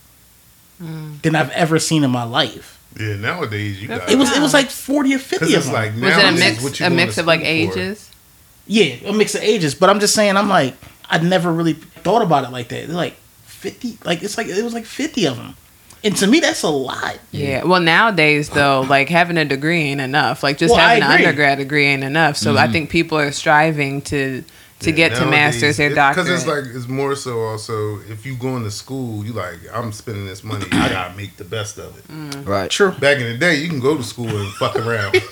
than 0.79 1.35
I've 1.35 1.51
ever 1.51 1.77
seen 1.79 2.03
in 2.03 2.11
my 2.11 2.23
life. 2.23 2.79
yeah. 2.99 3.15
Nowadays, 3.15 3.81
you 3.81 3.87
got 3.87 4.09
It 4.09 4.17
was 4.17 4.35
it 4.35 4.41
was 4.41 4.53
like 4.53 4.69
forty 4.69 5.13
or 5.13 5.19
fifty 5.19 5.47
because 5.47 5.67
of 5.67 5.73
them. 5.73 5.73
like 5.73 5.93
Was 5.93 6.17
it 6.17 6.25
a 6.25 6.31
mix? 6.31 6.63
what 6.63 6.79
you 6.79 6.85
A 6.85 6.89
mix 6.89 7.17
of 7.17 7.25
like 7.27 7.41
school 7.41 7.71
for. 7.71 7.79
ages? 7.79 8.09
Yeah, 8.67 8.85
a 9.09 9.13
mix 9.13 9.35
of 9.35 9.41
ages. 9.41 9.75
But 9.75 9.89
I'm 9.89 9.99
just 9.99 10.13
saying, 10.15 10.37
I'm 10.37 10.49
like, 10.49 10.75
I 11.09 11.17
never 11.19 11.51
really 11.51 11.73
thought 11.73 12.21
about 12.21 12.43
it 12.45 12.51
like 12.51 12.69
that. 12.69 12.87
They're 12.87 12.95
like 12.95 13.15
fifty, 13.43 13.97
like 14.03 14.23
it's 14.23 14.37
like 14.37 14.47
it 14.47 14.63
was 14.63 14.73
like 14.73 14.85
fifty 14.85 15.25
of 15.27 15.37
them, 15.37 15.55
and 16.03 16.15
to 16.17 16.25
me 16.27 16.39
that's 16.39 16.63
a 16.63 16.69
lot. 16.69 17.19
Yeah. 17.31 17.63
Well, 17.63 17.81
nowadays 17.81 18.49
though, 18.49 18.81
like 18.89 19.07
having 19.09 19.37
a 19.37 19.45
degree 19.45 19.81
ain't 19.81 20.01
enough. 20.01 20.41
Like 20.41 20.57
just 20.57 20.71
Well, 20.73 20.79
having 20.79 21.03
an 21.03 21.11
agree. 21.11 21.25
undergrad 21.25 21.57
degree 21.59 21.85
ain't 21.85 22.03
enough. 22.03 22.37
So 22.37 22.55
I 22.57 22.63
mm-hmm. 22.63 22.73
think 22.73 22.89
people 22.89 23.17
are 23.19 23.31
striving 23.31 24.01
to 24.03 24.43
to 24.81 24.89
Yeah, 24.91 24.95
get 25.09 25.15
to 25.17 25.25
masters 25.25 25.79
or 25.79 25.93
doctorate. 25.93 26.27
Because 26.27 26.41
it's 26.43 26.47
like 26.47 26.75
it's 26.75 26.87
more 26.87 27.15
so 27.15 27.39
also 27.41 27.99
if 28.09 28.25
you 28.25 28.35
going 28.35 28.63
to 28.63 28.71
school, 28.71 29.25
you 29.25 29.33
like 29.33 29.55
I'm 29.73 29.91
spending 29.91 30.25
this 30.27 30.43
money, 30.43 30.65
I 30.71 30.89
gotta 30.89 31.15
make 31.15 31.37
the 31.37 31.43
best 31.45 31.77
of 31.77 31.97
it. 31.97 32.07
Mm. 32.07 32.45
Right. 32.47 32.69
True. 32.69 32.91
Back 32.91 33.17
in 33.17 33.31
the 33.31 33.37
day, 33.37 33.55
you 33.55 33.69
can 33.69 33.79
go 33.79 33.95
to 33.97 34.03
school 34.03 34.27
and 34.29 34.51
fuck 34.53 34.75
around. 34.75 35.15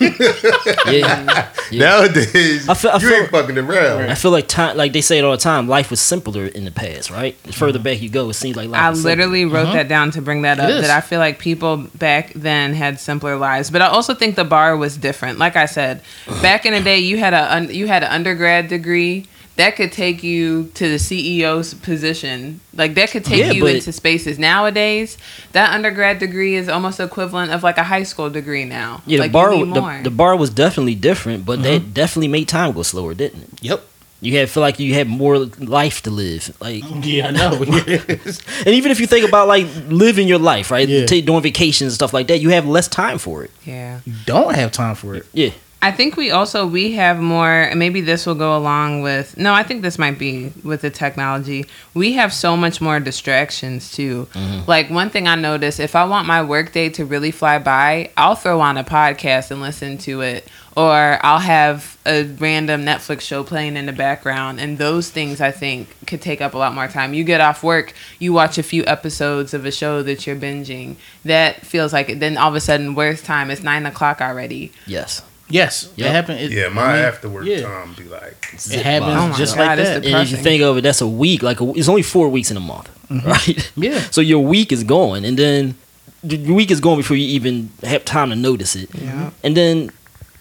Yeah. 0.86 1.48
Yeah. 1.70 1.84
Nowadays, 1.84 2.68
I 2.68 2.74
feel- 2.74 2.90
I 2.90 2.94
you 2.94 3.08
feel- 3.08 3.12
ain't 3.22 3.30
fucking 3.30 3.56
around. 3.56 4.10
I 4.10 4.16
feel 4.16 4.32
like 4.32 4.48
time, 4.48 4.76
like 4.76 4.92
they 4.92 5.00
say 5.00 5.18
it 5.18 5.24
all 5.24 5.30
the 5.30 5.36
time, 5.36 5.68
life 5.68 5.88
was 5.88 6.00
simpler 6.00 6.46
in 6.46 6.64
the 6.64 6.72
past, 6.72 7.10
right? 7.12 7.40
The 7.44 7.52
further 7.52 7.78
back 7.78 8.00
you 8.02 8.08
go, 8.08 8.28
it 8.30 8.34
seems 8.34 8.56
like 8.56 8.68
life. 8.68 8.80
I 8.80 8.90
was 8.90 8.98
simpler. 9.02 9.26
literally 9.26 9.44
wrote 9.44 9.72
that 9.74 9.86
down 9.86 10.10
to 10.12 10.22
bring 10.22 10.42
that 10.42 10.58
up. 10.58 10.68
It 10.68 10.74
is. 10.76 10.80
That 10.82 10.90
I 10.90 11.00
feel 11.00 11.20
like 11.20 11.38
people 11.38 11.86
back 11.94 12.32
then 12.34 12.74
had 12.74 12.98
simpler 12.98 13.36
lives, 13.36 13.70
but 13.70 13.82
I 13.82 13.86
also 13.86 14.14
think 14.14 14.34
the 14.34 14.42
bar 14.44 14.76
was 14.76 14.96
different. 14.96 15.38
Like 15.38 15.54
I 15.54 15.66
said, 15.66 16.02
back 16.42 16.66
in 16.66 16.72
the 16.72 16.80
day, 16.80 16.98
you 16.98 17.18
had 17.18 17.34
a 17.34 17.54
un- 17.54 17.72
you 17.72 17.86
had 17.86 18.02
an 18.02 18.10
undergrad 18.10 18.66
degree 18.66 19.26
that 19.60 19.76
could 19.76 19.92
take 19.92 20.22
you 20.22 20.70
to 20.74 20.88
the 20.88 20.96
CEO's 20.96 21.74
position. 21.74 22.60
Like 22.74 22.94
that 22.94 23.10
could 23.10 23.24
take 23.24 23.40
Yeah, 23.40 23.52
you 23.52 23.62
but- 23.62 23.74
into 23.76 23.92
spaces. 23.92 24.38
Nowadays, 24.38 25.18
that 25.52 25.74
undergrad 25.74 26.18
degree 26.18 26.54
is 26.56 26.68
almost 26.68 26.98
equivalent 26.98 27.52
of 27.52 27.62
like 27.62 27.76
a 27.76 27.84
high 27.84 28.04
school 28.04 28.30
degree 28.30 28.64
now. 28.64 29.02
Yeah, 29.06 29.18
the 29.18 29.22
like, 29.24 29.32
bar, 29.32 29.54
you 29.54 29.66
need 29.66 29.74
the, 29.74 30.00
the 30.04 30.10
bar 30.10 30.34
was 30.36 30.50
definitely 30.50 30.94
different, 30.94 31.44
but 31.44 31.62
that 31.62 31.82
mm-hmm. 31.82 31.92
definitely 31.92 32.28
made 32.28 32.48
time 32.48 32.72
go 32.72 32.82
slower, 32.82 33.12
didn't 33.14 33.42
it? 33.42 33.48
Yep. 33.62 33.86
You 34.22 34.36
had 34.36 34.50
feel 34.50 34.62
like 34.62 34.78
you 34.78 34.92
had 34.94 35.08
more 35.08 35.38
life 35.38 36.02
to 36.02 36.10
live, 36.10 36.54
like, 36.60 36.84
Yeah, 37.02 37.28
I 37.28 37.30
know. 37.30 37.52
and 37.62 38.68
even 38.68 38.90
if 38.90 39.00
you 39.00 39.06
think 39.06 39.26
about 39.28 39.48
like 39.48 39.66
living 39.88 40.28
your 40.28 40.38
life, 40.38 40.70
right, 40.70 40.88
Yeah. 40.88 41.06
Doing 41.06 41.42
vacations 41.42 41.92
and 41.92 41.94
stuff 41.94 42.12
like 42.12 42.28
that, 42.28 42.40
you 42.40 42.50
have 42.50 42.66
less 42.66 42.88
time 42.88 43.18
for 43.18 43.44
it. 43.44 43.50
yeah. 43.64 44.00
you 44.04 44.14
don't 44.26 44.54
have 44.54 44.72
time 44.72 44.94
for 44.94 45.14
it. 45.14 45.26
Yeah, 45.32 45.50
I 45.82 45.92
think 45.92 46.16
we 46.16 46.30
also 46.30 46.66
we 46.66 46.92
have 46.92 47.20
more 47.20 47.48
and 47.50 47.78
maybe 47.78 48.02
this 48.02 48.26
will 48.26 48.34
go 48.34 48.56
along 48.56 49.00
with 49.00 49.38
no, 49.38 49.54
I 49.54 49.62
think 49.62 49.80
this 49.80 49.98
might 49.98 50.18
be 50.18 50.52
with 50.62 50.82
the 50.82 50.90
technology. 50.90 51.64
We 51.94 52.12
have 52.14 52.34
so 52.34 52.54
much 52.54 52.82
more 52.82 53.00
distractions 53.00 53.90
too. 53.90 54.28
Mm-hmm. 54.32 54.68
Like 54.68 54.90
one 54.90 55.08
thing 55.08 55.26
I 55.26 55.36
notice 55.36 55.80
if 55.80 55.96
I 55.96 56.04
want 56.04 56.26
my 56.26 56.42
workday 56.42 56.90
to 56.90 57.06
really 57.06 57.30
fly 57.30 57.58
by, 57.58 58.10
I'll 58.16 58.34
throw 58.34 58.60
on 58.60 58.76
a 58.76 58.84
podcast 58.84 59.50
and 59.50 59.62
listen 59.62 59.96
to 59.98 60.20
it. 60.20 60.46
Or 60.76 61.18
I'll 61.22 61.40
have 61.40 61.98
a 62.06 62.24
random 62.24 62.84
Netflix 62.84 63.22
show 63.22 63.42
playing 63.42 63.76
in 63.76 63.86
the 63.86 63.92
background 63.92 64.60
and 64.60 64.78
those 64.78 65.10
things 65.10 65.40
I 65.40 65.50
think 65.50 65.88
could 66.06 66.22
take 66.22 66.40
up 66.40 66.54
a 66.54 66.58
lot 66.58 66.74
more 66.74 66.88
time. 66.88 67.12
You 67.12 67.24
get 67.24 67.40
off 67.40 67.62
work, 67.62 67.92
you 68.18 68.32
watch 68.32 68.56
a 68.56 68.62
few 68.62 68.84
episodes 68.86 69.52
of 69.52 69.64
a 69.64 69.72
show 69.72 70.02
that 70.02 70.26
you're 70.26 70.36
binging. 70.36 70.96
That 71.24 71.66
feels 71.66 71.92
like 71.92 72.08
it 72.10 72.20
then 72.20 72.36
all 72.36 72.50
of 72.50 72.54
a 72.54 72.60
sudden 72.60 72.94
where's 72.94 73.22
time? 73.22 73.50
It's 73.50 73.62
nine 73.62 73.86
o'clock 73.86 74.20
already. 74.20 74.72
yes. 74.86 75.22
Yes, 75.50 75.90
Yep. 75.96 76.06
it 76.06 76.12
happened. 76.12 76.40
It, 76.40 76.50
Yeah, 76.52 76.68
my 76.68 76.82
I 76.82 76.92
mean, 76.94 77.04
after 77.04 77.28
work 77.28 77.44
yeah. 77.44 77.62
time 77.62 77.94
be 77.94 78.04
like, 78.04 78.46
It 78.54 78.60
Zip 78.60 78.82
happens. 78.82 79.34
Oh 79.34 79.38
just 79.38 79.56
God, 79.56 79.66
like 79.66 79.76
that. 79.78 80.04
And 80.04 80.14
if 80.16 80.30
you 80.30 80.36
think 80.36 80.62
of 80.62 80.78
it, 80.78 80.82
that's 80.82 81.00
a 81.00 81.08
week. 81.08 81.42
Like 81.42 81.60
a, 81.60 81.70
it's 81.76 81.88
only 81.88 82.02
four 82.02 82.28
weeks 82.28 82.50
in 82.50 82.56
a 82.56 82.60
month, 82.60 82.88
mm-hmm. 83.08 83.28
right? 83.34 83.72
Yeah. 83.76 83.98
So 84.10 84.20
your 84.20 84.40
week 84.44 84.72
is 84.72 84.84
going, 84.84 85.24
and 85.24 85.38
then 85.38 85.76
the 86.22 86.52
week 86.52 86.70
is 86.70 86.80
going 86.80 86.98
before 86.98 87.16
you 87.16 87.26
even 87.28 87.70
have 87.82 88.04
time 88.04 88.30
to 88.30 88.36
notice 88.36 88.76
it. 88.76 88.88
Yeah. 88.94 89.10
Mm-hmm. 89.10 89.28
And 89.44 89.56
then 89.56 89.90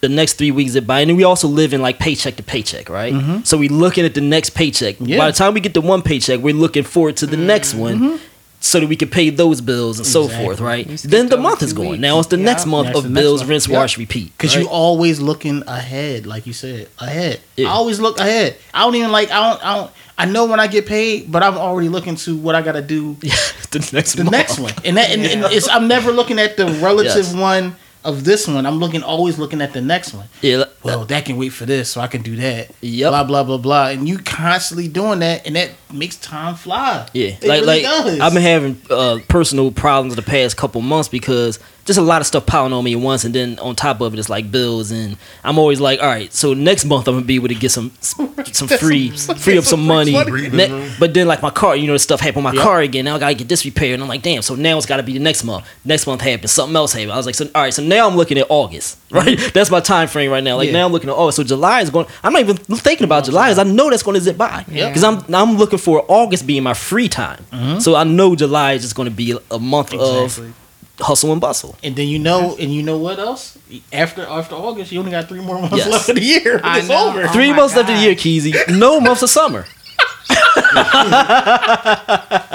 the 0.02 0.10
next 0.10 0.34
three 0.34 0.52
weeks 0.52 0.72
zip 0.72 0.86
by, 0.88 1.02
and 1.02 1.10
then 1.10 1.17
we 1.17 1.24
also 1.24 1.48
live 1.48 1.74
in 1.74 1.82
like 1.82 2.00
paycheck 2.00 2.36
to 2.38 2.43
paycheck, 2.43 2.89
right? 2.89 3.13
Mm-hmm. 3.13 3.43
So 3.43 3.58
we 3.58 3.67
looking 3.67 4.06
at 4.06 4.13
the 4.13 4.22
next 4.22 4.52
paycheck. 4.52 4.95
Yeah. 5.00 5.17
By 5.17 5.28
the 5.32 5.38
time 5.38 5.54
we 5.54 5.60
get 5.60 5.74
to 5.74 5.82
one 5.82 6.02
paycheck, 6.02 6.39
we're 6.39 6.54
looking 6.54 6.84
forward 6.84 7.17
to 7.17 7.26
the 7.28 7.38
next 7.38 7.74
one. 7.74 8.19
So 8.62 8.82
that 8.82 8.88
we 8.88 8.98
can 8.98 9.08
pay 9.10 9.30
those 9.30 9.62
bills 9.62 10.00
and 10.00 10.06
so 10.06 10.28
forth, 10.28 10.60
right? 10.60 10.86
Then 11.04 11.30
the 11.30 11.38
month 11.38 11.63
is 11.63 11.72
going. 11.72 11.91
weeks. 11.91 12.02
Now 12.02 12.19
it's 12.19 12.28
the 12.28 12.38
Yeah. 12.38 12.43
next 12.43 12.65
month 12.65 12.88
That's 12.88 13.06
of 13.06 13.13
bills, 13.13 13.39
month. 13.39 13.50
rinse, 13.50 13.67
Yep. 13.69 13.78
wash, 13.78 13.98
repeat. 13.98 14.34
Because 14.38 14.54
right? 14.56 14.63
you 14.63 14.69
always 14.69 15.22
looking 15.22 15.63
ahead, 15.65 16.26
like 16.28 16.45
you 16.45 16.52
said, 16.52 16.88
ahead. 17.00 17.39
Yeah. 17.56 17.67
I 17.67 17.72
always 17.72 18.02
look 18.02 18.19
ahead. 18.19 18.58
I 18.74 18.82
don't 18.82 18.95
even 18.95 19.12
like. 19.13 19.32
I 19.32 19.50
don't. 19.50 19.65
I 19.65 19.76
don't. 19.78 19.91
I 20.17 20.26
know 20.26 20.45
when 20.45 20.60
I 20.60 20.67
get 20.67 20.86
paid, 20.86 21.32
but 21.32 21.41
I'm 21.41 21.58
already 21.58 21.88
looking 21.88 22.17
to 22.17 22.36
what 22.36 22.54
I 22.54 22.62
got 22.62 22.74
to 22.74 22.82
do 22.82 23.15
the 23.72 23.89
next 23.93 24.15
the 24.15 24.26
month. 24.26 24.32
next 24.34 24.60
one. 24.60 24.74
And 24.84 24.98
that 24.98 25.10
and, 25.12 25.22
and 25.26 25.45
it's 25.54 25.69
I'm 25.69 25.88
never 25.88 26.12
looking 26.12 26.38
at 26.39 26.58
the 26.58 26.65
relative 26.82 27.28
Yes. 27.28 27.34
one 27.34 27.78
of 28.03 28.23
this 28.23 28.47
one. 28.47 28.65
I'm 28.65 28.77
looking 28.79 29.03
always 29.03 29.38
looking 29.38 29.62
at 29.62 29.73
the 29.73 29.81
next 29.81 30.13
one. 30.13 30.27
Yeah, 30.41 30.63
well, 30.83 31.05
that 31.05 31.25
can 31.25 31.38
wait 31.38 31.49
for 31.49 31.65
this, 31.65 31.89
so 31.89 32.01
I 32.01 32.07
can 32.07 32.21
do 32.21 32.35
that. 32.38 32.71
Yep. 32.81 33.09
Blah 33.12 33.23
blah 33.23 33.43
blah 33.43 33.57
blah, 33.57 33.88
and 33.89 34.07
you 34.07 34.17
constantly 34.19 34.88
doing 34.88 35.19
that, 35.19 35.45
and 35.45 35.55
that 35.55 35.71
makes 35.93 36.15
time 36.17 36.55
fly. 36.55 37.07
Yeah, 37.13 37.27
It 37.29 37.43
like 37.43 37.62
really 37.62 37.65
like 37.65 37.83
does. 37.83 38.19
I've 38.19 38.33
been 38.33 38.41
having 38.43 38.81
uh, 38.89 39.19
personal 39.27 39.71
problems 39.71 40.15
the 40.15 40.21
past 40.21 40.57
couple 40.57 40.81
months 40.81 41.09
because 41.09 41.59
just 41.89 41.97
a 41.99 42.04
lot 42.04 42.21
of 42.21 42.28
stuff 42.28 42.45
piling 42.45 42.71
on 42.71 42.84
me 42.84 42.93
at 42.93 42.99
once, 42.99 43.23
and 43.25 43.34
then 43.34 43.58
on 43.60 43.75
top 43.75 43.99
of 44.02 44.13
it, 44.13 44.19
it's 44.19 44.30
like 44.30 44.52
bills, 44.52 44.91
and 44.91 45.17
I'm 45.43 45.58
always 45.58 45.82
like, 45.82 45.99
all 45.99 46.08
right, 46.08 46.32
so 46.32 46.54
next 46.54 46.86
month 46.86 47.08
I'm 47.08 47.15
gonna 47.15 47.25
be 47.25 47.34
able 47.36 47.47
to 47.47 47.56
get 47.56 47.71
some 47.71 47.91
some 48.02 48.67
free 48.67 49.10
free 49.10 49.58
up 49.58 49.63
some 49.63 49.86
money. 49.88 50.12
Ne- 50.13 50.91
but 50.99 51.13
then 51.15 51.28
like 51.28 51.41
my 51.41 51.49
car, 51.49 51.75
you 51.75 51.88
know, 51.88 51.93
the 51.93 51.99
stuff 51.99 52.19
happened 52.19 52.45
with 52.45 52.54
my 52.54 52.58
Yep. 52.60 52.63
car 52.63 52.82
again. 52.82 53.06
Now 53.06 53.15
I 53.15 53.19
gotta 53.19 53.34
get 53.34 53.49
this 53.49 53.65
repaired, 53.65 53.95
and 53.95 54.04
I'm 54.04 54.10
like, 54.10 54.21
damn. 54.21 54.41
So 54.43 54.54
now 54.56 54.78
it's 54.78 54.86
gotta 54.86 55.04
be 55.04 55.13
the 55.13 55.19
next 55.19 55.43
month. 55.43 55.65
Next 55.84 56.06
month 56.06 56.21
happened, 56.21 56.49
something 56.52 56.75
else 56.75 56.93
happened. 56.93 57.12
I 57.13 57.17
was 57.17 57.25
like, 57.25 57.36
so 57.36 57.45
all 57.56 57.62
right, 57.63 57.73
so 57.73 57.82
now 57.84 58.08
I'm 58.08 58.15
looking 58.15 58.38
at 58.38 58.45
August, 58.49 58.97
right? 59.12 59.38
That's 59.54 59.71
my 59.71 59.80
time 59.80 60.08
frame 60.08 60.30
right 60.32 60.43
now. 60.43 60.56
Like 60.58 60.67
Yeah. 60.67 60.73
now 60.73 60.86
I'm 60.86 60.91
looking 60.91 61.10
at 61.10 61.15
August. 61.15 61.38
So 61.38 61.43
July 61.43 61.82
is 61.82 61.89
going. 61.89 62.06
I'm 62.23 62.32
not 62.34 62.41
even 62.43 62.58
thinking 62.58 63.06
about 63.06 63.25
July, 63.25 63.49
because 63.49 63.60
I 63.60 63.63
know 63.69 63.89
that's 63.89 64.04
going 64.04 64.15
to 64.15 64.21
zip 64.21 64.38
by. 64.38 64.63
Yeah. 64.69 64.89
Because 64.89 65.04
I'm 65.04 65.23
I'm 65.34 65.58
looking 65.58 65.80
for 65.80 66.06
August 66.08 66.45
being 66.45 66.63
my 66.63 66.73
free 66.75 67.10
time. 67.10 67.43
Mm-hmm. 67.52 67.80
So 67.80 67.95
I 67.95 68.04
know 68.04 68.36
July 68.36 68.73
is 68.73 68.84
just 68.84 68.95
going 68.95 69.10
to 69.10 69.15
be 69.15 69.38
a 69.49 69.58
month 69.60 69.93
Exactly. 69.93 70.47
of 70.49 70.56
hustle 70.99 71.31
and 71.31 71.41
bustle. 71.41 71.75
And 71.83 71.95
then 71.95 72.07
you 72.07 72.19
know, 72.19 72.55
and 72.59 72.73
you 72.73 72.83
know 72.83 72.97
what 72.97 73.19
else? 73.19 73.57
After 73.93 74.23
after 74.25 74.55
August, 74.55 74.91
you 74.91 74.99
only 74.99 75.12
got 75.12 75.27
three 75.27 75.39
more 75.41 75.59
months 75.59 75.77
Yes. 75.77 75.88
left 75.91 76.09
of 76.09 76.15
the 76.15 76.21
year. 76.21 76.59
I 76.63 76.79
It's 76.79 76.89
know. 76.89 77.09
over. 77.09 77.23
Oh 77.23 77.27
Three 77.31 77.51
my 77.51 77.57
months 77.57 77.75
left 77.75 77.89
of 77.89 77.95
the 77.97 78.01
year, 78.01 78.15
Keezy. 78.15 78.53
No 78.77 78.99
months 78.99 79.21
of 79.21 79.29
summer. 79.29 79.65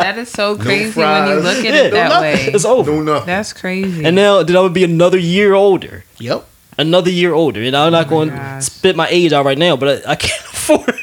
That 0.04 0.14
is 0.18 0.28
so 0.30 0.56
crazy 0.56 0.98
when 1.00 1.28
you 1.28 1.34
look 1.36 1.58
at 1.58 1.64
Yeah, 1.64 1.74
it 1.74 1.90
that 1.92 2.08
no 2.10 2.20
way. 2.20 2.34
It's 2.52 2.64
over. 2.64 2.90
No 2.90 3.02
nothing. 3.02 3.26
That's 3.26 3.52
crazy. 3.52 4.04
And 4.04 4.14
now 4.16 4.42
then 4.42 4.56
I 4.56 4.60
would 4.60 4.72
be 4.74 4.84
another 4.84 5.18
year 5.18 5.54
older. 5.54 6.04
Yep. 6.18 6.44
Another 6.78 7.10
year 7.10 7.32
older. 7.34 7.62
And 7.62 7.76
I'm 7.76 7.88
oh 7.88 7.90
not 7.90 8.08
going 8.08 8.30
to 8.30 8.62
spit 8.62 8.96
my 8.96 9.08
age 9.08 9.32
out 9.32 9.44
right 9.44 9.58
now, 9.58 9.76
but 9.76 10.06
I, 10.06 10.12
I 10.12 10.16
can't 10.16 10.44
afford 10.52 10.94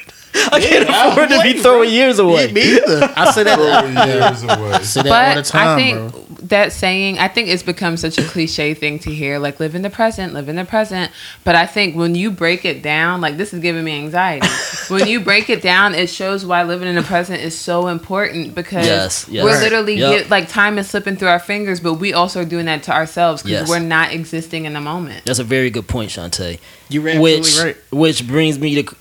I 0.51 0.59
can't 0.59 0.87
Yeah, 0.89 1.01
I'm 1.03 1.11
afford 1.11 1.29
to 1.29 1.41
be 1.41 1.59
throwing 1.59 1.89
bro. 1.89 1.93
years 1.93 2.19
away. 2.19 2.51
Me 2.51 2.61
either. 2.77 3.13
I 3.15 3.31
say 3.31 3.43
that. 3.43 3.55
Throwing 3.57 3.95
years 4.09 4.43
away. 4.43 4.71
I 4.73 4.81
say 4.81 5.01
that 5.03 5.29
all 5.29 5.35
the 5.35 5.47
time, 5.49 5.67
I 5.67 5.75
think 5.81 6.11
bro. 6.11 6.20
That 6.51 6.71
saying, 6.71 7.19
I 7.19 7.27
think 7.27 7.49
it's 7.49 7.63
become 7.63 7.97
such 7.97 8.17
a 8.17 8.23
cliche 8.23 8.73
thing 8.73 8.99
to 8.99 9.11
hear, 9.13 9.39
like 9.39 9.59
live 9.59 9.75
in 9.75 9.81
the 9.81 9.89
present, 9.89 10.33
live 10.33 10.47
in 10.47 10.55
the 10.55 10.63
present. 10.63 11.11
But 11.43 11.55
I 11.55 11.65
think 11.65 11.95
when 11.97 12.15
you 12.15 12.31
break 12.31 12.63
it 12.63 12.81
down, 12.81 13.19
like 13.19 13.35
this 13.35 13.53
is 13.53 13.59
giving 13.59 13.83
me 13.83 13.97
anxiety. 13.99 14.47
when 14.87 15.07
you 15.07 15.19
break 15.19 15.49
it 15.49 15.61
down, 15.61 15.93
it 15.95 16.09
shows 16.09 16.45
why 16.45 16.63
living 16.63 16.87
in 16.87 16.95
the 16.95 17.01
present 17.03 17.41
is 17.41 17.57
so 17.57 17.87
important 17.87 18.55
because 18.55 18.85
Yes, 18.85 19.27
yes. 19.29 19.43
we're 19.43 19.59
literally 19.59 19.95
Yep. 19.95 20.19
get, 20.19 20.29
like 20.29 20.47
time 20.47 20.77
is 20.77 20.89
slipping 20.89 21.17
through 21.17 21.27
our 21.29 21.39
fingers, 21.39 21.79
but 21.81 21.95
we 21.95 22.13
also 22.13 22.41
are 22.41 22.45
doing 22.45 22.67
that 22.67 22.83
to 22.83 22.91
ourselves 22.93 23.41
because 23.43 23.61
Yes. 23.61 23.69
we're 23.69 23.79
not 23.79 24.13
existing 24.13 24.65
in 24.65 24.73
the 24.73 24.81
moment. 24.81 25.25
That's 25.25 25.39
a 25.39 25.43
very 25.43 25.69
good 25.71 25.87
point, 25.87 26.11
Shantae. 26.11 26.59
You're 26.89 27.07
absolutely 27.09 27.39
which 27.39 27.59
right. 27.59 27.77
which 27.91 28.27
brings 28.27 28.59
me 28.59 28.83
to 28.83 28.95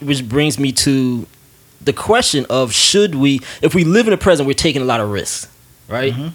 which 0.00 0.28
brings 0.28 0.58
me 0.58 0.72
to 0.72 1.26
the 1.80 1.92
question 1.92 2.46
of 2.48 2.72
should 2.72 3.14
we 3.14 3.40
if 3.60 3.74
we 3.74 3.84
live 3.84 4.06
in 4.06 4.10
the 4.12 4.16
present 4.16 4.46
we're 4.46 4.52
taking 4.54 4.80
a 4.80 4.84
lot 4.86 5.00
of 5.00 5.10
risks 5.10 5.48
right 5.88 6.12
Mm-hmm. 6.14 6.28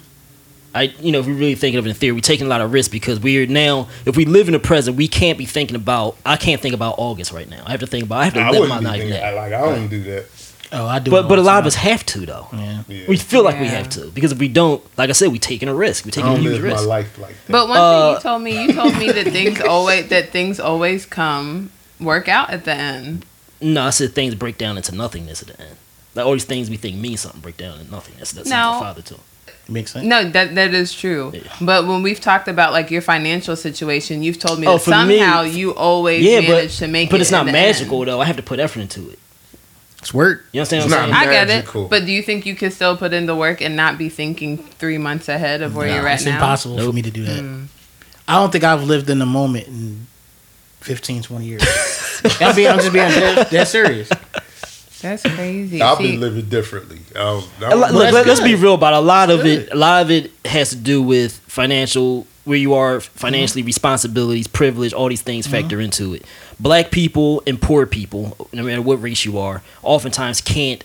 I 0.75 0.83
you 1.01 1.11
know 1.11 1.19
if 1.19 1.25
we 1.25 1.33
really 1.33 1.55
thinking 1.55 1.79
of 1.79 1.85
it 1.85 1.89
in 1.89 1.95
theory 1.95 2.11
we're 2.13 2.19
taking 2.21 2.45
a 2.45 2.49
lot 2.49 2.61
of 2.61 2.71
risks 2.71 2.91
because 2.91 3.19
we're 3.19 3.47
now 3.47 3.87
if 4.05 4.15
we 4.15 4.25
live 4.25 4.47
in 4.47 4.53
the 4.53 4.59
present 4.59 4.97
we 4.97 5.07
can't 5.07 5.37
be 5.37 5.45
thinking 5.45 5.75
about 5.75 6.15
I 6.25 6.35
can't 6.37 6.61
think 6.61 6.73
about 6.75 6.95
August 6.97 7.31
right 7.31 7.49
now 7.49 7.63
I 7.65 7.71
have 7.71 7.79
to 7.79 7.87
think 7.87 8.03
about 8.05 8.19
I 8.19 8.23
have 8.25 8.33
to 8.35 8.39
I 8.41 8.49
live 8.51 8.69
my 8.69 8.77
wouldn't 8.77 8.93
be 8.95 9.09
life 9.09 9.21
now 9.21 9.35
like 9.35 9.53
I 9.53 9.61
don't 9.61 9.87
do 9.87 10.03
that. 10.03 10.25
Oh, 10.71 10.85
I 10.85 10.99
do. 10.99 11.09
but 11.09 11.27
but 11.27 11.39
a 11.39 11.41
the 11.41 11.47
lot 11.47 11.59
of 11.61 11.65
us 11.65 11.73
have 11.75 12.05
to 12.07 12.19
though 12.27 12.47
Yeah. 12.53 12.83
Yeah. 12.87 13.05
we 13.07 13.17
feel 13.17 13.43
like 13.43 13.59
we 13.59 13.65
have 13.67 13.89
to 13.89 14.11
because 14.11 14.31
if 14.31 14.37
we 14.37 14.47
don't 14.47 14.83
like 14.99 15.09
I 15.09 15.13
said 15.13 15.29
we're 15.29 15.37
taking 15.39 15.67
a 15.69 15.73
risk 15.73 16.05
We're 16.05 16.11
taking 16.11 16.29
a 16.29 16.33
don't 16.35 16.41
huge 16.43 16.53
live 16.53 16.63
my 16.63 16.69
risk 16.69 16.85
life 16.87 17.17
like 17.17 17.35
that. 17.45 17.51
But 17.51 17.67
one 17.67 17.77
Uh, 17.79 17.91
thing 17.91 18.13
you 18.15 18.21
told 18.21 18.41
me, 18.43 18.63
you 18.65 18.73
told 18.73 18.97
me 18.97 19.11
that 19.11 19.27
things 19.33 19.61
always 19.67 20.07
that 20.09 20.29
things 20.29 20.59
always 20.59 21.07
come 21.07 21.71
work 21.99 22.27
out 22.27 22.51
at 22.51 22.65
the 22.65 22.73
end. 22.75 23.25
no 23.59 23.81
I 23.85 23.89
said 23.89 24.13
things 24.13 24.35
break 24.35 24.59
down 24.59 24.77
into 24.77 24.93
nothingness 24.93 25.41
at 25.41 25.47
the 25.47 25.59
end 25.59 25.75
like 26.13 26.25
all 26.27 26.33
these 26.33 26.45
things 26.45 26.69
we 26.69 26.77
think 26.77 26.97
mean 26.97 27.17
something 27.17 27.41
break 27.41 27.57
down 27.57 27.79
into 27.79 27.89
nothingness 27.91 28.31
that's 28.33 28.47
No. 28.49 28.73
my 28.73 28.79
father 28.79 29.01
too 29.01 29.19
Makes 29.69 29.91
sense. 29.93 30.05
No, 30.05 30.27
that 30.29 30.55
that 30.55 30.73
is 30.73 30.93
true. 30.93 31.31
Yeah. 31.33 31.41
But 31.61 31.85
when 31.87 32.01
we've 32.01 32.19
talked 32.19 32.47
about 32.47 32.71
like 32.73 32.89
your 32.91 33.01
financial 33.01 33.55
situation, 33.55 34.23
you've 34.23 34.39
told 34.39 34.59
me 34.59 34.67
Oh, 34.67 34.73
that 34.73 34.79
for 34.81 34.89
me- 35.05 35.19
somehow 35.19 35.41
you 35.43 35.75
always 35.75 36.23
yeah, 36.23 36.41
manage 36.41 36.71
but 36.79 36.85
to 36.85 36.87
make 36.87 37.09
it. 37.09 37.11
but 37.11 37.21
it's 37.21 37.31
not 37.31 37.45
magical 37.45 37.99
end. 38.01 38.07
though. 38.09 38.19
I 38.21 38.25
have 38.25 38.37
to 38.37 38.43
put 38.43 38.59
effort 38.59 38.79
into 38.81 39.09
it. 39.09 39.19
It's 39.99 40.13
work. 40.13 40.45
You 40.53 40.61
understand 40.61 40.83
It's 40.85 40.91
what 40.93 41.01
I'm 41.03 41.09
not 41.09 41.17
saying? 41.23 41.29
I 41.29 41.33
get 41.33 41.47
Magical. 41.49 41.85
it. 41.85 41.89
But 41.89 42.05
do 42.05 42.11
you 42.13 42.21
think 42.23 42.45
you 42.45 42.55
could 42.55 42.71
still 42.71 42.95
put 42.95 43.11
in 43.13 43.25
the 43.25 43.35
work 43.35 43.59
and 43.61 43.75
not 43.75 43.97
be 43.97 44.07
thinking 44.09 44.57
three 44.57 44.97
months 44.97 45.27
ahead 45.27 45.61
of 45.61 45.75
where 45.75 45.87
No, 45.87 45.95
you're 45.95 46.07
at 46.07 46.15
It's 46.15 46.25
now? 46.25 46.35
impossible 46.35 46.77
for 46.79 46.93
me 46.93 47.01
to 47.01 47.11
do 47.11 47.25
that. 47.25 47.43
Mm. 47.43 47.65
I 48.27 48.35
don't 48.35 48.49
think 48.51 48.63
I've 48.63 48.83
lived 48.83 49.09
in 49.09 49.19
the 49.19 49.25
moment 49.25 49.67
in 49.67 50.07
15, 50.79 51.23
20 51.23 51.45
years. 51.45 51.61
I'm, 52.39 52.55
being, 52.55 52.69
I'm 52.69 52.77
just 52.79 52.93
being 52.93 53.09
dead, 53.09 53.49
dead 53.49 53.65
serious. 53.67 54.09
That's 55.01 55.23
crazy. 55.23 55.81
I'll 55.81 55.95
See, 55.97 56.11
be 56.11 56.17
living 56.17 56.49
differently. 56.49 56.99
Um, 57.15 57.43
I'll, 57.61 57.83
I'll, 57.83 57.91
Look, 57.93 58.03
that's 58.03 58.13
let, 58.13 58.27
us 58.27 58.39
be 58.41 58.55
real 58.55 58.73
about 58.75 58.93
it. 58.93 58.97
a 58.97 58.99
lot 59.01 59.29
of 59.29 59.39
That's 59.39 59.49
it. 59.67 59.73
A 59.73 59.75
lot 59.75 60.01
of 60.01 60.11
it 60.11 60.31
has 60.45 60.69
to 60.71 60.75
do 60.75 61.01
with 61.01 61.37
financial, 61.47 62.27
where 62.45 62.57
you 62.57 62.73
are 62.73 62.97
mm-hmm. 62.97 63.17
financially, 63.17 63.63
responsibilities, 63.63 64.47
privilege, 64.47 64.93
all 64.93 65.09
these 65.09 65.21
things 65.21 65.47
factor 65.47 65.77
mm-hmm. 65.77 65.85
into 65.85 66.13
it. 66.13 66.25
Black 66.59 66.91
people 66.91 67.41
and 67.47 67.61
poor 67.61 67.85
people, 67.85 68.49
no 68.51 68.63
matter 68.63 68.81
what 68.81 69.01
race 69.01 69.23
you 69.25 69.37
are, 69.37 69.61
oftentimes 69.83 70.41
can't 70.41 70.83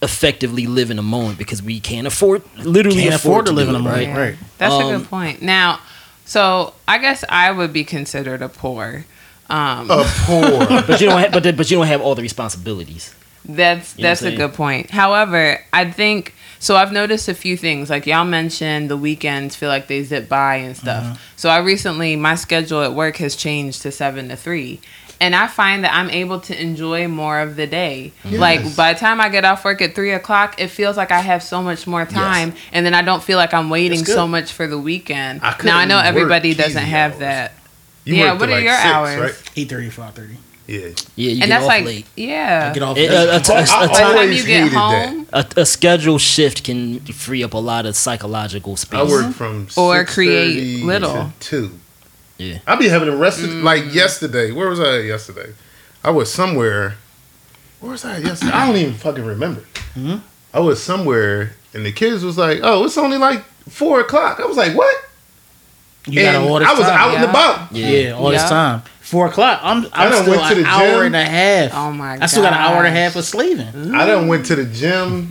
effectively 0.00 0.66
live 0.66 0.90
in 0.90 0.96
the 0.96 1.02
moment 1.02 1.38
because 1.38 1.62
we 1.62 1.80
can't 1.80 2.06
afford, 2.06 2.42
literally 2.56 3.02
Can't 3.02 3.14
afford 3.14 3.46
to 3.46 3.52
do 3.52 3.56
live 3.56 3.68
in 3.68 3.74
it, 3.74 3.78
the 3.78 3.82
moment. 3.84 4.08
right? 4.08 4.16
Right. 4.30 4.38
That's 4.58 4.74
a 4.74 4.78
Um, 4.78 4.98
good 5.00 5.10
point. 5.10 5.42
Now, 5.42 5.80
so 6.24 6.74
I 6.86 6.98
guess 6.98 7.24
I 7.28 7.50
would 7.50 7.72
be 7.72 7.84
considered 7.84 8.40
a 8.42 8.48
poor. 8.48 9.04
Um, 9.50 9.90
a 9.90 10.04
poor. 10.06 10.66
But 10.86 11.00
you 11.00 11.08
don't, 11.08 11.18
have, 11.20 11.32
but 11.32 11.56
but 11.56 11.70
you 11.70 11.76
don't 11.76 11.86
have 11.86 12.00
all 12.00 12.14
the 12.14 12.22
responsibilities. 12.22 13.14
That's 13.44 13.96
You 13.96 14.02
know 14.02 14.08
that's 14.08 14.22
what 14.22 14.28
a 14.28 14.32
I'm 14.32 14.36
good 14.38 14.54
point. 14.54 14.90
However, 14.90 15.64
I 15.72 15.90
think 15.90 16.34
so. 16.58 16.76
I've 16.76 16.92
noticed 16.92 17.28
a 17.28 17.34
few 17.34 17.56
things. 17.56 17.88
Like 17.88 18.06
y'all 18.06 18.24
mentioned, 18.24 18.90
the 18.90 18.96
weekends 18.96 19.56
feel 19.56 19.70
like 19.70 19.86
they 19.86 20.02
zip 20.02 20.28
by 20.28 20.56
and 20.56 20.76
stuff. 20.76 21.04
Mm-hmm. 21.04 21.14
So 21.36 21.48
I 21.48 21.58
recently, 21.58 22.14
my 22.16 22.34
schedule 22.34 22.82
at 22.82 22.92
work 22.92 23.16
has 23.16 23.36
changed 23.36 23.82
to 23.82 23.90
seven 23.90 24.28
to 24.28 24.36
three, 24.36 24.80
and 25.18 25.34
I 25.34 25.46
find 25.46 25.84
that 25.84 25.94
I'm 25.94 26.10
able 26.10 26.40
to 26.40 26.60
enjoy 26.60 27.08
more 27.08 27.40
of 27.40 27.56
the 27.56 27.66
day. 27.66 28.12
Like 28.24 28.76
by 28.76 28.92
the 28.92 28.98
time 29.00 29.18
I 29.18 29.30
get 29.30 29.46
off 29.46 29.64
work 29.64 29.80
at 29.80 29.94
three 29.94 30.12
o'clock, 30.12 30.60
it 30.60 30.68
feels 30.68 30.98
like 30.98 31.10
I 31.10 31.20
have 31.20 31.42
so 31.42 31.62
much 31.62 31.86
more 31.86 32.04
time, 32.04 32.52
and 32.72 32.84
then 32.84 32.92
I 32.92 33.00
don't 33.00 33.22
feel 33.22 33.38
like 33.38 33.54
I'm 33.54 33.70
waiting 33.70 34.04
so 34.04 34.28
much 34.28 34.52
for 34.52 34.66
the 34.66 34.78
weekend. 34.78 35.40
I 35.42 35.56
now 35.64 35.78
I 35.78 35.86
know 35.86 35.98
everybody 35.98 36.52
doesn't 36.54 36.82
have 36.82 37.12
hours. 37.12 37.20
that. 37.20 37.52
You 38.08 38.14
Yeah, 38.16 38.30
work 38.32 38.40
what 38.40 38.48
are 38.48 38.52
like 38.52 38.64
your 38.64 38.72
six, 38.74 38.84
hours? 38.86 39.20
Right? 39.20 39.32
8.30, 39.68 39.90
5.30. 39.92 40.36
Yeah. 40.66 40.78
Yeah, 40.78 40.86
you 41.16 41.30
and 41.30 41.38
get 41.40 41.48
that's 41.48 41.62
off 41.64 41.68
like, 41.68 41.84
late. 41.84 42.06
yeah. 42.16 42.72
Get 42.72 42.82
off 42.82 42.96
It- 42.96 43.10
late. 43.10 43.10
a- 43.10 43.20
a- 43.20 43.36
a- 43.36 43.36
a 43.36 43.36
I 43.36 43.40
By 43.40 43.86
the 43.86 43.92
time 43.94 44.06
always 44.16 44.38
you 44.40 44.46
get 44.46 44.56
hated 44.64 44.72
that. 44.72 45.08
home, 45.08 45.26
a, 45.32 45.46
a 45.58 45.66
schedule 45.66 46.18
shift 46.18 46.64
can 46.64 47.00
free 47.00 47.42
up 47.44 47.52
a 47.54 47.58
lot 47.58 47.84
of 47.86 47.96
psychological 47.96 48.76
space. 48.76 49.00
I 49.00 49.02
work 49.04 49.34
from 49.34 49.68
Or 49.76 49.94
6:30 50.04 50.06
create 50.14 50.80
to 50.80 50.86
little. 50.86 51.32
two. 51.40 51.78
Yeah. 52.38 52.58
I 52.66 52.76
be 52.76 52.88
having 52.88 53.08
a 53.08 53.16
rest 53.16 53.40
Mm. 53.40 53.62
like 53.62 53.92
yesterday. 53.92 54.52
Where 54.52 54.68
was 54.70 54.80
I 54.80 54.98
yesterday? 55.00 55.52
I 56.04 56.10
was 56.10 56.32
somewhere. 56.32 56.96
Where 57.80 57.92
was 57.92 58.04
I 58.04 58.18
yesterday? 58.18 58.52
I 58.52 58.66
don't 58.66 58.76
even 58.76 58.94
fucking 58.94 59.24
remember. 59.24 59.62
Mm-hmm. 59.96 60.16
I 60.54 60.60
was 60.60 60.82
somewhere, 60.82 61.52
and 61.74 61.84
the 61.84 61.92
kids 61.92 62.24
was 62.24 62.36
like, 62.38 62.60
"Oh, 62.62 62.84
it's 62.84 62.96
only 62.98 63.18
like 63.18 63.44
four 63.68 64.00
o'clock." 64.00 64.38
I 64.40 64.46
was 64.46 64.56
like, 64.56 64.74
"What?" 64.76 64.94
You 66.08 66.22
got 66.22 66.34
and 66.34 66.44
all 66.48 66.58
this 66.58 66.68
I 66.68 66.72
was 66.72 66.80
time. 66.86 66.98
out 66.98 67.14
and 67.14 67.22
Yeah. 67.24 67.30
about. 67.30 67.72
Yeah, 67.72 68.10
all 68.12 68.30
this 68.30 68.42
time. 68.48 68.82
Four 69.00 69.26
o'clock. 69.28 69.60
I'm, 69.62 69.86
I 69.92 70.04
I'm 70.04 70.10
done 70.12 70.22
still 70.22 70.36
went 70.36 70.48
to 70.52 70.56
an 70.58 70.62
the 70.64 70.68
hour 70.68 70.86
gym. 71.04 71.14
and 71.14 71.16
a 71.16 71.24
half. 71.24 71.70
Oh 71.74 71.92
my 71.92 72.14
God. 72.16 72.22
I 72.22 72.26
still 72.26 72.42
got 72.42 72.52
an 72.52 72.58
hour 72.58 72.84
and 72.84 72.86
a 72.88 72.90
half 73.00 73.16
of 73.16 73.24
slaving. 73.24 73.94
I 73.94 74.04
done 74.06 74.28
went 74.28 74.44
to 74.46 74.56
the 74.56 74.64
gym, 74.66 75.30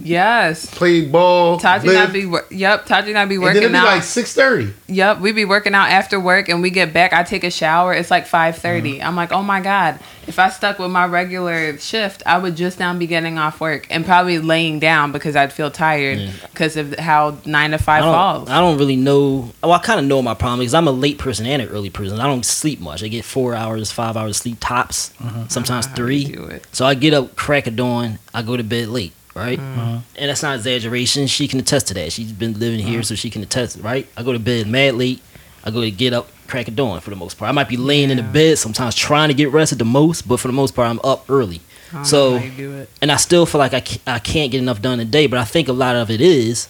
Yes. 0.00 0.66
played 0.72 1.10
ball, 1.10 1.58
Tati 1.58 1.88
and 1.88 1.96
I 1.96 2.00
lived, 2.02 2.12
be 2.12 2.26
wor- 2.26 2.46
yep. 2.50 2.86
Tati 2.86 3.10
and 3.10 3.18
I 3.18 3.24
be 3.24 3.34
and 3.34 3.44
then 3.44 3.54
working 3.54 3.62
it 3.62 3.68
be 3.72 3.76
out. 3.76 3.84
like 3.86 4.02
six 4.02 4.34
thirty. 4.34 4.72
yep, 4.86 5.20
we 5.20 5.32
be 5.32 5.44
working 5.44 5.74
out 5.74 5.90
after 5.90 6.20
work, 6.20 6.48
and 6.48 6.62
we 6.62 6.70
get 6.70 6.92
back. 6.92 7.12
I 7.12 7.22
take 7.22 7.44
a 7.44 7.50
shower. 7.50 7.92
It's 7.92 8.10
like 8.10 8.26
five 8.26 8.56
mm-hmm. 8.56 9.02
I'm 9.02 9.16
like, 9.16 9.32
oh 9.32 9.42
my 9.42 9.60
god! 9.60 9.98
If 10.28 10.38
I 10.38 10.50
stuck 10.50 10.78
with 10.78 10.90
my 10.90 11.06
regular 11.06 11.78
shift, 11.78 12.22
I 12.26 12.38
would 12.38 12.54
just 12.54 12.78
now 12.78 12.94
be 12.94 13.06
getting 13.06 13.38
off 13.38 13.60
work 13.60 13.86
and 13.90 14.04
probably 14.04 14.38
laying 14.38 14.78
down 14.78 15.10
because 15.10 15.34
I'd 15.34 15.52
feel 15.52 15.70
tired 15.70 16.30
because 16.42 16.76
of 16.76 16.94
how 16.98 17.38
nine 17.46 17.70
to 17.70 17.78
five 17.78 18.02
don't, 18.02 18.12
falls. 18.14 18.48
I 18.50 18.60
don't 18.60 18.78
really 18.78 18.96
know. 18.96 19.52
Well, 19.62 19.72
I 19.72 19.78
kind 19.78 19.98
of 19.98 20.06
know 20.06 20.20
my 20.20 20.34
problem 20.34 20.60
because 20.60 20.74
I'm 20.74 20.86
a 20.86 20.92
late 20.92 21.18
person 21.18 21.46
and 21.46 21.62
an 21.62 21.68
early 21.68 21.90
person. 21.90 22.20
I 22.20 22.26
don't 22.26 22.44
sleep 22.44 22.78
much. 22.78 23.02
I 23.02 23.08
get 23.08 23.24
four 23.24 23.54
hours, 23.54 23.90
five 23.90 24.16
hours 24.16 24.36
sleep 24.36 24.58
tops, 24.60 25.12
mm-hmm. 25.18 25.48
sometimes 25.48 25.86
ah, 25.86 25.88
How 25.88 25.94
you 25.94 25.96
three. 25.96 26.24
do 26.24 26.44
it. 26.44 26.66
So 26.72 26.84
I 26.84 26.94
get 26.94 27.14
up 27.14 27.34
crack 27.34 27.66
of 27.66 27.76
dawn. 27.76 28.18
I 28.34 28.42
go 28.42 28.56
to 28.56 28.62
bed 28.62 28.88
late, 28.88 29.14
right? 29.38 29.58
Mm. 29.58 29.78
Uh-huh. 29.78 29.98
And 30.16 30.28
that's 30.30 30.42
not 30.42 30.56
exaggeration. 30.56 31.26
She 31.26 31.48
can 31.48 31.60
attest 31.60 31.86
to 31.88 31.94
that. 31.94 32.12
She's 32.12 32.32
been 32.32 32.58
living 32.58 32.80
here, 32.80 32.98
uh-huh. 32.98 33.02
so 33.04 33.14
she 33.14 33.30
can 33.30 33.42
attest, 33.42 33.78
right? 33.80 34.06
I 34.16 34.22
go 34.22 34.32
to 34.32 34.38
bed 34.38 34.66
mad 34.66 34.94
late. 34.94 35.22
I 35.64 35.70
go 35.70 35.80
to 35.80 35.90
get 35.90 36.12
up 36.12 36.28
crack 36.46 36.66
of 36.68 36.76
dawn 36.76 37.00
for 37.00 37.10
the 37.10 37.16
most 37.16 37.36
part. 37.38 37.48
I 37.48 37.52
might 37.52 37.68
be 37.68 37.76
laying 37.76 38.10
in 38.10 38.16
the 38.16 38.22
bed 38.22 38.58
sometimes 38.58 38.94
trying 38.94 39.28
to 39.28 39.34
get 39.34 39.50
rested 39.52 39.78
the 39.78 39.84
most, 39.84 40.26
but 40.26 40.40
for 40.40 40.48
the 40.48 40.54
most 40.54 40.74
part, 40.74 40.88
I'm 40.88 41.00
up 41.04 41.24
early. 41.28 41.60
I 41.90 41.94
don't 41.96 42.04
So- 42.04 42.30
know 42.32 42.38
how 42.38 42.44
you 42.44 42.50
do 42.52 42.72
it. 42.78 42.90
and 43.02 43.12
I 43.12 43.16
still 43.16 43.46
feel 43.46 43.58
like 43.58 43.74
I 43.74 43.80
can't, 43.80 44.00
I 44.06 44.18
can't 44.18 44.50
get 44.50 44.58
enough 44.58 44.80
done 44.82 45.00
in 45.00 45.06
a 45.06 45.10
day. 45.10 45.26
But 45.26 45.38
I 45.38 45.44
think 45.44 45.68
a 45.68 45.72
lot 45.72 45.94
of 45.96 46.10
it 46.10 46.20
is 46.20 46.68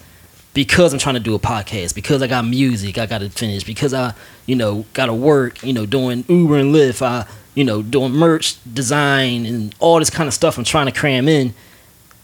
because 0.54 0.92
I'm 0.92 0.99
trying 0.99 1.14
to 1.14 1.20
do 1.20 1.34
a 1.34 1.38
podcast, 1.38 1.95
because 1.95 2.22
I 2.22 2.26
got 2.26 2.45
music 2.47 2.99
I 2.99 3.07
got 3.07 3.18
to 3.18 3.30
finish, 3.30 3.62
because 3.62 3.95
I, 3.95 4.14
you 4.47 4.57
know, 4.57 4.84
got 4.95 5.07
to 5.07 5.14
work, 5.14 5.62
you 5.64 5.72
know, 5.72 5.86
doing 5.86 6.24
Uber 6.28 6.57
and 6.57 6.74
Lyft, 6.74 7.03
I, 7.03 7.26
you 7.55 7.62
know, 7.64 7.82
doing 7.82 8.12
merch 8.12 8.57
design 8.72 9.47
and 9.47 9.74
all 9.78 9.99
this 10.01 10.11
kind 10.11 10.26
of 10.26 10.34
stuff 10.34 10.59
I'm 10.59 10.64
trying 10.64 10.86
to 10.86 10.92
cram 10.92 11.28
in, 11.28 11.55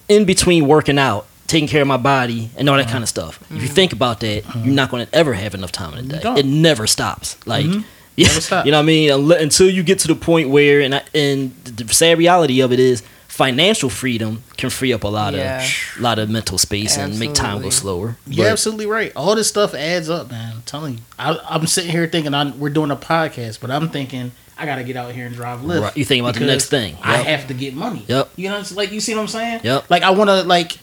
in 0.08 0.24
between 0.24 0.66
working 0.66 0.98
out, 0.98 1.26
taking 1.46 1.68
care 1.68 1.82
of 1.82 1.88
my 1.88 1.96
body 1.96 2.50
and 2.56 2.68
all 2.68 2.76
that 2.76 2.88
kind 2.88 3.02
of 3.02 3.08
stuff. 3.08 3.38
If 3.50 3.62
you 3.62 3.68
think 3.68 3.92
about 3.92 4.20
that, 4.20 4.44
you're 4.56 4.74
not 4.74 4.90
going 4.90 5.06
to 5.06 5.14
ever 5.14 5.34
have 5.34 5.54
enough 5.54 5.72
time 5.72 5.94
in 5.98 6.10
a 6.10 6.20
day. 6.20 6.34
It 6.40 6.46
never 6.46 6.86
stops. 6.86 7.36
Like, 7.46 7.66
mm-hmm. 7.66 7.80
yeah, 8.16 8.28
Never 8.28 8.40
stops. 8.40 8.66
you 8.66 8.72
know 8.72 8.78
what 8.78 8.82
I 8.82 8.86
mean? 8.86 9.32
Until 9.32 9.68
you 9.70 9.82
get 9.82 9.98
to 10.00 10.08
the 10.08 10.14
point 10.14 10.48
where, 10.50 10.80
and 10.80 10.94
I, 10.94 11.02
and 11.14 11.54
the 11.64 11.92
sad 11.92 12.18
reality 12.18 12.60
of 12.60 12.72
it 12.72 12.78
is, 12.80 13.02
financial 13.28 13.90
freedom 13.90 14.44
can 14.56 14.70
free 14.70 14.92
up 14.92 15.02
a 15.02 15.08
lot 15.08 15.34
Yeah. 15.34 15.60
of 15.64 16.00
lot 16.00 16.20
of 16.20 16.30
mental 16.30 16.56
space 16.56 16.96
and 16.96 17.18
make 17.18 17.34
time 17.34 17.60
go 17.62 17.70
slower. 17.70 18.16
You're 18.28 18.46
But- 18.46 18.52
absolutely 18.52 18.86
right. 18.86 19.10
All 19.16 19.34
this 19.34 19.48
stuff 19.48 19.74
adds 19.74 20.08
up, 20.08 20.30
man. 20.30 20.43
I'm 20.74 20.80
telling 20.80 20.94
you. 20.94 21.00
I, 21.18 21.38
I'm 21.48 21.66
sitting 21.66 21.90
here 21.90 22.06
thinking 22.06 22.34
I'm, 22.34 22.58
we're 22.58 22.70
doing 22.70 22.90
a 22.90 22.96
podcast, 22.96 23.60
but 23.60 23.70
I'm 23.70 23.88
thinking 23.90 24.32
I 24.58 24.66
got 24.66 24.76
to 24.76 24.84
get 24.84 24.96
out 24.96 25.12
here 25.12 25.26
and 25.26 25.34
drive 25.34 25.60
Lyft. 25.60 25.82
Right. 25.82 25.96
You 25.96 26.04
think 26.04 26.22
about 26.22 26.34
the 26.34 26.46
next 26.46 26.66
thing. 26.68 26.96
I 27.02 27.18
have 27.18 27.46
to 27.48 27.54
get 27.54 27.74
money. 27.74 28.04
Yep. 28.08 28.30
You 28.36 28.48
know, 28.50 28.58
it's 28.58 28.74
like 28.74 28.90
you 28.92 29.00
see 29.00 29.14
what 29.14 29.22
I'm 29.22 29.28
saying. 29.28 29.60
Yep. 29.62 29.88
Like 29.90 30.02
I 30.02 30.10
want 30.10 30.30
to 30.30 30.42
like 30.42 30.78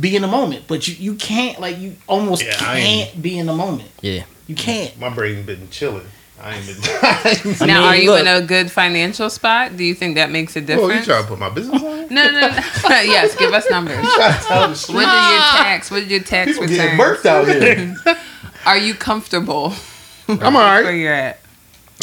be 0.00 0.16
in 0.16 0.22
the 0.22 0.28
moment, 0.28 0.64
but 0.68 0.88
you 0.88 0.94
you 0.94 1.14
can't 1.16 1.60
like 1.60 1.78
you 1.78 1.96
almost 2.06 2.44
Yeah, 2.44 2.52
can't 2.52 3.20
be 3.22 3.38
in 3.38 3.46
the 3.46 3.54
moment. 3.54 3.90
Yeah. 4.00 4.24
You 4.46 4.54
can't. 4.54 4.98
My 4.98 5.10
brain 5.10 5.44
been 5.44 5.68
chilling. 5.70 6.06
I 6.42 6.56
ain't 6.56 6.66
been. 6.66 6.76
I 7.62 7.66
now, 7.66 7.84
are 7.84 7.96
you 7.96 8.10
look. 8.12 8.20
in 8.20 8.26
a 8.26 8.40
good 8.40 8.70
financial 8.70 9.28
spot? 9.28 9.76
Do 9.76 9.84
you 9.84 9.94
think 9.94 10.14
that 10.14 10.30
makes 10.30 10.56
a 10.56 10.60
Oh, 10.60 10.62
you 10.62 10.66
difference? 10.66 11.04
trying 11.06 11.22
to 11.22 11.28
put 11.28 11.38
my 11.38 11.50
business 11.50 11.82
on? 11.82 12.08
no, 12.10 12.24
no, 12.24 12.30
no. 12.30 12.40
yes, 12.88 13.36
give 13.36 13.52
us 13.52 13.68
numbers. 13.70 13.96
Trying 13.96 14.32
to 14.32 14.44
tell 14.46 14.68
the. 14.68 14.92
What 14.92 15.00
did 15.04 15.30
your 15.32 15.40
tax? 15.64 15.90
What 15.90 16.00
did 16.00 16.10
your 16.10 16.20
tax 16.20 16.52
People 16.52 16.66
getting 16.66 16.98
return? 16.98 17.16
birthed 17.16 17.26
out 17.26 17.46
here. 17.46 18.16
Are 18.66 18.78
you 18.78 18.94
comfortable 18.94 19.72
I'm 20.28 20.54
all 20.56 20.62
right. 20.62 20.84
where 20.84 20.94
you're 20.94 21.12
at? 21.12 21.40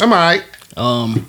I'm 0.00 0.12
all 0.12 0.18
right. 0.18 0.44
Um, 0.76 1.26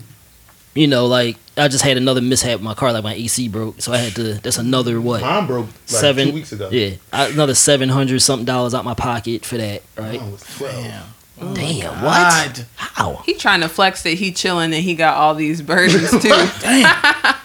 you 0.76 0.88
know, 0.88 1.08
like 1.08 1.38
I 1.58 1.68
just 1.68 1.84
had 1.84 1.98
another 1.98 2.22
mishap 2.22 2.54
with 2.54 2.62
my 2.62 2.74
car, 2.74 2.94
like 2.94 3.04
my 3.04 3.14
AC 3.14 3.48
broke, 3.48 3.82
so 3.82 3.92
I 3.94 3.98
had 3.98 4.16
to. 4.16 4.34
That's 4.36 4.58
another 4.58 5.00
what 5.02 5.22
Mine 5.22 5.48
broke 5.48 5.66
like 5.68 5.74
seven 5.88 6.28
two 6.28 6.34
weeks 6.34 6.52
ago. 6.52 6.70
Yeah, 6.72 6.92
I- 7.12 7.28
another 7.28 7.56
seven 7.56 7.90
hundred 7.90 8.20
something 8.22 8.46
dollars 8.46 8.74
out 8.74 8.86
my 8.86 8.94
pocket 8.94 9.46
for 9.46 9.58
that. 9.58 9.82
Right? 9.98 10.20
Mine 10.22 10.32
was 10.32 10.58
12. 10.58 10.76
Damn. 10.76 11.54
Damn, 11.54 12.04
what? 12.04 12.66
How? 12.76 13.16
He 13.26 13.34
trying 13.34 13.62
to 13.62 13.70
flex 13.70 14.04
that 14.04 14.10
he 14.16 14.34
chilling 14.34 14.74
and 14.74 14.84
he 14.84 14.94
got 14.94 15.16
all 15.16 15.36
these 15.36 15.62
burdens 15.62 16.12
too. 16.22 16.48
Damn. 16.60 17.36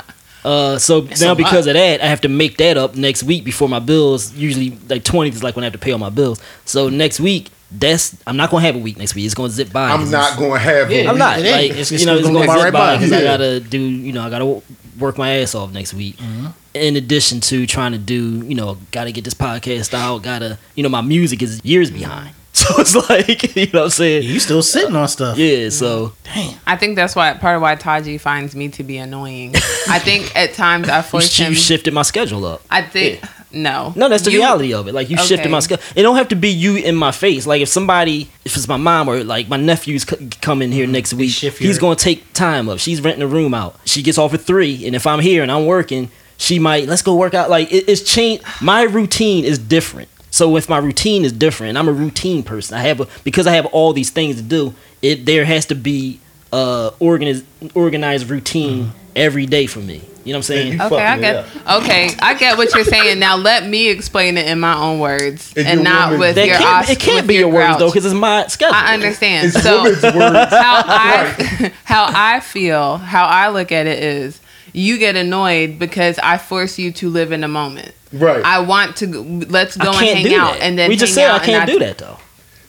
Uh, 0.44 0.78
so 0.78 1.06
a 1.06 1.20
now 1.20 1.34
because 1.34 1.66
of 1.66 1.74
that, 1.74 2.02
I 2.02 2.06
have 2.06 2.20
to 2.22 2.28
make 2.28 2.58
that 2.58 2.76
up 2.76 2.96
next 2.96 3.22
week 3.22 3.44
before 3.44 3.68
my 3.68 3.78
bills. 3.78 4.34
Usually, 4.34 4.76
like 4.88 5.04
twentieth 5.04 5.36
is 5.36 5.42
like 5.44 5.54
when 5.56 5.62
I 5.62 5.66
have 5.66 5.72
to 5.72 5.78
pay 5.78 5.92
all 5.92 5.98
my 5.98 6.10
bills. 6.10 6.40
So 6.64 6.88
next 6.88 7.18
week, 7.20 7.50
that's 7.78 8.16
I'm 8.26 8.36
not 8.36 8.50
gonna 8.50 8.64
have 8.64 8.76
a 8.76 8.78
week 8.78 8.96
next 8.96 9.14
week. 9.14 9.24
It's 9.26 9.34
gonna 9.34 9.50
zip 9.50 9.72
by. 9.72 9.90
I'm 9.90 10.10
not 10.10 10.38
going 10.38 10.52
to 10.52 10.58
have 10.58 10.90
Yeah, 10.90 10.98
it. 10.98 11.08
I'm 11.08 11.18
not. 11.18 11.38
It. 11.40 11.50
Like 11.50 11.70
It's 11.78 11.90
it's, 11.90 12.00
you 12.02 12.06
know, 12.06 12.14
it's 12.16 12.26
gonna 12.26 12.46
gonna 12.46 12.52
zip 12.52 12.64
right 12.64 12.72
by 12.72 12.78
by. 12.94 12.96
because 12.96 13.10
Yeah. 13.10 13.18
I 13.18 13.22
gotta 13.22 13.60
do. 13.60 13.78
You 13.80 14.12
know, 14.12 14.22
I 14.22 14.30
gotta 14.30 14.62
work 14.98 15.18
my 15.18 15.30
ass 15.38 15.54
off 15.54 15.72
next 15.72 15.92
week. 15.94 16.16
Mm-hmm. 16.18 16.46
In 16.74 16.96
addition 16.96 17.40
to 17.40 17.66
trying 17.66 17.92
to 17.92 17.98
do, 17.98 18.38
you 18.46 18.54
know, 18.54 18.78
gotta 18.90 19.12
get 19.12 19.24
this 19.24 19.34
podcast 19.34 19.94
out. 19.94 20.22
Gotta, 20.22 20.58
you 20.74 20.82
know, 20.82 20.88
my 20.88 21.00
music 21.00 21.42
is 21.42 21.60
years 21.64 21.90
behind. 21.90 22.34
So 22.56 22.72
it's 22.80 22.94
like, 23.10 23.56
you 23.56 23.66
know, 23.66 23.80
what 23.80 23.84
I'm 23.86 23.90
saying. 23.90 24.22
You 24.22 24.38
still 24.38 24.62
sitting 24.62 24.94
on 24.94 25.08
stuff. 25.08 25.36
Yeah. 25.36 25.70
So 25.70 26.12
Damn. 26.22 26.56
I 26.64 26.76
think 26.76 26.94
that's 26.94 27.16
why 27.16 27.34
part 27.34 27.56
of 27.56 27.62
why 27.62 27.74
Taji 27.74 28.16
finds 28.16 28.54
me 28.54 28.68
to 28.68 28.84
be 28.84 28.96
annoying. 28.96 29.56
I 29.88 29.98
think 29.98 30.34
at 30.36 30.54
times 30.54 30.88
I 30.88 30.98
you, 30.98 31.02
force 31.02 31.36
you 31.36 31.46
him. 31.46 31.54
shifted 31.54 31.92
my 31.92 32.02
schedule 32.02 32.46
up. 32.46 32.62
I 32.70 32.82
think 32.82 33.20
no, 33.54 33.92
No, 33.96 34.08
that's 34.08 34.24
the 34.24 34.32
You- 34.32 34.38
reality 34.40 34.74
of 34.74 34.88
it. 34.88 34.94
Like 34.94 35.10
you 35.10 35.16
shifted 35.16 35.50
my 35.50 35.60
schedule. 35.60 35.84
It 35.96 36.02
don't 36.02 36.16
have 36.16 36.28
to 36.28 36.36
be 36.36 36.48
you 36.50 36.76
in 36.76 36.96
my 36.96 37.12
face. 37.12 37.46
Like 37.46 37.62
if 37.62 37.68
somebody, 37.68 38.28
if 38.44 38.56
it's 38.56 38.68
my 38.68 38.76
mom 38.76 39.08
or 39.08 39.22
like 39.24 39.48
my 39.48 39.56
nephew's 39.56 40.02
c- 40.02 40.28
come 40.40 40.60
in 40.62 40.72
here 40.72 40.86
next 40.86 41.14
week, 41.14 41.30
shift 41.30 41.58
he's 41.58 41.78
gonna 41.78 41.96
take 41.96 42.32
time 42.32 42.68
up. 42.68 42.78
She's 42.78 43.00
renting 43.00 43.22
a 43.22 43.26
room 43.26 43.54
out. 43.54 43.78
She 43.84 44.02
gets 44.02 44.18
off 44.18 44.34
at 44.34 44.40
three, 44.42 44.86
and 44.86 44.94
if 44.96 45.06
I'm 45.06 45.20
here 45.20 45.42
and 45.42 45.50
I'm 45.52 45.66
working, 45.66 46.10
she 46.36 46.58
might 46.58 46.88
let's 46.88 47.02
go 47.02 47.14
work 47.14 47.34
out. 47.34 47.48
Like 47.50 47.72
it, 47.72 47.88
it's 47.88 48.02
changed. 48.02 48.44
My 48.60 48.82
routine 48.82 49.44
is 49.44 49.58
different. 49.58 50.08
So 50.30 50.56
if 50.56 50.68
my 50.68 50.78
routine 50.78 51.24
is 51.24 51.30
different, 51.32 51.78
I'm 51.78 51.86
a 51.88 51.92
routine 51.92 52.42
person, 52.42 52.76
I 52.76 52.80
have 52.82 53.00
a 53.00 53.06
because 53.22 53.46
I 53.46 53.52
have 53.52 53.66
all 53.66 53.92
these 53.92 54.10
things 54.10 54.36
to 54.36 54.42
do. 54.42 54.74
It 55.00 55.26
there 55.26 55.44
has 55.44 55.66
to 55.66 55.74
be 55.76 56.18
uh 56.52 56.90
organized 56.98 57.44
organized 57.74 58.28
routine 58.30 58.92
every 59.14 59.46
day 59.46 59.66
for 59.66 59.78
me. 59.80 60.00
You 60.24 60.32
know 60.32 60.38
what 60.38 60.50
I'm 60.50 60.56
saying? 60.56 60.80
Okay, 60.80 60.96
I 61.04 61.18
get. 61.20 61.44
it 61.44 61.62
Okay, 61.70 62.08
I 62.20 62.32
get 62.34 62.56
what 62.56 62.74
you're 62.74 62.84
saying. 62.84 63.18
Now 63.18 63.36
let 63.36 63.66
me 63.68 63.90
explain 63.90 64.38
it 64.38 64.46
in 64.46 64.58
my 64.58 64.74
own 64.74 64.98
words 64.98 65.52
If 65.54 65.66
and 65.66 65.84
not 65.84 66.12
woman- 66.12 66.20
with 66.20 66.36
your. 66.38 66.56
can't, 66.56 66.88
it 66.88 66.98
can't 66.98 67.26
be 67.28 67.34
your 67.34 67.48
words 67.48 67.78
though, 67.78 67.88
because 67.88 68.06
it's 68.06 68.14
my 68.14 68.46
schedule. 68.46 68.74
I 68.74 68.94
understand. 68.94 69.48
It's 69.48 69.62
so 69.62 69.82
women's 69.82 70.02
words. 70.02 70.14
how 70.14 70.82
I 70.86 71.72
how 71.84 72.06
I 72.14 72.40
feel, 72.40 72.96
how 72.96 73.26
I 73.26 73.48
look 73.50 73.70
at 73.70 73.86
it 73.86 74.02
is, 74.02 74.40
you 74.72 74.96
get 74.98 75.14
annoyed 75.16 75.78
because 75.78 76.18
I 76.20 76.38
force 76.38 76.78
you 76.78 76.90
to 76.92 77.10
live 77.10 77.30
in 77.30 77.42
the 77.42 77.48
moment. 77.48 77.92
Right. 78.12 78.42
I 78.44 78.60
want 78.60 78.96
to. 78.98 79.06
Let's 79.06 79.76
go 79.76 79.88
and 79.90 79.96
hang 80.06 80.24
do 80.24 80.36
out, 80.38 80.54
that. 80.54 80.62
and 80.62 80.78
then 80.78 80.88
we 80.88 80.96
just 80.96 81.14
hang 81.14 81.26
said 81.26 81.30
I 81.34 81.44
can't 81.44 81.68
do 81.68 81.78
that 81.80 81.98
though. 81.98 82.16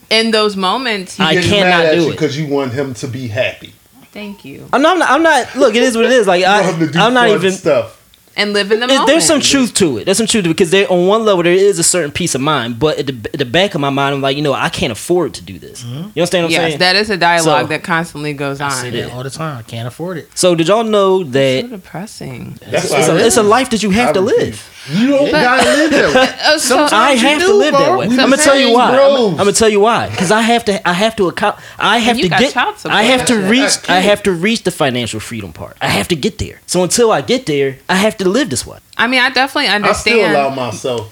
In 0.09 0.31
those 0.31 0.57
moments, 0.57 1.17
you 1.19 1.25
I 1.25 1.35
He's 1.35 1.45
cannot 1.47 1.69
mad 1.69 1.85
at 1.85 1.95
do 1.95 2.01
you 2.01 2.07
it. 2.09 2.11
because 2.11 2.37
you 2.37 2.47
want 2.47 2.73
him 2.73 2.93
to 2.95 3.07
be 3.07 3.27
happy. 3.29 3.74
Thank 4.15 4.43
you 4.45 4.67
I'm 4.73 4.81
not, 4.81 4.93
I'm 4.93 4.99
not. 4.99 5.11
I'm 5.11 5.23
not. 5.23 5.55
Look, 5.55 5.75
it 5.75 5.83
is 5.83 5.95
what 5.95 6.05
it 6.05 6.11
is. 6.11 6.25
Like 6.25 6.41
You 6.41 6.47
want 6.47 6.65
him 6.65 6.79
to 6.79 6.85
I, 6.87 6.91
do 6.91 6.99
I'm 6.99 7.13
not 7.13 7.29
even. 7.29 7.51
stuff. 7.51 8.01
and 8.37 8.51
live 8.53 8.69
in 8.71 8.79
the 8.79 8.85
it- 8.85 8.89
moment. 8.89 9.07
there's 9.07 9.25
some 9.25 9.39
truth 9.39 9.73
to 9.75 9.97
it. 9.99 10.05
There's 10.05 10.17
some 10.17 10.27
truth 10.27 10.43
to 10.45 10.49
it 10.49 10.53
because 10.53 10.71
there, 10.71 10.91
on 10.91 11.07
one 11.07 11.23
level, 11.25 11.43
there 11.43 11.53
is 11.53 11.79
a 11.79 11.83
certain 11.83 12.11
peace 12.11 12.33
of 12.35 12.41
mind. 12.41 12.79
But 12.79 12.97
at 12.99 13.05
the, 13.07 13.29
at 13.33 13.39
the 13.39 13.45
back 13.45 13.75
of 13.75 13.81
my 13.81 13.89
mind, 13.89 14.15
I'm 14.15 14.21
like, 14.21 14.35
you 14.35 14.43
know, 14.43 14.53
I 14.53 14.69
can't 14.69 14.91
afford 14.91 15.33
to 15.35 15.41
do 15.43 15.57
this. 15.59 15.83
Mm-hmm. 15.83 15.95
You 16.15 16.21
understand 16.21 16.43
what 16.45 16.47
I'm 16.47 16.51
Yes, 16.51 16.61
saying? 16.71 16.79
that 16.79 16.95
is 16.97 17.09
a 17.09 17.17
dialogue 17.17 17.65
So- 17.65 17.67
that 17.67 17.83
constantly 17.83 18.33
goes 18.33 18.59
on. 18.61 18.71
I 18.71 18.81
say 18.81 18.87
on. 18.87 18.93
that 18.95 19.11
all 19.15 19.23
the 19.23 19.29
time. 19.29 19.57
I 19.57 19.61
can't 19.63 19.87
afford 19.87 20.17
it. 20.17 20.27
so 20.37 20.55
did 20.55 20.67
y'all 20.67 20.83
know 20.83 21.23
So 21.23 21.29
that 21.31 21.69
depressing. 21.69 22.57
That's 22.71 22.85
it's 22.85 22.93
why 22.93 22.99
a, 23.01 23.13
I- 23.15 23.21
it's 23.27 23.37
a 23.37 23.43
life 23.43 23.69
that 23.71 23.83
you 23.83 23.91
have 23.91 24.09
I 24.09 24.13
to 24.13 24.21
refuse. 24.21 24.39
live? 24.41 24.71
You 24.89 25.07
don't 25.09 25.31
gotta 25.31 25.63
live 25.69 25.91
that 25.91 26.15
way. 26.15 26.39
Oh, 26.47 26.57
so, 26.57 26.87
I 26.91 27.11
you 27.13 27.19
have 27.19 27.39
do, 27.39 27.47
to 27.47 27.53
live 27.55 27.73
that 27.73 27.87
bro. 27.87 27.97
way. 27.99 28.07
We 28.07 28.19
I'm 28.19 28.29
gonna 28.29 28.37
tell 28.37 28.57
you 28.59 28.71
why. 28.73 28.89
I'm, 28.89 28.95
bros. 28.95 29.37
gonna 29.37 29.51
tell 29.51 29.69
you 29.69 29.79
why. 29.79 30.09
Because 30.09 30.31
I 30.31 30.41
have 30.41 30.63
to. 30.65 30.87
I 30.87 30.93
have 30.93 31.15
to 31.15 31.27
account. 31.27 31.57
I 31.79 31.97
have 31.97 32.17
you 32.17 32.23
to 32.23 32.29
get. 32.29 32.55
I 32.85 33.03
have 33.03 33.25
to 33.25 33.35
reach. 33.39 33.89
I 33.89 33.99
have 33.99 34.21
to 34.23 34.31
reach 34.31 34.63
the 34.63 34.71
financial 34.71 35.19
freedom 35.19 35.53
part. 35.53 35.75
I 35.81 35.87
have 35.87 36.07
to 36.09 36.15
get 36.15 36.37
there. 36.37 36.61
So 36.67 36.83
until 36.83 37.11
I 37.11 37.21
get 37.21 37.45
there, 37.47 37.79
I 37.89 37.95
have 37.95 38.17
to 38.17 38.29
live 38.29 38.49
this 38.49 38.65
way. 38.65 38.77
I 38.97 39.07
mean, 39.07 39.19
I 39.21 39.29
definitely 39.31 39.67
understand. 39.69 39.87
I 39.87 39.93
still 39.99 40.25
understand. 40.25 40.35
allow 40.45 40.55
myself 40.67 41.11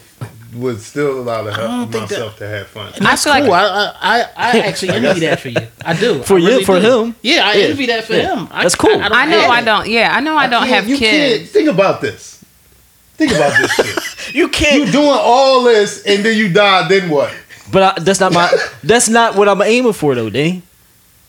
would 0.56 0.80
still 0.80 1.20
allow 1.20 1.42
to 1.44 1.52
help 1.52 1.72
think 1.90 1.92
that- 1.94 2.02
myself 2.12 2.38
to 2.38 2.48
have 2.48 2.68
fun. 2.68 2.94
And 2.96 3.04
that's 3.08 3.26
I 3.26 3.40
feel 3.40 3.46
cool. 3.46 3.52
like- 3.54 3.72
I, 3.72 3.92
I, 4.00 4.22
I, 4.22 4.28
I 4.36 4.60
actually 4.68 4.90
envy 5.08 5.22
that 5.22 5.40
for 5.40 5.50
you. 5.50 5.58
I 5.84 5.94
do. 6.00 6.22
For 6.30 6.36
I 6.36 6.38
you- 6.38 6.48
really 6.48 6.64
for 6.64 6.80
do. 6.80 7.06
him? 7.06 7.16
Yeah, 7.24 7.42
I 7.44 7.54
Yeah. 7.56 7.66
envy 7.70 7.88
that 7.88 8.04
for 8.04 8.14
Yeah. 8.14 8.36
him. 8.36 8.48
I, 8.52 8.62
That's 8.62 8.76
cool. 8.76 8.92
I, 8.92 9.10
don't 9.10 9.14
I 9.14 9.26
know 9.26 9.48
I 9.50 9.64
don't. 9.64 9.88
Yeah, 9.90 10.16
I 10.16 10.20
know 10.20 10.38
I 10.38 10.46
don't 10.46 10.62
can't- 10.68 10.76
have 10.76 10.88
you 10.88 10.98
kids. 11.00 11.40
Can't, 11.40 11.50
think 11.50 11.70
about 11.70 12.02
this. 12.02 12.33
Think 13.16 13.32
about 13.34 13.58
this 13.62 13.72
shit. 14.26 14.36
You 14.36 14.48
can't. 14.50 14.86
You 14.86 14.92
doing 14.92 15.08
all 15.10 15.64
this 15.64 16.04
and 16.06 16.24
then 16.26 16.38
you 16.38 16.52
die. 16.52 16.88
Then 16.88 17.10
what? 17.10 17.34
But 17.72 17.84
I, 18.00 18.04
that's 18.04 18.20
not 18.20 18.34
my. 18.34 18.52
that's 18.84 19.10
not 19.10 19.36
what 19.36 19.48
I'm 19.48 19.62
aiming 19.62 19.94
for, 19.94 20.16
though, 20.16 20.30
Dane. 20.30 20.64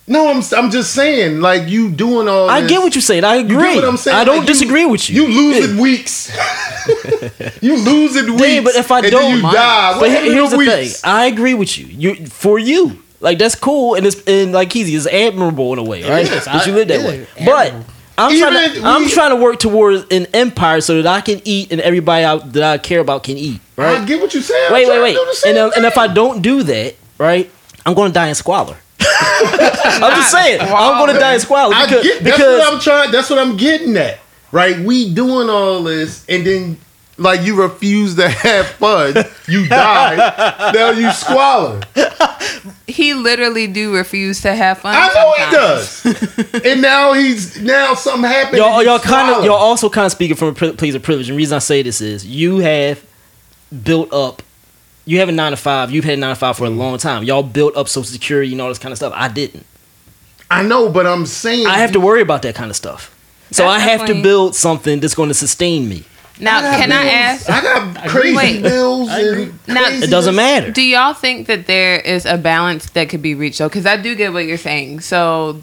No, 0.06 0.28
I'm 0.30 0.42
I'm 0.54 0.70
just 0.70 0.92
saying. 0.92 1.40
Like 1.40 1.68
you 1.68 1.90
doing 1.90 2.28
all. 2.28 2.50
I 2.50 2.60
this, 2.60 2.70
get 2.70 2.80
what 2.80 2.94
you're 2.94 3.00
saying. 3.02 3.24
I 3.24 3.36
You 3.36 3.44
agree. 3.46 3.56
get 3.56 3.76
what 3.76 3.84
I'm 3.86 3.96
saying? 3.96 4.16
I 4.16 4.24
don't 4.24 4.38
Like, 4.40 4.48
you- 4.48 4.52
disagree 4.54 4.84
with 4.84 5.08
you. 5.08 5.22
You 5.24 5.28
losing 5.28 5.78
weeks. 5.78 6.30
you 7.62 7.76
losing 7.76 8.26
weeks. 8.32 8.42
Dang, 8.42 8.64
but 8.64 8.74
if 8.74 8.90
I 8.90 8.98
and 9.00 9.10
don't 9.10 9.22
then 9.22 9.36
you 9.36 9.42
mind- 9.42 9.54
die. 9.54 9.92
But 9.94 10.00
What 10.00 10.10
here's 10.10 10.50
to 10.50 10.56
the 10.58 10.64
thing. 10.66 10.90
I 11.04 11.26
agree 11.26 11.54
with 11.54 11.78
you. 11.78 11.86
You 11.86 12.26
for 12.26 12.58
you. 12.58 13.02
Like 13.20 13.38
that's 13.38 13.54
cool 13.54 13.94
and 13.94 14.04
it's 14.04 14.22
and 14.26 14.52
like 14.52 14.74
easy. 14.76 14.94
It's 14.94 15.06
admirable 15.06 15.72
in 15.72 15.78
a 15.78 15.82
way, 15.82 16.02
right? 16.08 16.30
is. 16.30 16.44
That 16.44 16.66
you 16.66 16.74
live 16.74 16.88
that 16.88 17.00
yeah, 17.00 17.06
way. 17.08 17.26
But 17.46 17.74
admirable. 18.18 18.46
I'm 18.46 18.52
trying 18.52 18.70
Even 18.70 18.82
to 18.82 18.88
I'm 18.88 19.08
trying 19.08 19.30
to 19.30 19.36
work 19.36 19.58
towards 19.58 20.04
an 20.10 20.26
empire 20.34 20.80
so 20.80 21.00
that 21.00 21.06
I 21.06 21.20
can 21.20 21.40
eat 21.44 21.72
and 21.72 21.80
everybody 21.80 22.24
out 22.24 22.52
that 22.52 22.62
I 22.62 22.78
care 22.78 23.00
about 23.00 23.22
can 23.24 23.36
eat. 23.36 23.60
Right? 23.76 24.00
I 24.00 24.04
get 24.04 24.20
what 24.20 24.34
you're 24.34 24.42
saying. 24.42 24.72
wait, 24.72 24.84
I'm 24.86 24.90
wait, 24.90 25.02
wait. 25.02 25.12
to 25.14 25.18
do 25.18 25.24
the 25.26 25.34
same 25.34 25.56
And 25.56 25.72
uh, 25.72 25.76
and 25.76 25.84
if 25.84 25.98
I 25.98 26.06
don't 26.06 26.42
do 26.42 26.62
that, 26.64 26.94
right, 27.18 27.50
I'm 27.84 27.94
gonna 27.94 28.12
die 28.12 28.28
in 28.28 28.34
squalor. 28.34 28.76
I'm 29.00 30.16
just 30.16 30.30
saying, 30.30 30.60
I'm 30.60 31.06
gonna 31.06 31.18
die 31.18 31.34
in 31.34 31.40
squalor 31.40 31.74
I 31.74 31.86
because 31.86 32.02
get, 32.02 32.22
that's 32.22 32.36
because 32.36 32.58
what 32.60 32.72
I'm 32.74 32.80
trying. 32.80 33.10
That's 33.12 33.30
what 33.30 33.38
I'm 33.38 33.56
getting 33.56 33.96
at. 33.96 34.18
Right? 34.52 34.78
We 34.78 35.12
doing 35.12 35.50
all 35.50 35.82
this, 35.82 36.24
and 36.28 36.46
then 36.46 36.78
like 37.16 37.42
you 37.42 37.60
refuse 37.60 38.16
to 38.16 38.28
have 38.28 38.66
fun. 38.66 39.14
You 39.48 39.68
die. 39.68 40.72
now 40.74 40.90
you 40.90 41.10
squalor. 41.12 41.80
He 42.86 43.14
literally 43.14 43.66
do 43.66 43.94
refuse 43.94 44.40
to 44.42 44.54
have 44.54 44.78
fun. 44.78 44.94
I 44.96 45.08
know 45.14 45.34
he 45.38 45.50
does. 45.50 46.64
and 46.64 46.82
now 46.82 47.12
he's 47.12 47.60
now 47.60 47.94
something 47.94 48.28
happened. 48.28 48.58
y'all, 48.58 48.82
y'all 48.82 48.98
kind 48.98 49.34
of, 49.34 49.44
y'all 49.44 49.54
also 49.54 49.88
kind 49.88 50.06
of 50.06 50.12
speaking 50.12 50.36
from 50.36 50.48
a 50.48 50.52
place 50.52 50.94
of 50.94 51.02
privilege. 51.02 51.28
And 51.28 51.36
the 51.36 51.38
reason 51.38 51.56
I 51.56 51.60
say 51.60 51.82
this 51.82 52.00
is 52.00 52.26
you 52.26 52.58
have 52.58 53.04
built 53.82 54.12
up. 54.12 54.42
You 55.06 55.18
have 55.18 55.28
a 55.28 55.32
nine 55.32 55.50
to 55.50 55.56
five. 55.56 55.90
You've 55.90 56.04
had 56.04 56.14
a 56.14 56.20
nine 56.20 56.34
to 56.34 56.40
five 56.40 56.56
for 56.56 56.64
a 56.64 56.68
mm-hmm. 56.68 56.78
long 56.78 56.98
time. 56.98 57.24
Y'all 57.24 57.42
built 57.42 57.76
up 57.76 57.88
Social 57.88 58.04
Security 58.04 58.52
and 58.52 58.60
all 58.60 58.68
this 58.68 58.78
kind 58.78 58.92
of 58.92 58.96
stuff. 58.96 59.12
I 59.14 59.28
didn't. 59.28 59.66
I 60.50 60.62
know, 60.62 60.88
but 60.88 61.06
I'm 61.06 61.26
saying 61.26 61.66
I 61.66 61.78
have 61.78 61.92
to 61.92 62.00
worry 62.00 62.20
about 62.20 62.42
that 62.42 62.54
kind 62.54 62.70
of 62.70 62.76
stuff. 62.76 63.10
So 63.50 63.64
That's 63.64 63.82
I 63.82 63.86
have 63.86 64.06
to 64.06 64.22
build 64.22 64.54
something 64.54 65.00
that's 65.00 65.14
going 65.14 65.28
to 65.28 65.34
sustain 65.34 65.88
me. 65.88 66.04
Now, 66.40 66.60
got 66.60 66.78
can 66.80 66.90
I 66.92 67.04
ask? 67.06 67.48
I 67.48 67.60
got 67.62 68.08
crazy 68.08 68.36
Wait. 68.36 68.62
bills 68.62 69.08
and 69.10 69.54
Now- 69.68 69.88
It 69.88 70.10
doesn't 70.10 70.34
matter. 70.34 70.70
Do 70.72 70.82
y'all 70.82 71.14
think 71.14 71.46
that 71.46 71.66
there 71.66 71.98
is 72.00 72.26
a 72.26 72.36
balance 72.36 72.90
that 72.90 73.08
could 73.08 73.22
be 73.22 73.34
reached 73.34 73.58
though? 73.58 73.68
Because 73.68 73.86
I 73.86 73.96
do 73.96 74.14
get 74.16 74.32
what 74.32 74.44
you're 74.46 74.56
saying. 74.58 75.00
So 75.00 75.62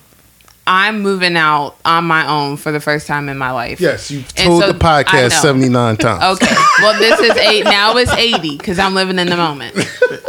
I'm 0.67 1.01
moving 1.01 1.35
out 1.35 1.75
on 1.83 2.05
my 2.05 2.25
own 2.27 2.55
for 2.55 2.71
the 2.71 2.79
first 2.79 3.05
time 3.07 3.27
in 3.27 3.37
my 3.37 3.51
life. 3.51 3.81
Yes, 3.81 4.09
you've 4.11 4.33
told 4.33 4.61
so 4.61 4.71
the 4.71 4.77
podcast 4.79 5.31
79 5.31 5.97
times. 5.97 6.21
Okay. 6.43 6.55
Well, 6.79 6.97
this 6.99 7.19
is 7.19 7.35
eight. 7.37 7.65
Now 7.65 7.97
it's 7.97 8.13
80 8.13 8.57
because 8.57 8.79
I'm 8.79 8.93
living 8.95 9.19
in 9.19 9.27
the 9.27 9.37
moment. 9.37 9.75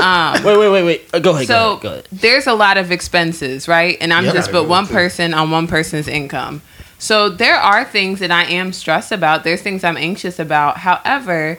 Um, 0.01 0.43
Wait, 0.43 0.57
wait, 0.59 0.69
wait, 0.71 0.83
wait. 0.83 1.09
Uh, 1.15 1.19
go 1.21 1.31
ahead. 1.35 1.47
so 1.47 1.53
go 1.55 1.63
ahead. 1.63 1.83
Go 1.83 1.89
ahead. 1.91 2.09
there's 2.11 2.47
a 2.49 2.55
lot 2.55 2.79
of 2.79 2.91
expenses, 2.91 3.69
right? 3.69 3.97
And 4.01 4.13
I'm 4.13 4.25
Yeah, 4.25 4.33
just 4.33 4.49
I 4.49 4.53
but 4.53 4.65
one 4.69 4.87
too. 4.87 4.93
person 4.95 5.35
on 5.35 5.51
one 5.53 5.69
person's 5.69 6.09
income. 6.09 6.63
So 7.03 7.29
there 7.29 7.57
are 7.57 7.85
things 7.85 8.21
that 8.21 8.31
I 8.31 8.45
am 8.45 8.73
stressed 8.73 9.11
about. 9.11 9.43
There's 9.43 9.61
things 9.61 9.83
I'm 9.83 9.97
anxious 9.97 10.39
about. 10.39 10.77
However, 10.77 11.59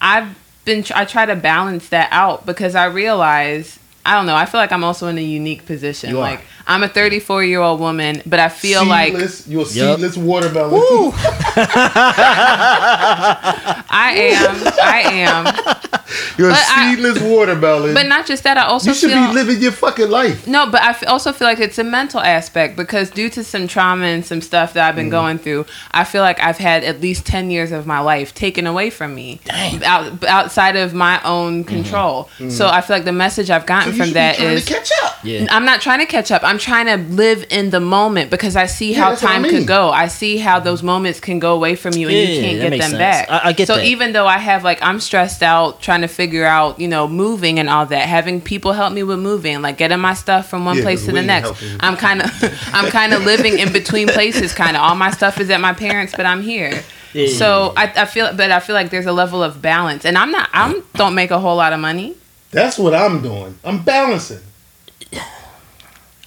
I've 0.00 0.34
been 0.64 0.82
I 0.94 1.04
try 1.04 1.26
to 1.26 1.36
balance 1.36 1.90
that 1.90 2.08
out 2.10 2.46
because 2.46 2.74
I 2.74 2.86
realize 2.86 3.78
I 4.06 4.14
don't 4.14 4.24
know. 4.24 4.34
I 4.34 4.46
feel 4.46 4.58
like 4.58 4.72
I'm 4.72 4.84
also 4.84 5.06
in 5.08 5.18
a 5.18 5.22
unique 5.22 5.66
position. 5.66 6.08
You 6.08 6.20
are. 6.20 6.40
Like 6.68 6.74
I'm 6.74 6.82
a 6.82 6.88
34 6.88 7.44
year 7.44 7.60
old 7.60 7.80
woman, 7.80 8.22
but 8.26 8.38
I 8.40 8.48
feel 8.48 8.84
like 8.86 9.12
seedless, 9.12 9.46
you're 9.48 9.62
a 9.62 9.66
seedless 9.66 10.16
watermelon. 10.16 10.74
Ooh! 10.74 11.12
I 13.90 14.14
am. 14.16 14.56
I 14.82 15.00
am. 15.14 15.46
You're 16.38 16.48
a 16.50 16.52
But 16.52 16.64
I- 16.68 16.94
seedless 16.94 17.20
watermelon. 17.22 17.94
But 17.94 18.06
not 18.06 18.26
just 18.26 18.44
that. 18.44 18.56
I 18.58 18.62
also 18.64 18.90
you 18.90 18.94
should 18.94 19.10
feel 19.10 19.28
be 19.28 19.34
living 19.34 19.60
your 19.60 19.72
fucking 19.72 20.08
life. 20.10 20.46
No, 20.46 20.70
but 20.70 20.80
I 20.82 20.90
f- 20.90 21.04
also 21.06 21.32
feel 21.32 21.46
like 21.48 21.58
it's 21.58 21.78
a 21.78 21.84
mental 21.84 22.20
aspect 22.20 22.76
because 22.76 23.10
due 23.10 23.28
to 23.30 23.42
some 23.44 23.66
trauma 23.66 24.04
and 24.06 24.24
some 24.24 24.40
stuff 24.40 24.72
that 24.74 24.86
I've 24.88 24.94
Mm. 24.94 24.96
been 24.96 25.08
going 25.10 25.38
through, 25.38 25.66
I 25.92 26.04
feel 26.04 26.22
like 26.22 26.40
I've 26.40 26.58
had 26.58 26.82
at 26.84 27.00
least 27.00 27.26
10 27.26 27.50
years 27.50 27.72
of 27.72 27.86
my 27.86 28.00
life 28.00 28.34
taken 28.34 28.66
away 28.66 28.90
from 28.90 29.14
me 29.14 29.40
Dang. 29.44 29.84
Out, 29.84 30.24
outside 30.24 30.76
of 30.76 30.94
my 30.94 31.20
own 31.24 31.64
control. 31.64 32.28
So 32.48 32.68
I 32.68 32.80
feel 32.80 32.96
like 32.96 33.04
the 33.04 33.12
message 33.12 33.50
I've 33.50 33.66
gotten 33.66 33.92
Mm. 33.92 33.94
So 33.94 33.98
from 33.98 34.06
should 34.06 34.14
be 34.14 34.20
that 34.20 34.36
trying 34.36 34.50
is 34.50 34.64
to 34.64 34.72
catch 34.74 34.90
up. 35.04 35.18
Yeah. 35.24 35.46
I'm 35.50 35.64
not 35.64 35.80
trying 35.80 35.98
to 36.00 36.06
catch 36.06 36.30
up. 36.30 36.42
I'm 36.44 36.57
trying 36.58 36.86
to 36.86 36.96
live 37.14 37.46
in 37.50 37.70
the 37.70 37.80
moment 37.80 38.30
because 38.30 38.54
I 38.56 38.66
see 38.66 38.92
Yeah, 38.92 39.00
how 39.04 39.10
that's 39.10 39.22
what 39.22 39.30
I 39.30 39.32
time 39.34 39.42
mean. 39.42 39.52
can 39.52 39.64
go. 39.66 39.90
I 39.90 40.08
see 40.08 40.36
how 40.38 40.60
those 40.60 40.82
moments 40.82 41.20
can 41.20 41.38
go 41.38 41.54
away 41.54 41.74
from 41.76 41.94
you 41.94 42.08
and 42.08 42.16
Yeah, 42.16 42.22
you 42.24 42.40
can't 42.40 42.60
get 42.60 42.70
them 42.70 42.80
sense. 42.90 42.98
back. 42.98 43.30
I- 43.30 43.40
I 43.48 43.52
get 43.52 43.66
so 43.66 43.76
that. 43.76 43.84
even 43.84 44.12
though 44.12 44.26
I 44.26 44.38
have 44.38 44.64
like 44.64 44.78
I'm 44.82 45.00
stressed 45.00 45.42
out 45.42 45.80
trying 45.80 46.02
to 46.02 46.08
figure 46.08 46.44
out, 46.44 46.78
you 46.80 46.88
know, 46.88 47.08
moving 47.08 47.58
and 47.58 47.68
all 47.70 47.86
that, 47.86 48.06
having 48.08 48.40
people 48.40 48.72
help 48.72 48.92
me 48.92 49.02
with 49.02 49.18
moving, 49.18 49.62
like 49.62 49.78
getting 49.78 50.00
my 50.00 50.14
stuff 50.14 50.48
from 50.50 50.64
one 50.64 50.76
Yeah, 50.76 50.82
place 50.82 51.00
'cause 51.00 51.06
to 51.06 51.12
the 51.12 51.22
next. 51.22 51.52
I'm 51.80 51.96
kind 51.96 52.22
of 52.22 52.30
I'm 52.74 52.90
kind 52.90 53.12
of 53.14 53.24
living 53.24 53.58
in 53.58 53.72
between 53.72 54.08
places 54.08 54.52
kind 54.52 54.76
of. 54.76 54.82
All 54.82 54.94
my 54.94 55.10
stuff 55.10 55.40
is 55.40 55.48
at 55.50 55.60
my 55.60 55.72
parents, 55.72 56.12
but 56.16 56.26
I'm 56.26 56.42
here. 56.42 56.82
Yeah. 57.14 57.28
So 57.38 57.72
I, 57.76 57.84
I 57.96 58.04
feel 58.04 58.32
but 58.34 58.50
I 58.50 58.60
feel 58.60 58.74
like 58.74 58.90
there's 58.90 59.06
a 59.06 59.12
level 59.12 59.42
of 59.42 59.62
balance. 59.62 60.04
And 60.04 60.18
I'm 60.18 60.30
not 60.30 60.50
I'm 60.52 60.82
don't 60.94 61.14
make 61.14 61.30
a 61.30 61.38
whole 61.38 61.56
lot 61.56 61.72
of 61.72 61.80
money. 61.80 62.14
That's 62.50 62.78
what 62.78 62.94
I'm 62.94 63.22
doing. 63.22 63.58
I'm 63.64 63.82
balancing. 63.82 64.40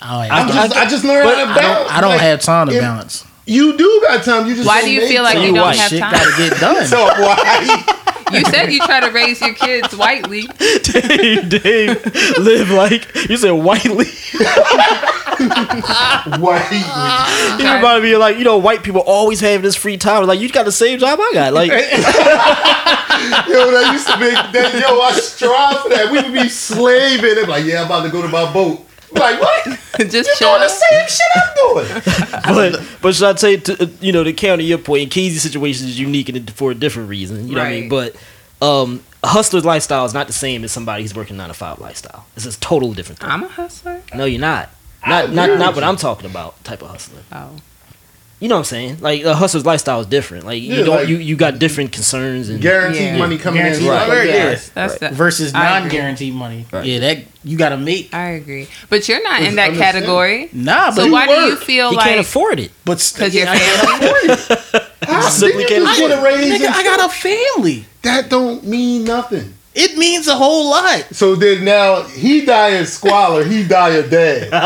Oh, 0.03 0.23
yeah. 0.23 0.33
I'm 0.35 0.47
I- 0.47 0.51
just, 0.51 0.75
I, 0.77 0.85
just 0.89 1.03
learned 1.05 1.25
but 1.25 1.37
how 1.37 1.45
to 1.45 1.51
I 1.51 1.55
balance. 1.55 1.87
don't, 1.89 1.97
I 1.97 2.01
don't 2.01 2.09
Like, 2.11 2.21
have 2.21 2.41
time 2.41 2.67
to 2.69 2.73
if 2.75 2.81
balance. 2.81 3.25
You 3.45 3.75
do 3.77 4.01
got 4.07 4.23
time. 4.23 4.47
You 4.47 4.55
just 4.55 4.67
Why 4.67 4.81
don't 4.81 4.91
you 4.91 5.07
feel 5.07 5.23
like 5.23 5.33
time. 5.33 5.41
you 5.43 5.49
you 5.49 5.55
don't 5.55 5.65
white. 5.65 5.77
have 5.77 5.89
Shit 5.89 5.99
time? 5.99 6.11
gotta 6.13 6.31
get 6.37 6.59
done. 6.59 6.85
So 6.87 6.97
why? 7.05 7.97
You 8.31 8.45
said 8.45 8.71
you 8.71 8.79
try 8.79 9.01
to 9.01 9.11
raise 9.11 9.41
your 9.41 9.53
kids 9.53 9.93
whitely. 9.93 10.43
Dave, 10.83 11.49
Dave, 11.49 12.37
live 12.39 12.69
like 12.69 13.13
you 13.29 13.35
said 13.35 13.51
whitely. 13.51 14.05
why? 16.39 17.57
You 17.59 17.73
remind 17.75 18.03
me 18.03 18.13
of 18.13 18.19
like 18.21 18.37
you 18.37 18.45
know 18.45 18.57
white 18.57 18.83
people 18.83 19.01
always 19.01 19.41
have 19.41 19.61
this 19.61 19.75
free 19.75 19.97
time. 19.97 20.25
Like 20.27 20.39
you 20.39 20.47
got 20.49 20.63
the 20.63 20.71
same 20.71 20.97
job 20.99 21.19
I 21.21 21.31
got. 21.33 21.51
Like 21.53 21.71
yo, 21.71 21.77
that 23.71 23.89
used 23.91 24.07
to 24.07 24.17
be 24.17 24.29
that. 24.31 24.79
Yo, 24.81 24.99
I 25.01 25.11
strive 25.13 25.79
for 25.81 25.89
that. 25.89 26.09
We 26.11 26.21
would 26.21 26.33
be 26.33 26.47
slaving. 26.49 27.35
They're 27.35 27.45
like, 27.47 27.65
yeah, 27.65 27.81
I'm 27.81 27.85
about 27.87 28.03
to 28.03 28.09
go 28.09 28.21
to 28.21 28.27
my 28.29 28.51
boat. 28.53 28.87
I'm 29.13 29.19
like 29.19 29.41
what? 29.41 29.65
Just 30.09 30.13
You're 30.13 30.35
chill. 30.35 30.49
doing 30.49 30.61
the 30.61 30.69
same 30.69 31.07
shit 31.07 31.27
I'm 31.35 32.43
doing. 32.53 32.73
but 32.81 33.01
but 33.01 33.15
should 33.15 33.27
I 33.27 33.33
tell 33.33 33.51
you 33.51 33.57
to 33.57 33.83
uh, 33.83 33.87
you 33.99 34.11
know 34.11 34.23
to 34.23 34.33
counter 34.33 34.63
your 34.63 34.77
point? 34.77 35.11
Keezy's 35.11 35.41
situation 35.41 35.87
is 35.87 35.99
unique 35.99 36.29
and 36.29 36.49
for 36.51 36.71
a 36.71 36.75
different 36.75 37.09
reason. 37.09 37.47
You 37.47 37.55
know 37.55 37.61
what 37.61 37.67
I 37.67 37.79
mean? 37.81 37.89
But 37.89 38.15
um, 38.61 39.03
a 39.23 39.27
hustler's 39.27 39.65
lifestyle 39.65 40.05
is 40.05 40.13
not 40.13 40.27
the 40.27 40.33
same 40.33 40.63
as 40.63 40.71
somebody 40.71 41.03
who's 41.03 41.15
working 41.15 41.37
nine 41.37 41.49
to 41.49 41.53
five 41.53 41.79
lifestyle. 41.79 42.25
It's 42.35 42.45
a 42.45 42.59
total 42.59 42.93
different 42.93 43.19
thing. 43.19 43.29
I'm 43.29 43.43
a 43.43 43.47
hustler. 43.47 44.01
no, 44.15 44.25
you're 44.25 44.39
not. 44.41 44.69
Not 45.07 45.31
not 45.31 45.57
not 45.57 45.75
what. 45.75 45.83
I'm 45.83 45.97
talking 45.97 46.29
about. 46.29 46.63
Type 46.63 46.81
of 46.81 46.89
hustler. 46.89 47.21
Oh. 47.31 47.51
You 48.41 48.47
know 48.47 48.55
what 48.55 48.59
I'm 48.61 48.65
saying? 48.65 48.97
Like 49.01 49.21
the 49.23 49.35
hustler's 49.35 49.67
lifestyle 49.67 50.01
is 50.01 50.07
different. 50.07 50.45
Like 50.47 50.63
you 50.63 50.77
don't 50.83 50.95
like- 50.95 51.07
you, 51.07 51.17
you 51.17 51.35
got 51.35 51.59
different 51.59 51.91
concerns 51.91 52.49
and 52.49 52.59
Guaranteed 52.59 53.01
Yeah. 53.01 53.17
money 53.17 53.37
coming 53.37 53.61
Guaranteed 53.61 53.83
in. 53.85 53.89
Right. 53.91 54.09
Right. 54.09 54.27
Yeah. 54.27 54.33
Yes, 54.33 54.69
that's 54.69 54.93
Right. 54.99 55.11
the, 55.11 55.15
Versus 55.15 55.53
non-guaranteed 55.53 56.33
money. 56.33 56.65
Right. 56.71 56.83
Yeah, 56.83 56.99
that 56.99 57.19
you 57.43 57.55
gotta 57.55 57.77
meet. 57.77 58.11
I 58.13 58.29
agree, 58.31 58.67
but 58.89 59.07
you're 59.07 59.21
not 59.23 59.43
in 59.43 59.55
that 59.57 59.69
understand. 59.69 59.93
category. 59.95 60.49
Nah, 60.53 60.87
but 60.87 60.95
So 60.95 61.05
you 61.05 61.11
why 61.11 61.27
do 61.27 61.33
you 61.33 61.55
feel 61.55 61.91
he 61.91 61.97
like? 61.97 62.05
can't 62.07 62.19
afford 62.19 62.59
it. 62.59 62.71
But 62.83 63.11
Because 63.13 63.35
yeah, 63.35 63.53
your 63.53 63.53
can't 63.53 64.01
family. 64.01 64.33
afford 64.33 64.81
it. 64.81 64.87
Simply 65.31 65.65
can't 65.65 65.97
get 65.97 66.19
a 66.19 66.23
raise? 66.23 66.59
Nigga, 66.61 66.67
I 66.71 66.83
got 66.83 67.05
a 67.05 67.09
family. 67.13 67.85
That 68.01 68.29
don't 68.29 68.65
mean 68.65 69.03
nothing. 69.05 69.53
It 69.75 69.97
means 69.97 70.27
a 70.27 70.35
whole 70.35 70.69
lot. 70.71 71.05
So 71.13 71.35
then 71.35 71.63
now 71.63 72.01
he 72.03 72.43
die 72.43 72.69
in 72.79 72.85
squalor, 72.87 73.43
he 73.45 73.63
die 73.67 73.89
a 73.91 74.07
dad. 74.07 74.49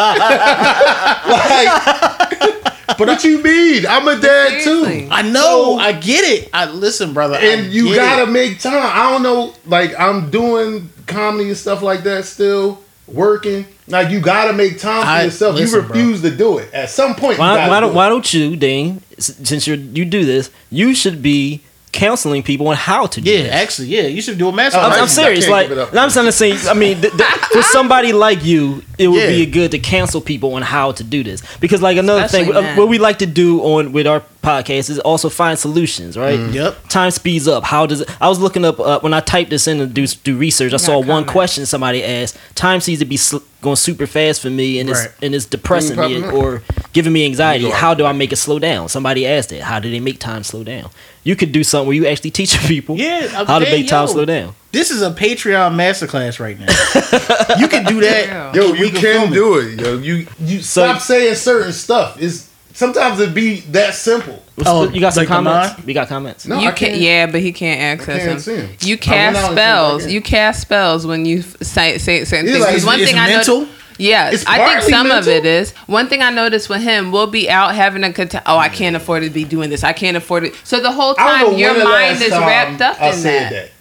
like, 2.66 2.75
but 2.88 3.00
what 3.08 3.24
you 3.24 3.42
mean? 3.42 3.86
I'm 3.88 4.08
a 4.08 4.20
dad 4.20 4.62
Seriously. 4.62 5.02
too. 5.04 5.08
I 5.12 5.22
know. 5.24 5.78
So- 5.78 5.80
I 5.80 5.92
get 5.94 6.24
it. 6.24 6.50
I 6.54 6.66
listen, 6.70 7.14
brother. 7.14 7.36
I 7.36 7.40
And 7.40 7.74
you 7.74 7.94
gotta 7.96 8.24
it. 8.24 8.30
make 8.30 8.60
time. 8.60 8.74
I 8.76 9.12
don't 9.12 9.24
know, 9.24 9.54
like 9.66 9.98
I'm 10.00 10.30
doing 10.30 10.90
comedy 11.08 11.50
and 11.50 11.58
stuff 11.58 11.82
like 11.82 12.04
that 12.04 12.26
still, 12.26 12.82
working. 13.08 13.66
Like 13.88 14.10
you 14.10 14.20
gotta 14.20 14.54
make 14.54 14.80
time 14.80 15.04
for 15.04 15.08
I- 15.10 15.24
yourself. 15.26 15.56
listen, 15.56 15.82
you 15.82 15.88
refuse 15.88 16.22
to 16.24 16.32
do 16.32 16.58
it. 16.58 16.74
At 16.74 16.90
some 16.90 17.16
point, 17.16 17.38
Why, 17.40 17.56
gotta 17.56 17.70
why 17.70 17.80
do 17.80 17.82
don't 17.82 17.92
it. 17.92 17.96
why 17.96 18.10
don't 18.10 18.34
you, 18.34 18.56
Dane? 18.56 19.02
Since 19.20 19.68
you 19.68 19.76
you 19.76 20.06
do 20.06 20.26
this, 20.26 20.50
you 20.72 20.94
should 20.96 21.22
be 21.22 21.62
counseling 21.96 22.44
people 22.44 22.68
on 22.68 22.76
how 22.76 23.08
to 23.08 23.22
do 23.22 23.32
this. 23.32 23.38
Yeah, 23.40 23.44
this. 23.48 23.54
actually, 23.64 23.88
yeah. 23.88 24.02
You 24.04 24.22
should 24.22 24.38
do 24.38 24.48
a 24.50 24.52
master. 24.52 24.78
Oh, 24.80 24.84
I'm, 24.84 24.92
I 24.92 25.00
I'm 25.00 25.08
serious. 25.08 25.48
Like. 25.48 25.72
I'm 25.72 26.10
trying 26.12 26.26
to 26.26 26.32
say. 26.32 26.52
I 26.70 26.74
mean, 26.74 27.02
th- 27.02 27.14
th- 27.14 27.30
for 27.52 27.62
somebody 27.78 28.14
like 28.14 28.44
you, 28.44 28.84
it 29.00 29.08
would 29.08 29.22
Yeah. 29.22 29.30
be 29.30 29.46
good 29.46 29.72
to 29.72 29.80
counsel 29.80 30.22
people 30.22 30.54
on 30.54 30.62
how 30.62 30.92
to 30.92 31.04
do 31.04 31.24
this. 31.24 31.42
Because, 31.60 31.82
like, 31.82 31.98
another 31.98 32.24
Especially 32.24 32.54
thing, 32.54 32.64
uh, 32.64 32.76
what 32.76 32.90
we 32.90 33.00
like 33.00 33.20
to 33.20 33.26
do 33.26 33.62
on 33.62 33.94
with 33.94 34.06
our 34.06 34.22
podcast 34.44 34.90
is 34.92 35.00
also 35.00 35.30
find 35.30 35.58
solutions. 35.58 36.18
Right? 36.18 36.38
Mm. 36.40 36.54
Yep. 36.54 36.90
Time 36.90 37.12
speeds 37.12 37.48
up. 37.48 37.64
How 37.64 37.86
does 37.86 38.02
it? 38.02 38.22
I 38.22 38.28
was 38.30 38.40
looking 38.40 38.66
up 38.66 38.80
uh, 38.80 39.00
when 39.00 39.14
I 39.14 39.22
typed 39.22 39.50
this 39.50 39.68
in 39.68 39.78
to 39.80 39.88
do 39.88 40.06
do 40.08 40.38
research. 40.38 40.72
I 40.74 40.78
got 40.78 40.82
saw 40.82 41.00
one 41.00 41.26
question 41.26 41.66
somebody 41.66 42.04
asked. 42.04 42.38
Time 42.56 42.82
seems 42.82 43.00
to 43.00 43.06
be 43.06 43.18
sl- 43.18 43.38
going 43.62 43.76
super 43.78 44.06
fast 44.06 44.42
for 44.42 44.50
me, 44.50 44.80
and 44.80 44.90
it's 44.90 45.08
and 45.24 45.34
it's 45.34 45.46
depressing 45.46 45.98
me 45.98 46.22
or 46.24 46.62
giving 46.96 47.14
me 47.14 47.26
anxiety. 47.26 47.70
How 47.70 47.94
do 47.94 48.06
I 48.06 48.14
make 48.14 48.32
it 48.34 48.38
slow 48.38 48.58
down? 48.58 48.90
Somebody 48.90 49.28
asked 49.28 49.52
it. 49.52 49.62
How 49.62 49.80
do 49.80 49.92
they 49.92 50.00
make 50.00 50.18
time 50.20 50.44
slow 50.44 50.64
down? 50.64 50.90
You 51.24 51.36
could 51.36 51.52
do 51.52 51.64
something 51.64 51.88
where 51.88 51.96
you 51.96 52.08
actually 52.08 52.32
teach 52.32 52.58
people 52.68 52.98
Yeah, 52.98 53.28
I'm 53.36 53.46
how 53.46 53.60
to 53.60 53.66
saying, 53.66 53.82
make 53.82 53.88
time 53.90 54.08
yo. 54.08 54.14
slow 54.14 54.26
down. 54.26 54.56
This 54.72 54.90
is 54.90 55.02
a 55.04 55.12
Patreon 55.12 55.76
masterclass 55.76 56.40
right 56.40 56.58
now. 56.60 56.66
you 57.60 57.68
can 57.68 57.84
do 57.86 58.02
that. 58.02 58.56
Yo, 58.56 58.72
We 58.72 58.80
you 58.80 58.86
can 58.90 58.94
can 58.96 59.02
film 59.02 59.32
it. 59.32 59.36
do 59.36 59.58
it. 59.60 59.80
Yo, 59.82 59.98
you 60.00 60.28
you 60.40 60.62
So- 60.62 60.86
stop 60.88 61.02
saying 61.02 61.36
certain 61.36 61.74
stuff. 61.74 62.18
It's 62.22 62.50
sometimes 62.74 63.20
it 63.20 63.34
be 63.34 63.60
that 63.72 63.94
simple. 63.94 64.42
Oh, 64.66 64.90
you 64.90 65.02
got 65.02 65.14
some 65.14 65.22
like 65.22 65.28
comments? 65.28 65.84
We 65.86 65.94
got 65.94 66.08
comments. 66.08 66.46
No, 66.48 66.60
you 66.60 66.70
I 66.70 66.72
can 66.72 66.90
can't. 66.92 67.02
yeah, 67.02 67.26
but 67.26 67.42
he 67.42 67.52
can't 67.52 68.00
access 68.00 68.46
can't 68.46 68.58
them. 68.68 68.70
You 68.82 68.98
cast 68.98 69.36
went 69.36 69.38
out 69.38 69.50
and 69.50 69.58
came 69.58 70.00
spells. 70.00 70.08
You 70.14 70.22
cast 70.22 70.62
spells 70.62 71.06
when 71.06 71.26
you 71.26 71.40
f- 71.40 71.58
say 71.62 71.98
say 71.98 72.24
certain 72.24 72.46
It's 72.46 72.54
things. 72.54 72.64
like- 72.66 72.74
'Cause 72.76 72.86
one 72.86 73.00
it's 73.02 73.12
thing 73.12 73.20
I 73.20 73.28
mental? 73.28 73.62
know. 73.62 73.68
Yes, 73.98 74.34
It's 74.34 74.46
I 74.46 74.58
think 74.58 74.70
partly 74.72 74.90
some 74.92 75.12
of 75.12 75.28
it 75.28 75.46
is. 75.46 75.72
One 75.88 76.08
thing 76.10 76.22
I 76.22 76.30
noticed 76.30 76.68
with 76.70 76.82
him, 76.82 77.12
we'll 77.12 77.28
be 77.28 77.50
out 77.50 77.74
having 77.76 78.04
a 78.04 78.12
cont- 78.12 78.36
oh, 78.46 78.58
I 78.58 78.70
can't 78.70 78.96
afford 78.96 79.24
to 79.24 79.30
be 79.30 79.44
doing 79.46 79.70
this. 79.70 79.84
I 79.84 79.94
can't 79.94 80.18
afford 80.18 80.44
it. 80.44 80.56
So 80.64 80.80
the 80.82 80.92
whole 80.92 81.14
time 81.16 81.54
your 81.58 81.82
mind 81.84 82.22
is 82.22 82.32
wrapped 82.32 82.82
up 82.82 83.02
I 83.02 83.08
in 83.10 83.14
said 83.16 83.52
that. 83.52 83.72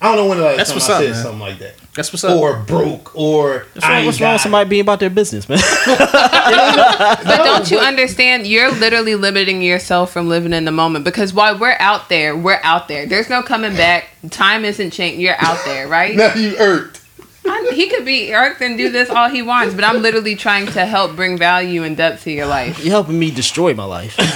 I 0.00 0.06
don't 0.06 0.16
know 0.16 0.26
when 0.26 0.38
the 0.38 0.44
last 0.44 0.56
That's 0.56 0.70
time 0.70 0.76
what's 0.76 0.90
I 0.90 0.92
up, 0.94 1.00
said 1.02 1.10
man. 1.12 1.22
something 1.22 1.40
like 1.40 1.58
that. 1.60 1.74
That's 1.94 2.12
what's 2.12 2.24
up. 2.24 2.36
Or 2.36 2.56
broke, 2.58 3.14
or 3.14 3.66
What's 3.72 3.86
wrong, 3.86 3.96
I 3.96 4.04
what's 4.04 4.20
wrong 4.20 4.32
with 4.32 4.38
died. 4.38 4.42
somebody 4.42 4.68
being 4.70 4.80
about 4.82 4.98
their 4.98 5.10
business, 5.10 5.48
man? 5.48 5.58
But 5.86 7.44
don't 7.44 7.70
you 7.70 7.78
understand? 7.78 8.46
You're 8.46 8.72
literally 8.72 9.14
limiting 9.14 9.62
yourself 9.62 10.12
from 10.12 10.28
living 10.28 10.52
in 10.52 10.64
the 10.64 10.72
moment 10.72 11.04
because 11.04 11.32
while 11.32 11.58
we're 11.58 11.76
out 11.78 12.08
there, 12.08 12.36
we're 12.36 12.60
out 12.62 12.88
there. 12.88 13.06
There's 13.06 13.28
no 13.28 13.42
coming 13.42 13.74
back. 13.76 14.08
Time 14.30 14.64
isn't 14.64 14.90
changing. 14.90 15.20
You're 15.20 15.36
out 15.38 15.64
there, 15.64 15.86
right? 15.86 16.16
Now 16.22 16.34
you 16.34 16.56
irked. 16.58 17.00
I, 17.44 17.72
he 17.74 17.88
could 17.88 18.04
be 18.04 18.28
Eric 18.32 18.60
and 18.60 18.78
do 18.78 18.88
this 18.90 19.10
all 19.10 19.28
he 19.28 19.42
wants, 19.42 19.74
but 19.74 19.82
I'm 19.84 20.00
literally 20.00 20.36
trying 20.36 20.66
to 20.66 20.84
help 20.86 21.16
bring 21.16 21.36
value 21.36 21.82
and 21.82 21.96
depth 21.96 22.22
to 22.24 22.30
your 22.30 22.46
life. 22.46 22.78
You're 22.78 22.92
helping 22.92 23.18
me 23.18 23.30
destroy 23.32 23.74
my 23.74 23.84
life. 23.84 24.16
Damn. 24.16 24.30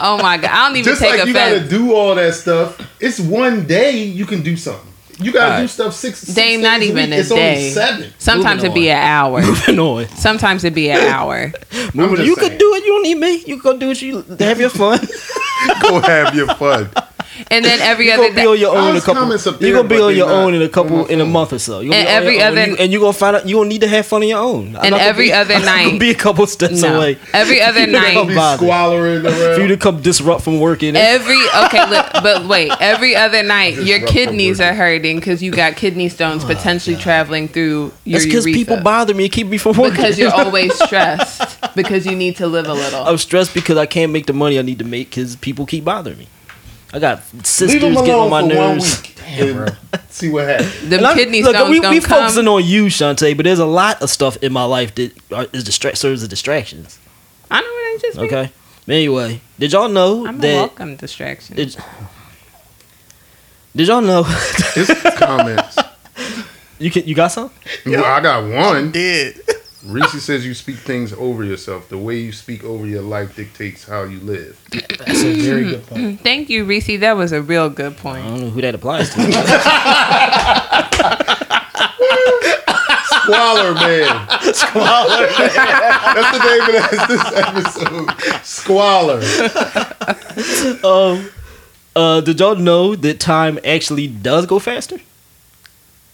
Oh 0.00 0.18
my 0.22 0.36
god, 0.36 0.50
I 0.50 0.68
don't 0.68 0.76
even 0.76 0.84
Just 0.84 1.00
take 1.00 1.18
like 1.18 1.26
you 1.26 1.34
gotta 1.34 1.66
do 1.66 1.94
all 1.94 2.14
that 2.14 2.34
stuff. 2.34 2.80
It's 3.00 3.18
one 3.18 3.66
day 3.66 4.02
you 4.04 4.24
can 4.26 4.42
do 4.42 4.56
something. 4.56 4.92
You 5.18 5.32
gotta 5.32 5.62
do 5.62 5.68
stuff 5.68 5.94
six. 5.94 6.18
six 6.20 6.34
Dame, 6.34 6.60
days 6.60 6.62
not 6.62 6.80
a 6.80 6.84
even 6.84 7.10
week. 7.10 7.18
a 7.18 7.20
it's 7.20 7.28
day. 7.30 7.56
Only 7.56 7.70
seven. 7.70 8.12
Sometimes 8.18 8.62
Moving 8.62 8.64
it'd 8.66 8.74
be 8.74 8.90
an 8.90 8.98
hour. 9.02 9.40
Moving 9.42 9.78
on. 9.78 10.08
Sometimes 10.08 10.62
it'd 10.64 10.74
be 10.74 10.90
an 10.90 11.00
hour. 11.08 11.52
Moving 11.94 12.16
just 12.16 12.26
you 12.28 12.34
saying. 12.36 12.50
could 12.50 12.58
do 12.58 12.74
it. 12.74 12.84
You 12.84 12.92
don't 12.92 13.02
need 13.02 13.14
me. 13.18 13.42
You 13.46 13.60
go 13.60 13.76
do 13.78 13.88
what 13.88 14.02
you 14.02 14.22
have 14.38 14.60
your 14.60 14.70
fun. 14.70 15.00
Go 15.82 16.00
have 16.00 16.34
your 16.34 16.46
fun. 16.54 16.90
And 17.50 17.64
then 17.64 17.80
every 17.80 18.06
You're 18.06 18.14
other 18.14 18.24
gonna 18.30 18.34
be 18.42 18.46
on 18.46 18.58
your 18.58 18.76
own 18.76 18.90
in 18.90 18.96
a 18.96 19.00
couple. 19.00 19.28
You're 19.60 19.76
gonna 19.76 19.88
be 19.88 20.00
on 20.00 20.14
your 20.16 20.30
own 20.30 20.54
in 20.54 20.62
a 20.62 20.68
couple 20.68 21.06
in 21.06 21.20
a 21.20 21.24
month 21.26 21.52
or 21.52 21.58
so. 21.58 21.80
You're 21.80 21.94
And 21.94 22.08
every 22.08 22.36
your 22.38 22.46
own, 22.46 22.52
other- 22.52 22.60
and 22.60 22.70
you- 22.72 22.76
and 22.78 22.92
you're 22.92 23.00
gonna 23.00 23.12
find 23.12 23.36
out 23.36 23.48
you 23.48 23.56
gonna 23.56 23.68
need 23.68 23.80
to 23.82 23.88
have 23.88 24.04
fun 24.06 24.22
on 24.22 24.28
your 24.28 24.38
own. 24.40 24.76
I'm 24.76 24.84
And 24.84 24.90
gonna 24.92 25.02
every 25.02 25.26
be- 25.26 25.32
other 25.32 25.54
I'm 25.56 25.62
gonna 25.62 25.90
night- 25.92 26.00
be 26.00 26.10
a 26.10 26.14
couple 26.14 26.46
steps 26.46 26.82
no. 26.82 26.96
away. 26.96 27.18
Every 27.32 27.60
other 27.60 27.86
night 28.00 28.26
Be 28.28 28.34
bother. 28.34 29.30
For 29.54 29.60
you 29.60 29.68
to 29.68 29.76
come 29.76 30.02
disrupt 30.02 30.42
from 30.42 30.60
working. 30.60 30.96
Every 30.96 31.38
okay, 31.66 31.88
look, 31.88 32.06
but 32.22 32.46
wait. 32.46 32.72
Every 32.80 33.14
other 33.16 33.42
night, 33.42 33.76
your 33.82 34.00
kidneys 34.06 34.60
are 34.60 34.74
hurting 34.74 35.16
because 35.16 35.42
you 35.42 35.50
got 35.52 35.76
kidney 35.76 36.08
stones 36.08 36.44
potentially 36.44 36.96
traveling 36.96 37.48
through 37.48 37.92
your 38.04 38.18
That's 38.18 38.24
because 38.24 38.44
people 38.44 38.78
bother 38.78 39.14
me 39.14 39.24
and 39.24 39.32
keep 39.32 39.46
me 39.46 39.58
from 39.58 39.76
working. 39.76 39.94
because 39.96 40.18
you're 40.18 40.32
always 40.34 40.74
stressed 40.82 41.58
because 41.76 42.06
you 42.06 42.16
need 42.16 42.36
to 42.36 42.46
live 42.46 42.66
a 42.66 42.74
little. 42.74 43.04
I'm 43.04 43.18
stressed 43.18 43.54
because 43.54 43.76
I 43.78 43.86
can't 43.86 44.10
make 44.12 44.26
the 44.26 44.32
money 44.32 44.58
I 44.58 44.62
need 44.62 44.78
to 44.80 44.84
make 44.84 45.10
because 45.10 45.36
people 45.36 45.64
keep 45.66 45.84
bothering 45.84 46.18
me. 46.18 46.26
I 46.96 46.98
got 46.98 47.22
sisters 47.46 47.72
Leave 47.74 47.82
them 47.82 47.92
getting 47.94 48.14
on 48.14 48.30
my 48.30 48.40
for 48.40 48.46
one 48.48 48.56
nerves. 48.78 49.02
week. 49.02 49.20
and 49.26 49.76
See 50.08 50.30
what 50.30 50.48
happens. 50.48 50.80
Them 50.88 50.92
And 51.00 51.06
I- 51.06 51.14
kidney 51.14 51.42
look, 51.42 51.54
stones 51.54 51.70
we, 51.70 51.80
gonna 51.80 51.94
we 51.94 52.00
come. 52.00 52.20
focusing 52.20 52.48
on 52.48 52.64
you, 52.64 52.86
Shantae, 52.86 53.36
but 53.36 53.44
there's 53.44 53.58
a 53.58 53.66
lot 53.66 54.00
of 54.00 54.08
stuff 54.08 54.38
in 54.42 54.50
my 54.52 54.64
life 54.64 54.94
that 54.94 55.12
are, 55.30 55.46
is 55.52 55.64
distra- 55.64 55.94
serves 55.96 56.22
as 56.22 56.28
distractions. 56.28 56.98
I 57.50 57.60
know 57.60 57.66
what 57.66 57.72
I 57.72 57.98
just 58.00 58.16
mean. 58.16 58.26
Okay. 58.26 58.50
But 58.86 58.92
anyway, 58.94 59.40
did 59.58 59.72
y'all 59.72 59.88
know 59.90 60.26
I'm 60.26 60.36
a 60.38 60.40
that? 60.40 60.54
welcome 60.54 60.96
distraction. 60.96 61.56
Did, 61.56 61.76
did 63.74 63.88
y'all 63.88 64.00
know 64.00 64.24
It's 64.26 65.18
comments. 65.18 65.76
you 66.78 66.90
can 66.90 67.06
you 67.06 67.14
got 67.14 67.28
some? 67.28 67.50
Well, 67.84 68.04
I 68.04 68.20
got 68.20 68.48
one. 68.50 68.90
Did 68.92 69.40
Reese 69.84 70.22
says 70.22 70.46
you 70.46 70.54
speak 70.54 70.76
things 70.76 71.12
over 71.12 71.44
yourself. 71.44 71.88
The 71.88 71.98
way 71.98 72.18
you 72.18 72.32
speak 72.32 72.64
over 72.64 72.86
your 72.86 73.02
life 73.02 73.36
dictates 73.36 73.84
how 73.84 74.04
you 74.04 74.20
live. 74.20 74.58
that's 74.70 75.22
a 75.22 75.40
very 75.40 75.64
good 75.64 75.86
point. 75.86 76.20
Thank 76.22 76.48
you, 76.48 76.64
Reese. 76.64 76.98
That 77.00 77.16
was 77.16 77.32
a 77.32 77.42
real 77.42 77.68
good 77.68 77.96
point. 77.96 78.24
I 78.24 78.28
don't 78.28 78.40
know 78.40 78.50
who 78.50 78.60
that 78.62 78.74
applies 78.74 79.10
to. 79.10 79.20
Squalor 83.26 83.74
man. 83.74 84.28
Squalor 84.54 85.26
man. 85.38 85.50
That's 86.14 86.38
the 86.38 86.44
name 86.46 86.62
of 86.62 86.68
this 87.08 87.26
episode. 87.34 88.08
Squalor. 88.44 89.20
um, 90.84 91.30
uh, 91.94 92.20
did 92.20 92.40
y'all 92.40 92.54
know 92.54 92.94
that 92.94 93.20
time 93.20 93.58
actually 93.64 94.06
does 94.06 94.46
go 94.46 94.58
faster? 94.58 94.98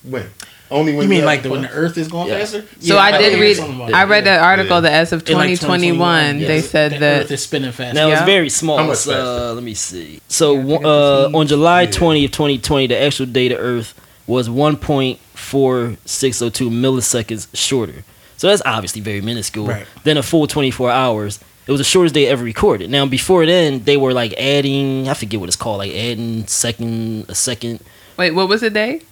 When? 0.03 0.31
Only 0.73 0.95
when 0.95 1.03
You 1.05 1.09
mean 1.11 1.19
have 1.21 1.27
like 1.27 1.43
the, 1.43 1.51
when 1.51 1.63
the 1.63 1.71
Earth 1.71 1.99
is 1.99 2.09
going 2.09 2.29
Yeah. 2.29 2.39
faster? 2.39 2.63
So 2.81 2.95
Yeah, 2.95 3.01
I 3.01 3.19
did 3.19 3.39
read. 3.39 3.59
I 3.61 4.05
read 4.05 4.25
Yeah. 4.25 4.39
the 4.39 4.43
article 4.43 4.77
Yeah. 4.79 4.81
that 4.81 4.93
as 4.93 5.13
of 5.13 5.29
In, 5.29 5.37
like, 5.37 5.51
2021, 5.61 6.39
they 6.41 6.57
yes, 6.57 6.71
said 6.71 6.93
the 6.93 6.99
that 6.99 7.23
Earth 7.25 7.31
is 7.31 7.43
spinning 7.43 7.73
faster. 7.73 7.95
Now 7.95 8.09
it's 8.11 8.23
very 8.23 8.49
small. 8.49 8.79
How 8.79 8.87
much 8.87 8.99
So, 8.99 9.51
uh, 9.51 9.55
let 9.55 9.63
me 9.63 9.75
see. 9.75 10.21
So 10.29 10.55
Yeah, 10.55 10.77
uh, 10.79 11.31
on 11.35 11.47
July 11.47 11.83
Yeah. 11.83 11.91
20th, 11.91 12.33
2020, 12.33 12.87
the 12.89 13.01
actual 13.01 13.27
date 13.27 13.53
of 13.53 13.61
Earth 13.61 13.95
was 14.27 14.49
1.4602 14.49 16.71
milliseconds 16.71 17.47
shorter. 17.55 18.05
So 18.37 18.49
that's 18.49 18.63
obviously 18.65 19.01
very 19.01 19.21
minuscule. 19.21 19.67
Right. 19.67 19.87
Then 20.05 20.17
a 20.17 20.23
full 20.23 20.47
24 20.47 20.91
hours. 20.91 21.39
It 21.67 21.71
was 21.71 21.79
the 21.81 21.85
shortest 21.85 22.15
day 22.15 22.27
ever 22.27 22.43
recorded. 22.43 22.91
Now 22.91 23.07
before 23.07 23.47
then, 23.47 23.85
they 23.85 23.97
were 23.97 24.13
like 24.13 24.35
adding. 24.39 25.09
I 25.09 25.15
forget 25.15 25.39
what 25.39 25.49
it's 25.49 25.55
called. 25.57 25.79
Like 25.79 25.93
adding 25.93 26.47
second 26.49 27.27
a 27.29 27.35
second. 27.37 27.81
wait, 28.17 28.33
what 28.33 28.49
was 28.49 28.63
the 28.63 28.71
day? 28.71 29.03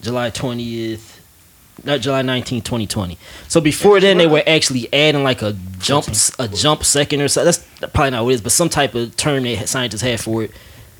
July 0.00 0.30
20th. 0.30 1.20
Not 1.82 2.00
July 2.00 2.22
19th, 2.22 2.64
2020. 2.64 3.18
So 3.48 3.60
before 3.60 3.98
then, 3.98 4.16
they 4.16 4.28
were 4.28 4.44
actually 4.46 4.92
adding 4.92 5.24
like 5.24 5.42
a 5.42 5.56
jump, 5.80 6.06
a 6.38 6.46
jump 6.46 6.84
second 6.84 7.20
or 7.20 7.28
so. 7.28 7.44
That's 7.44 7.66
probably 7.92 8.10
not 8.10 8.24
what 8.24 8.30
it 8.30 8.34
is, 8.34 8.40
but 8.42 8.52
some 8.52 8.68
type 8.68 8.94
of 8.94 9.16
term 9.16 9.42
that 9.42 9.68
scientists 9.68 10.02
have 10.02 10.20
for 10.20 10.44
it, 10.44 10.52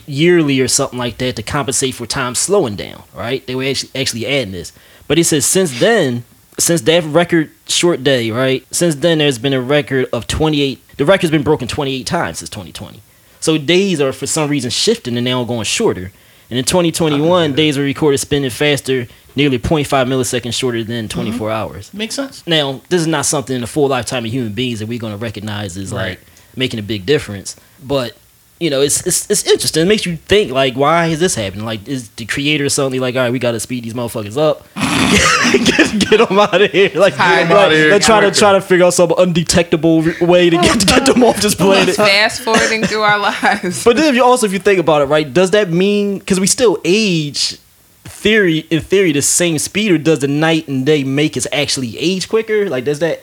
yearly 0.07 0.61
or 0.61 0.67
something 0.67 0.99
like 0.99 1.19
that, 1.19 1.37
to 1.37 1.43
compensate 1.45 1.95
for 1.95 2.07
time 2.07 2.35
slowing 2.35 2.75
down. 2.75 3.05
Right? 3.15 3.47
They 3.47 3.55
were 3.55 3.65
actually 3.65 3.91
actually 3.95 4.27
adding 4.27 4.53
this, 4.53 4.73
but 5.07 5.17
he 5.17 5.23
says 5.23 5.47
since 5.47 5.79
then, 5.79 6.25
since 6.59 6.81
that 6.83 7.05
record 7.05 7.51
short 7.67 8.03
day, 8.03 8.31
right? 8.31 8.67
Since 8.75 8.97
then, 8.97 9.19
there's 9.19 9.39
been 9.39 9.53
a 9.53 9.61
record 9.61 10.09
of 10.13 10.27
28. 10.27 10.97
The 10.97 11.05
record's 11.05 11.31
been 11.31 11.43
broken 11.43 11.69
28 11.69 12.07
times 12.07 12.39
since 12.39 12.51
2020. 12.51 13.01
So 13.41 13.59
days 13.59 14.01
are 14.01 14.13
for 14.13 14.27
some 14.27 14.51
reason 14.51 14.71
shifting 14.71 15.17
and 15.17 15.25
now 15.25 15.45
going 15.45 15.65
shorter. 15.65 16.13
And 16.51 16.59
in 16.59 16.65
2021, 16.65 17.55
days 17.55 17.79
were 17.79 17.85
recorded 17.85 18.19
spinning 18.19 18.51
faster, 18.51 19.07
nearly 19.35 19.59
0.5 19.59 19.87
milliseconds 20.07 20.55
shorter 20.55 20.85
than 20.85 21.09
mm-hmm. 21.09 21.21
24 21.21 21.51
hours. 21.51 21.95
Makes 21.95 22.15
sense. 22.15 22.47
Now, 22.47 22.81
this 22.89 23.01
is 23.01 23.07
not 23.07 23.27
something 23.27 23.55
in 23.55 23.63
the 23.63 23.67
full 23.67 23.89
lifetime 23.89 24.25
of 24.25 24.31
human 24.31 24.53
beings 24.53 24.81
that 24.81 24.87
we're 24.87 24.99
going 24.99 25.15
to 25.15 25.19
recognize 25.19 25.77
as 25.77 25.93
like 25.93 26.21
making 26.57 26.81
a 26.81 26.83
big 26.83 27.07
difference. 27.07 27.57
But 27.83 28.17
you 28.65 28.71
know, 28.71 28.81
it's 28.81 29.07
it's 29.07 29.31
it's 29.31 29.45
interesting. 29.47 29.83
It 29.83 29.87
makes 29.89 30.07
you 30.07 30.17
think 30.17 30.51
like, 30.51 30.75
why 30.75 31.07
is 31.07 31.21
this 31.21 31.35
happening? 31.35 31.67
Like, 31.67 31.87
is 31.87 32.09
the 32.11 32.25
creator 32.25 32.69
suddenly 32.71 32.99
like, 32.99 33.15
all 33.15 33.21
right, 33.21 33.31
we 33.31 33.39
got 33.39 33.53
to 33.53 33.61
speed 33.61 33.85
these 33.85 33.93
motherfuckers 33.93 34.39
up, 34.39 34.67
get, 34.75 36.11
get 36.11 36.27
them 36.27 36.39
out 36.39 36.61
of 36.63 36.71
here? 36.71 36.91
Like, 36.95 37.19
like, 37.19 37.49
they're 37.49 37.99
trying 37.99 38.23
to 38.23 38.29
quicker. 38.29 38.39
try 38.39 38.53
to 38.53 38.61
figure 38.63 38.87
out 38.87 38.95
some 38.95 39.13
undetectable 39.19 40.03
way 40.23 40.49
to 40.49 40.57
get 40.57 40.81
to 40.81 40.87
get 40.87 41.05
them 41.05 41.23
off 41.23 41.43
this 41.43 41.55
planet. 41.55 41.95
Fast 41.95 42.41
forwarding 42.41 42.85
through 42.85 43.03
our 43.03 43.19
lives. 43.19 43.85
But 43.85 43.97
then, 43.97 44.07
if 44.09 44.15
you 44.15 44.25
also 44.25 44.47
if 44.47 44.53
you 44.55 44.59
think 44.59 44.81
about 44.81 45.03
it, 45.03 45.07
right, 45.07 45.31
does 45.31 45.51
that 45.51 45.69
mean 45.71 46.19
because 46.19 46.41
we 46.41 46.47
still 46.47 46.79
age? 46.85 47.59
Theory 48.07 48.61
in 48.71 48.81
theory, 48.81 49.13
the 49.13 49.21
same 49.23 49.59
speed, 49.59 49.91
or 49.91 49.99
does 49.99 50.21
the 50.21 50.29
night 50.29 50.67
and 50.69 50.87
day 50.87 51.05
make 51.05 51.37
us 51.37 51.47
actually 51.53 51.99
age 51.99 52.29
quicker? 52.29 52.71
Like, 52.71 52.85
does 52.85 52.99
that 53.01 53.23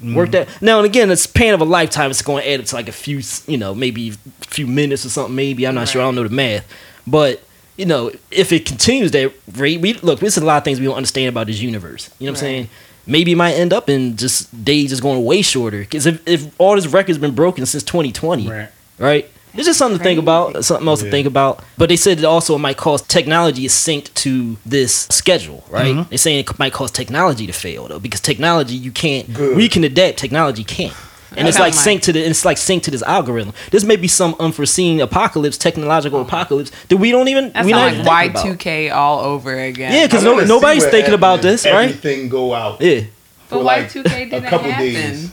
Mm-hmm. 0.00 0.14
work? 0.14 0.30
That 0.30 0.48
now 0.62 0.78
and 0.78 0.86
again, 0.86 1.10
It's 1.10 1.22
span 1.22 1.52
of 1.54 1.60
a 1.60 1.64
lifetime 1.64 2.10
It's 2.10 2.22
going 2.22 2.42
to 2.42 2.50
add 2.50 2.60
up 2.60 2.66
to 2.66 2.74
like 2.74 2.88
a 2.88 2.92
few, 2.92 3.20
you 3.46 3.58
know, 3.58 3.74
maybe 3.74 4.10
a 4.10 4.44
few 4.46 4.66
minutes 4.66 5.04
or 5.04 5.10
something. 5.10 5.34
Maybe 5.34 5.66
I'm 5.66 5.74
not 5.74 5.88
sure. 5.88 6.00
I 6.00 6.04
don't 6.04 6.14
know 6.14 6.22
the 6.26 6.34
math, 6.34 6.66
but 7.06 7.42
you 7.76 7.86
know, 7.86 8.10
if 8.30 8.52
it 8.52 8.66
continues 8.66 9.10
that 9.12 9.32
rate, 9.52 9.80
we 9.80 9.94
look. 9.94 10.20
There's 10.20 10.36
a 10.36 10.44
lot 10.44 10.58
of 10.58 10.64
things 10.64 10.80
we 10.80 10.86
don't 10.86 10.96
understand 10.96 11.28
about 11.28 11.46
this 11.46 11.60
universe. 11.60 12.10
You 12.18 12.26
know 12.26 12.32
what 12.32 12.38
I'm 12.38 12.40
saying? 12.40 12.68
Maybe 13.06 13.32
it 13.32 13.36
might 13.36 13.54
end 13.54 13.72
up 13.72 13.88
in 13.88 14.16
just 14.16 14.64
days 14.64 14.90
just 14.90 15.00
going 15.02 15.24
way 15.24 15.40
shorter. 15.42 15.80
Because 15.80 16.06
if, 16.06 16.26
if 16.28 16.60
all 16.60 16.76
this 16.76 16.86
record's 16.86 17.18
been 17.18 17.34
broken 17.34 17.64
since 17.66 17.82
2020, 17.82 18.48
Right. 18.48 18.68
right? 18.98 19.30
It's 19.54 19.66
just 19.66 19.78
something 19.78 19.98
to 19.98 20.04
think 20.04 20.18
about, 20.18 20.64
something 20.64 20.86
else 20.86 21.02
to 21.02 21.10
think 21.10 21.26
about. 21.26 21.62
But 21.76 21.88
they 21.88 21.96
said 21.96 22.18
it 22.18 22.24
also 22.24 22.56
might 22.58 22.76
cause 22.76 23.02
technology 23.02 23.64
is 23.64 23.72
synced 23.72 24.14
to 24.14 24.56
this 24.64 25.06
schedule, 25.10 25.64
right? 25.68 25.94
Mhm. 25.94 26.08
They're 26.08 26.18
saying 26.18 26.38
it 26.40 26.58
might 26.58 26.72
cause 26.72 26.90
technology 26.90 27.46
to 27.46 27.52
fail 27.52 27.88
though, 27.88 27.98
because 27.98 28.20
technology 28.20 28.74
you 28.74 28.92
can't, 28.92 29.32
Good. 29.32 29.56
we 29.56 29.68
can 29.68 29.82
adapt, 29.84 30.18
technology 30.18 30.64
can't. 30.64 30.94
And 31.36 31.46
it's 31.46 31.60
like 31.60 31.74
synced 31.74 32.02
to 32.02 32.12
the, 32.12 32.20
it's 32.28 32.44
like 32.44 32.56
synced 32.56 32.82
to 32.82 32.90
this 32.90 33.02
algorithm. 33.04 33.52
This 33.70 33.84
may 33.84 33.94
be 33.96 34.08
some 34.08 34.34
unforeseen 34.40 35.00
apocalypse, 35.00 35.56
technological 35.56 36.20
apocalypse 36.22 36.72
that 36.88 36.96
we 36.96 37.12
don't 37.12 37.28
even 37.28 37.52
That 37.52 37.64
we 37.64 37.70
not 37.70 37.92
even 37.92 38.04
like. 38.04 38.34
Y2K 38.34 38.90
all 38.92 39.20
over 39.20 39.56
again. 39.56 39.92
Yeah, 39.92 40.06
because 40.06 40.24
no- 40.24 40.40
nobody's 40.40 40.82
what 40.82 40.90
thinking 40.90 41.14
about 41.14 41.40
this, 41.40 41.64
right? 41.64 41.90
Everything 41.90 42.28
go 42.28 42.52
out. 42.52 42.80
Yeah, 42.80 43.02
but 43.48 43.58
for 43.58 43.64
Y2K 43.64 44.30
didn't 44.30 44.44
a 44.46 44.48
happen. 44.48 44.78
days. 44.78 45.30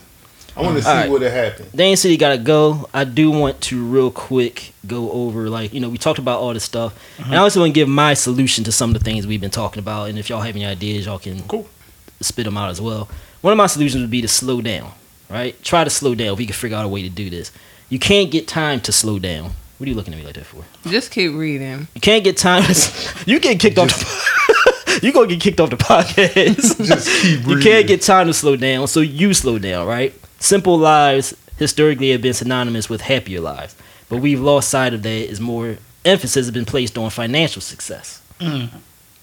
I 0.58 0.62
want 0.64 0.78
to 0.78 0.82
see 0.82 0.90
Alright. 0.90 1.12
what 1.12 1.22
it 1.22 1.32
happened. 1.32 1.72
Dane 1.74 1.96
City 1.96 2.18
gotta 2.18 2.40
go. 2.40 2.90
I 2.92 3.04
do 3.04 3.30
want 3.30 3.62
to 3.62 3.86
real 3.86 4.10
quick 4.10 4.74
go 4.88 5.12
over 5.12 5.50
like 5.50 5.74
you 5.74 5.80
know 5.80 5.90
we 5.90 5.98
talked 6.00 6.18
about 6.18 6.40
all 6.40 6.54
this 6.54 6.64
stuff, 6.64 6.98
and 7.18 7.28
I 7.28 7.30
uh-huh. 7.36 7.44
also 7.44 7.60
want 7.60 7.70
to 7.70 7.74
give 7.74 7.88
my 7.88 8.16
solution 8.16 8.64
to 8.64 8.72
some 8.72 8.90
of 8.90 8.98
the 8.98 9.04
things 9.04 9.28
we've 9.28 9.42
been 9.42 9.52
talking 9.52 9.80
about. 9.80 10.10
And 10.10 10.18
if 10.18 10.30
y'all 10.30 10.42
have 10.42 10.56
any 10.56 10.66
ideas, 10.66 11.06
y'all 11.06 11.20
can 11.20 11.44
Cool. 11.48 11.68
spit 12.22 12.46
them 12.46 12.58
out 12.58 12.72
as 12.72 12.82
well. 12.82 13.08
One 13.42 13.52
of 13.52 13.58
my 13.58 13.68
solutions 13.68 14.02
would 14.02 14.10
be 14.10 14.22
to 14.22 14.28
slow 14.28 14.62
down. 14.62 14.92
Right, 15.30 15.62
try 15.62 15.84
to 15.84 15.90
slow 15.90 16.16
down. 16.16 16.34
If 16.34 16.40
we 16.40 16.46
can 16.46 16.56
figure 16.56 16.78
out 16.78 16.86
a 16.86 16.88
way 16.88 17.04
to 17.04 17.10
do 17.10 17.30
this, 17.30 17.52
you 17.90 18.00
can't 18.00 18.32
get 18.32 18.48
time 18.48 18.80
to 18.82 18.92
slow 18.92 19.20
down. 19.20 19.52
What 19.78 19.86
are 19.86 19.90
you 19.90 19.96
looking 19.96 20.14
at 20.14 20.20
me 20.20 20.26
like 20.26 20.36
that 20.36 20.46
for? 20.46 20.64
Just 20.90 21.12
keep 21.12 21.34
reading. 21.34 21.88
You 21.94 22.02
can't 22.02 22.24
get 22.24 22.38
time. 22.38 22.64
you 23.28 23.40
get 23.40 23.60
kicked 23.60 23.78
off. 23.78 23.90
The, 23.90 25.00
you 25.04 25.12
gonna 25.12 25.28
get 25.28 25.40
kicked 25.40 25.60
off 25.60 25.70
the 25.70 25.78
podcast. 25.78 26.84
Just 26.84 27.22
keep 27.22 27.46
You 27.46 27.60
can't 27.60 27.86
get 27.88 28.02
time 28.02 28.26
to 28.26 28.34
slow 28.34 28.56
down, 28.56 28.88
so 28.88 29.02
you 29.02 29.36
slow 29.36 29.60
down, 29.60 29.86
right? 29.86 30.14
Simple 30.40 30.78
lives 30.78 31.36
historically 31.58 32.12
have 32.12 32.22
been 32.22 32.34
synonymous 32.34 32.90
with 32.90 33.02
happier 33.02 33.42
lives, 33.42 33.76
but 34.10 34.18
we've 34.18 34.40
lost 34.40 34.70
sight 34.70 34.94
of 34.94 35.04
that 35.04 35.30
as 35.30 35.40
more 35.40 35.78
emphasis 36.06 36.46
has 36.46 36.52
been 36.52 36.66
placed 36.66 36.98
on 36.98 37.10
financial 37.10 37.62
success. 37.62 38.22
Mm. 38.40 38.70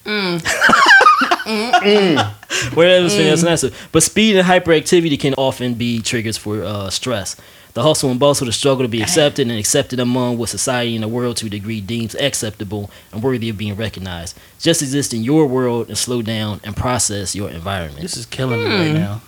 Whereas 2.73 3.13
mm. 3.13 3.17
financial 3.17 3.37
success, 3.37 3.87
but 3.91 4.03
speed 4.03 4.35
and 4.35 4.47
hyperactivity 4.47 5.19
can 5.19 5.33
often 5.35 5.73
be 5.73 6.01
triggers 6.01 6.37
for 6.37 6.63
uh, 6.63 6.89
stress. 6.89 7.35
The 7.73 7.83
hustle 7.83 8.09
and 8.09 8.19
bustle, 8.19 8.45
the 8.45 8.53
struggle 8.53 8.85
to 8.85 8.87
be 8.87 9.01
accepted 9.01 9.49
and 9.49 9.59
accepted 9.59 9.99
among 9.99 10.37
what 10.37 10.47
society 10.47 10.95
and 10.95 11.03
the 11.03 11.09
world 11.09 11.35
to 11.37 11.47
a 11.47 11.49
degree 11.49 11.81
deems 11.81 12.15
acceptable 12.15 12.89
and 13.11 13.21
worthy 13.21 13.49
of 13.49 13.57
being 13.57 13.75
recognized. 13.75 14.37
Just 14.59 14.81
exist 14.81 15.13
in 15.13 15.23
your 15.23 15.45
world 15.45 15.89
and 15.89 15.97
slow 15.97 16.21
down 16.21 16.61
and 16.63 16.77
process 16.77 17.35
your 17.35 17.49
environment. 17.49 18.01
This 18.01 18.15
is 18.15 18.25
killing 18.25 18.63
me 18.63 18.69
right 18.69 18.91
hmm. 18.91 18.93
now. 18.93 19.21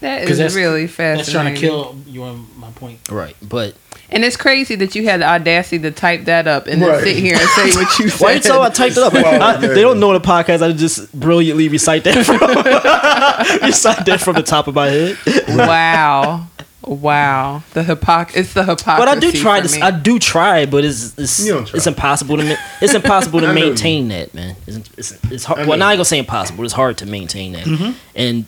That 0.00 0.22
'Cause 0.22 0.30
is 0.32 0.38
that's- 0.38 0.54
really 0.54 0.86
fascinating. 0.86 1.16
That's 1.18 1.32
trying 1.32 1.54
to 1.54 1.60
kill 1.60 1.96
you 2.06 2.22
on 2.24 2.46
my 2.58 2.68
point. 2.70 2.98
Right, 3.10 3.36
but 3.42 3.74
And 4.08 4.24
it's 4.24 4.36
crazy 4.36 4.76
that 4.76 4.94
you 4.94 5.02
had 5.04 5.20
the 5.20 5.24
audacity 5.26 5.80
to 5.80 5.90
type 5.90 6.26
that 6.26 6.46
up 6.46 6.68
and 6.68 6.80
then 6.80 6.88
Right. 6.90 7.02
sit 7.02 7.16
here 7.16 7.36
and 7.36 7.48
say 7.50 7.72
what 7.80 7.98
you 7.98 8.08
said. 8.08 8.20
why 8.24 8.32
you 8.34 8.40
tell 8.40 8.62
I 8.62 8.68
typed 8.70 8.96
it 8.96 9.02
up? 9.02 9.12
Wow, 9.14 9.40
I- 9.40 9.56
they 9.56 9.82
don't 9.82 9.98
know 9.98 10.12
the 10.12 10.20
podcast. 10.20 10.62
I 10.62 10.70
just 10.72 11.12
brilliantly 11.18 11.68
recite 11.68 12.04
that 12.04 12.24
from 12.24 12.38
recite 13.66 14.06
that 14.06 14.20
from 14.20 14.34
the 14.36 14.42
top 14.42 14.68
of 14.68 14.74
my 14.74 14.88
head. 14.88 15.18
wow. 15.48 16.46
Wow, 16.82 17.64
the 17.72 17.82
hypoc 17.82 18.36
it's 18.36 18.52
the 18.52 18.62
hypocrisy. 18.62 18.96
But 18.98 19.08
I 19.08 19.18
do 19.18 19.32
try 19.32 19.60
for 19.60 19.66
to. 19.66 19.80
I 19.84 19.90
do 19.90 20.20
try, 20.20 20.66
but 20.66 20.84
it's 20.84 21.18
it's, 21.18 21.44
try. 21.44 21.64
it's 21.74 21.86
impossible 21.88 22.36
to 22.36 22.44
ma- 22.44 22.54
it's 22.80 22.94
impossible 22.94 23.40
to 23.40 23.48
I 23.48 23.52
know 23.52 23.60
you. 23.60 23.66
maintain 23.70 24.06
that, 24.08 24.32
man. 24.34 24.54
It's 24.68 24.78
it's, 24.96 25.18
it's 25.28 25.44
hard. 25.44 25.58
I 25.58 25.62
know 25.64 25.70
Well, 25.70 25.78
now 25.80 25.88
I 25.88 25.92
you. 25.94 25.96
gonna 25.96 26.04
say 26.04 26.18
impossible. 26.20 26.62
It's 26.62 26.72
hard 26.74 26.96
to 26.98 27.06
maintain 27.06 27.54
that 27.54 27.64
Mm-hmm. 27.64 27.90
and 28.14 28.46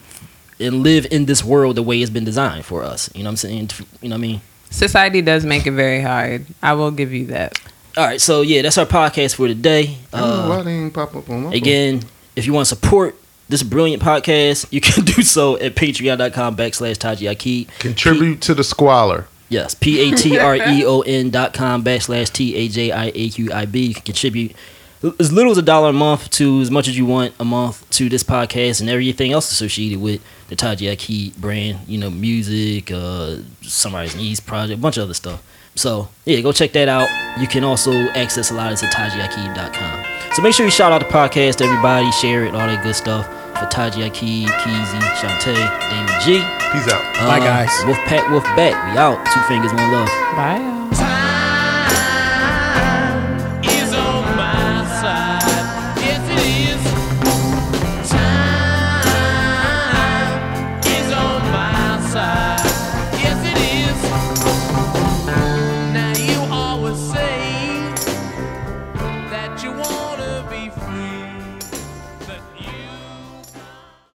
and 0.60 0.82
live 0.82 1.06
in 1.10 1.26
this 1.26 1.44
world 1.44 1.76
the 1.76 1.82
way 1.82 2.00
it's 2.00 2.10
been 2.10 2.24
designed 2.24 2.64
for 2.64 2.82
us. 2.82 3.10
You 3.14 3.22
know 3.22 3.28
what 3.28 3.32
I'm 3.32 3.36
saying? 3.36 3.70
You 4.02 4.08
know 4.08 4.14
what 4.16 4.18
I 4.18 4.22
mean? 4.22 4.40
Society 4.70 5.22
does 5.22 5.44
make 5.44 5.66
it 5.66 5.72
very 5.72 6.00
hard. 6.02 6.46
I 6.62 6.74
will 6.74 6.90
give 6.90 7.12
you 7.12 7.26
that. 7.26 7.58
All 7.96 8.04
right, 8.04 8.20
so 8.20 8.42
yeah, 8.42 8.62
that's 8.62 8.78
our 8.78 8.86
podcast 8.86 9.34
for 9.36 9.48
today. 9.48 9.96
I 10.12 10.20
don't 10.20 10.30
Uh, 10.30 10.48
why 10.48 10.62
they 10.62 10.72
ain't 10.72 10.92
pop 10.94 11.16
up 11.16 11.28
on 11.28 11.36
my 11.38 11.42
phone. 11.50 11.52
Again, 11.54 12.02
if 12.36 12.46
you 12.46 12.52
want 12.52 12.66
to 12.68 12.74
support 12.74 13.16
this 13.48 13.62
brilliant 13.62 14.02
podcast, 14.02 14.66
you 14.70 14.80
can 14.80 15.04
do 15.16 15.22
so 15.22 15.56
at 15.58 15.74
patreon.com 15.74 16.54
backslash 16.56 16.98
Taji 16.98 17.24
Aqib. 17.26 17.68
Contribute 17.78 18.40
to 18.42 18.54
the 18.54 18.62
squalor. 18.62 19.26
Yes, 19.48 19.74
P 19.74 20.12
A 20.12 20.14
T 20.14 20.38
R 20.38 20.56
E 20.56 20.84
O 20.84 21.00
N 21.00 21.30
dot 21.38 21.54
com 21.54 21.82
backslash 21.82 22.30
T 22.30 22.54
A 22.54 22.68
J 22.68 22.92
I 22.92 23.06
A 23.14 23.28
Q 23.30 23.50
I 23.52 23.64
B. 23.64 23.86
You 23.86 23.94
can 23.94 24.02
contribute 24.04 24.54
as 25.18 25.32
little 25.32 25.52
as 25.52 25.58
a 25.58 25.62
dollar 25.62 25.88
a 25.88 25.92
month 25.94 26.28
to 26.32 26.60
as 26.60 26.70
much 26.70 26.86
as 26.86 26.98
you 26.98 27.06
want 27.06 27.32
a 27.40 27.44
month 27.44 27.88
to 27.90 28.08
this 28.10 28.22
podcast 28.22 28.80
and 28.82 28.90
everything 28.90 29.32
else 29.32 29.50
associated 29.50 30.00
with 30.00 30.20
the 30.48 30.56
Taji 30.56 30.86
Aqib 30.86 31.36
brand. 31.36 31.78
You 31.86 31.98
know, 31.98 32.10
music, 32.10 32.90
uh, 32.90 33.36
Sunrise 33.62 34.16
Needs 34.16 34.40
Project, 34.40 34.78
a 34.78 34.82
bunch 34.82 34.96
of 34.96 35.04
other 35.04 35.14
stuff. 35.14 35.42
So, 35.74 36.08
yeah, 36.24 36.40
go 36.40 36.50
check 36.50 36.72
that 36.72 36.88
out. 36.88 37.08
You 37.40 37.46
can 37.46 37.62
also 37.62 37.92
access 38.10 38.50
a 38.50 38.54
lot 38.54 38.72
of 38.72 38.82
it 38.82 38.84
at 38.84 38.92
TajiAqib.com. 38.92 40.34
So 40.34 40.42
make 40.42 40.52
sure 40.54 40.66
you 40.66 40.72
shout 40.72 40.90
out 40.90 40.98
the 40.98 41.06
podcast 41.06 41.56
to 41.56 41.64
everybody, 41.64 42.10
share 42.12 42.44
it, 42.44 42.54
all 42.54 42.66
that 42.66 42.82
good 42.82 42.96
stuff. 42.96 43.26
For 43.58 43.66
Taji 43.66 44.02
Aqib, 44.02 44.46
Keezy, 44.46 45.00
Shantae, 45.18 45.54
Damon 45.90 46.20
G. 46.22 46.38
Peace 46.72 46.92
out. 46.92 47.02
Uh, 47.16 47.26
Bye, 47.26 47.38
guys. 47.40 47.70
WulfPack, 47.86 48.30
Wolf 48.30 48.44
Back. 48.54 48.92
We 48.92 48.98
out. 48.98 49.24
Two 49.26 49.40
fingers, 49.48 49.72
one 49.72 49.90
love. 49.92 50.08
Bye. 50.36 50.58
y'all. 50.58 50.90
Time 50.90 51.27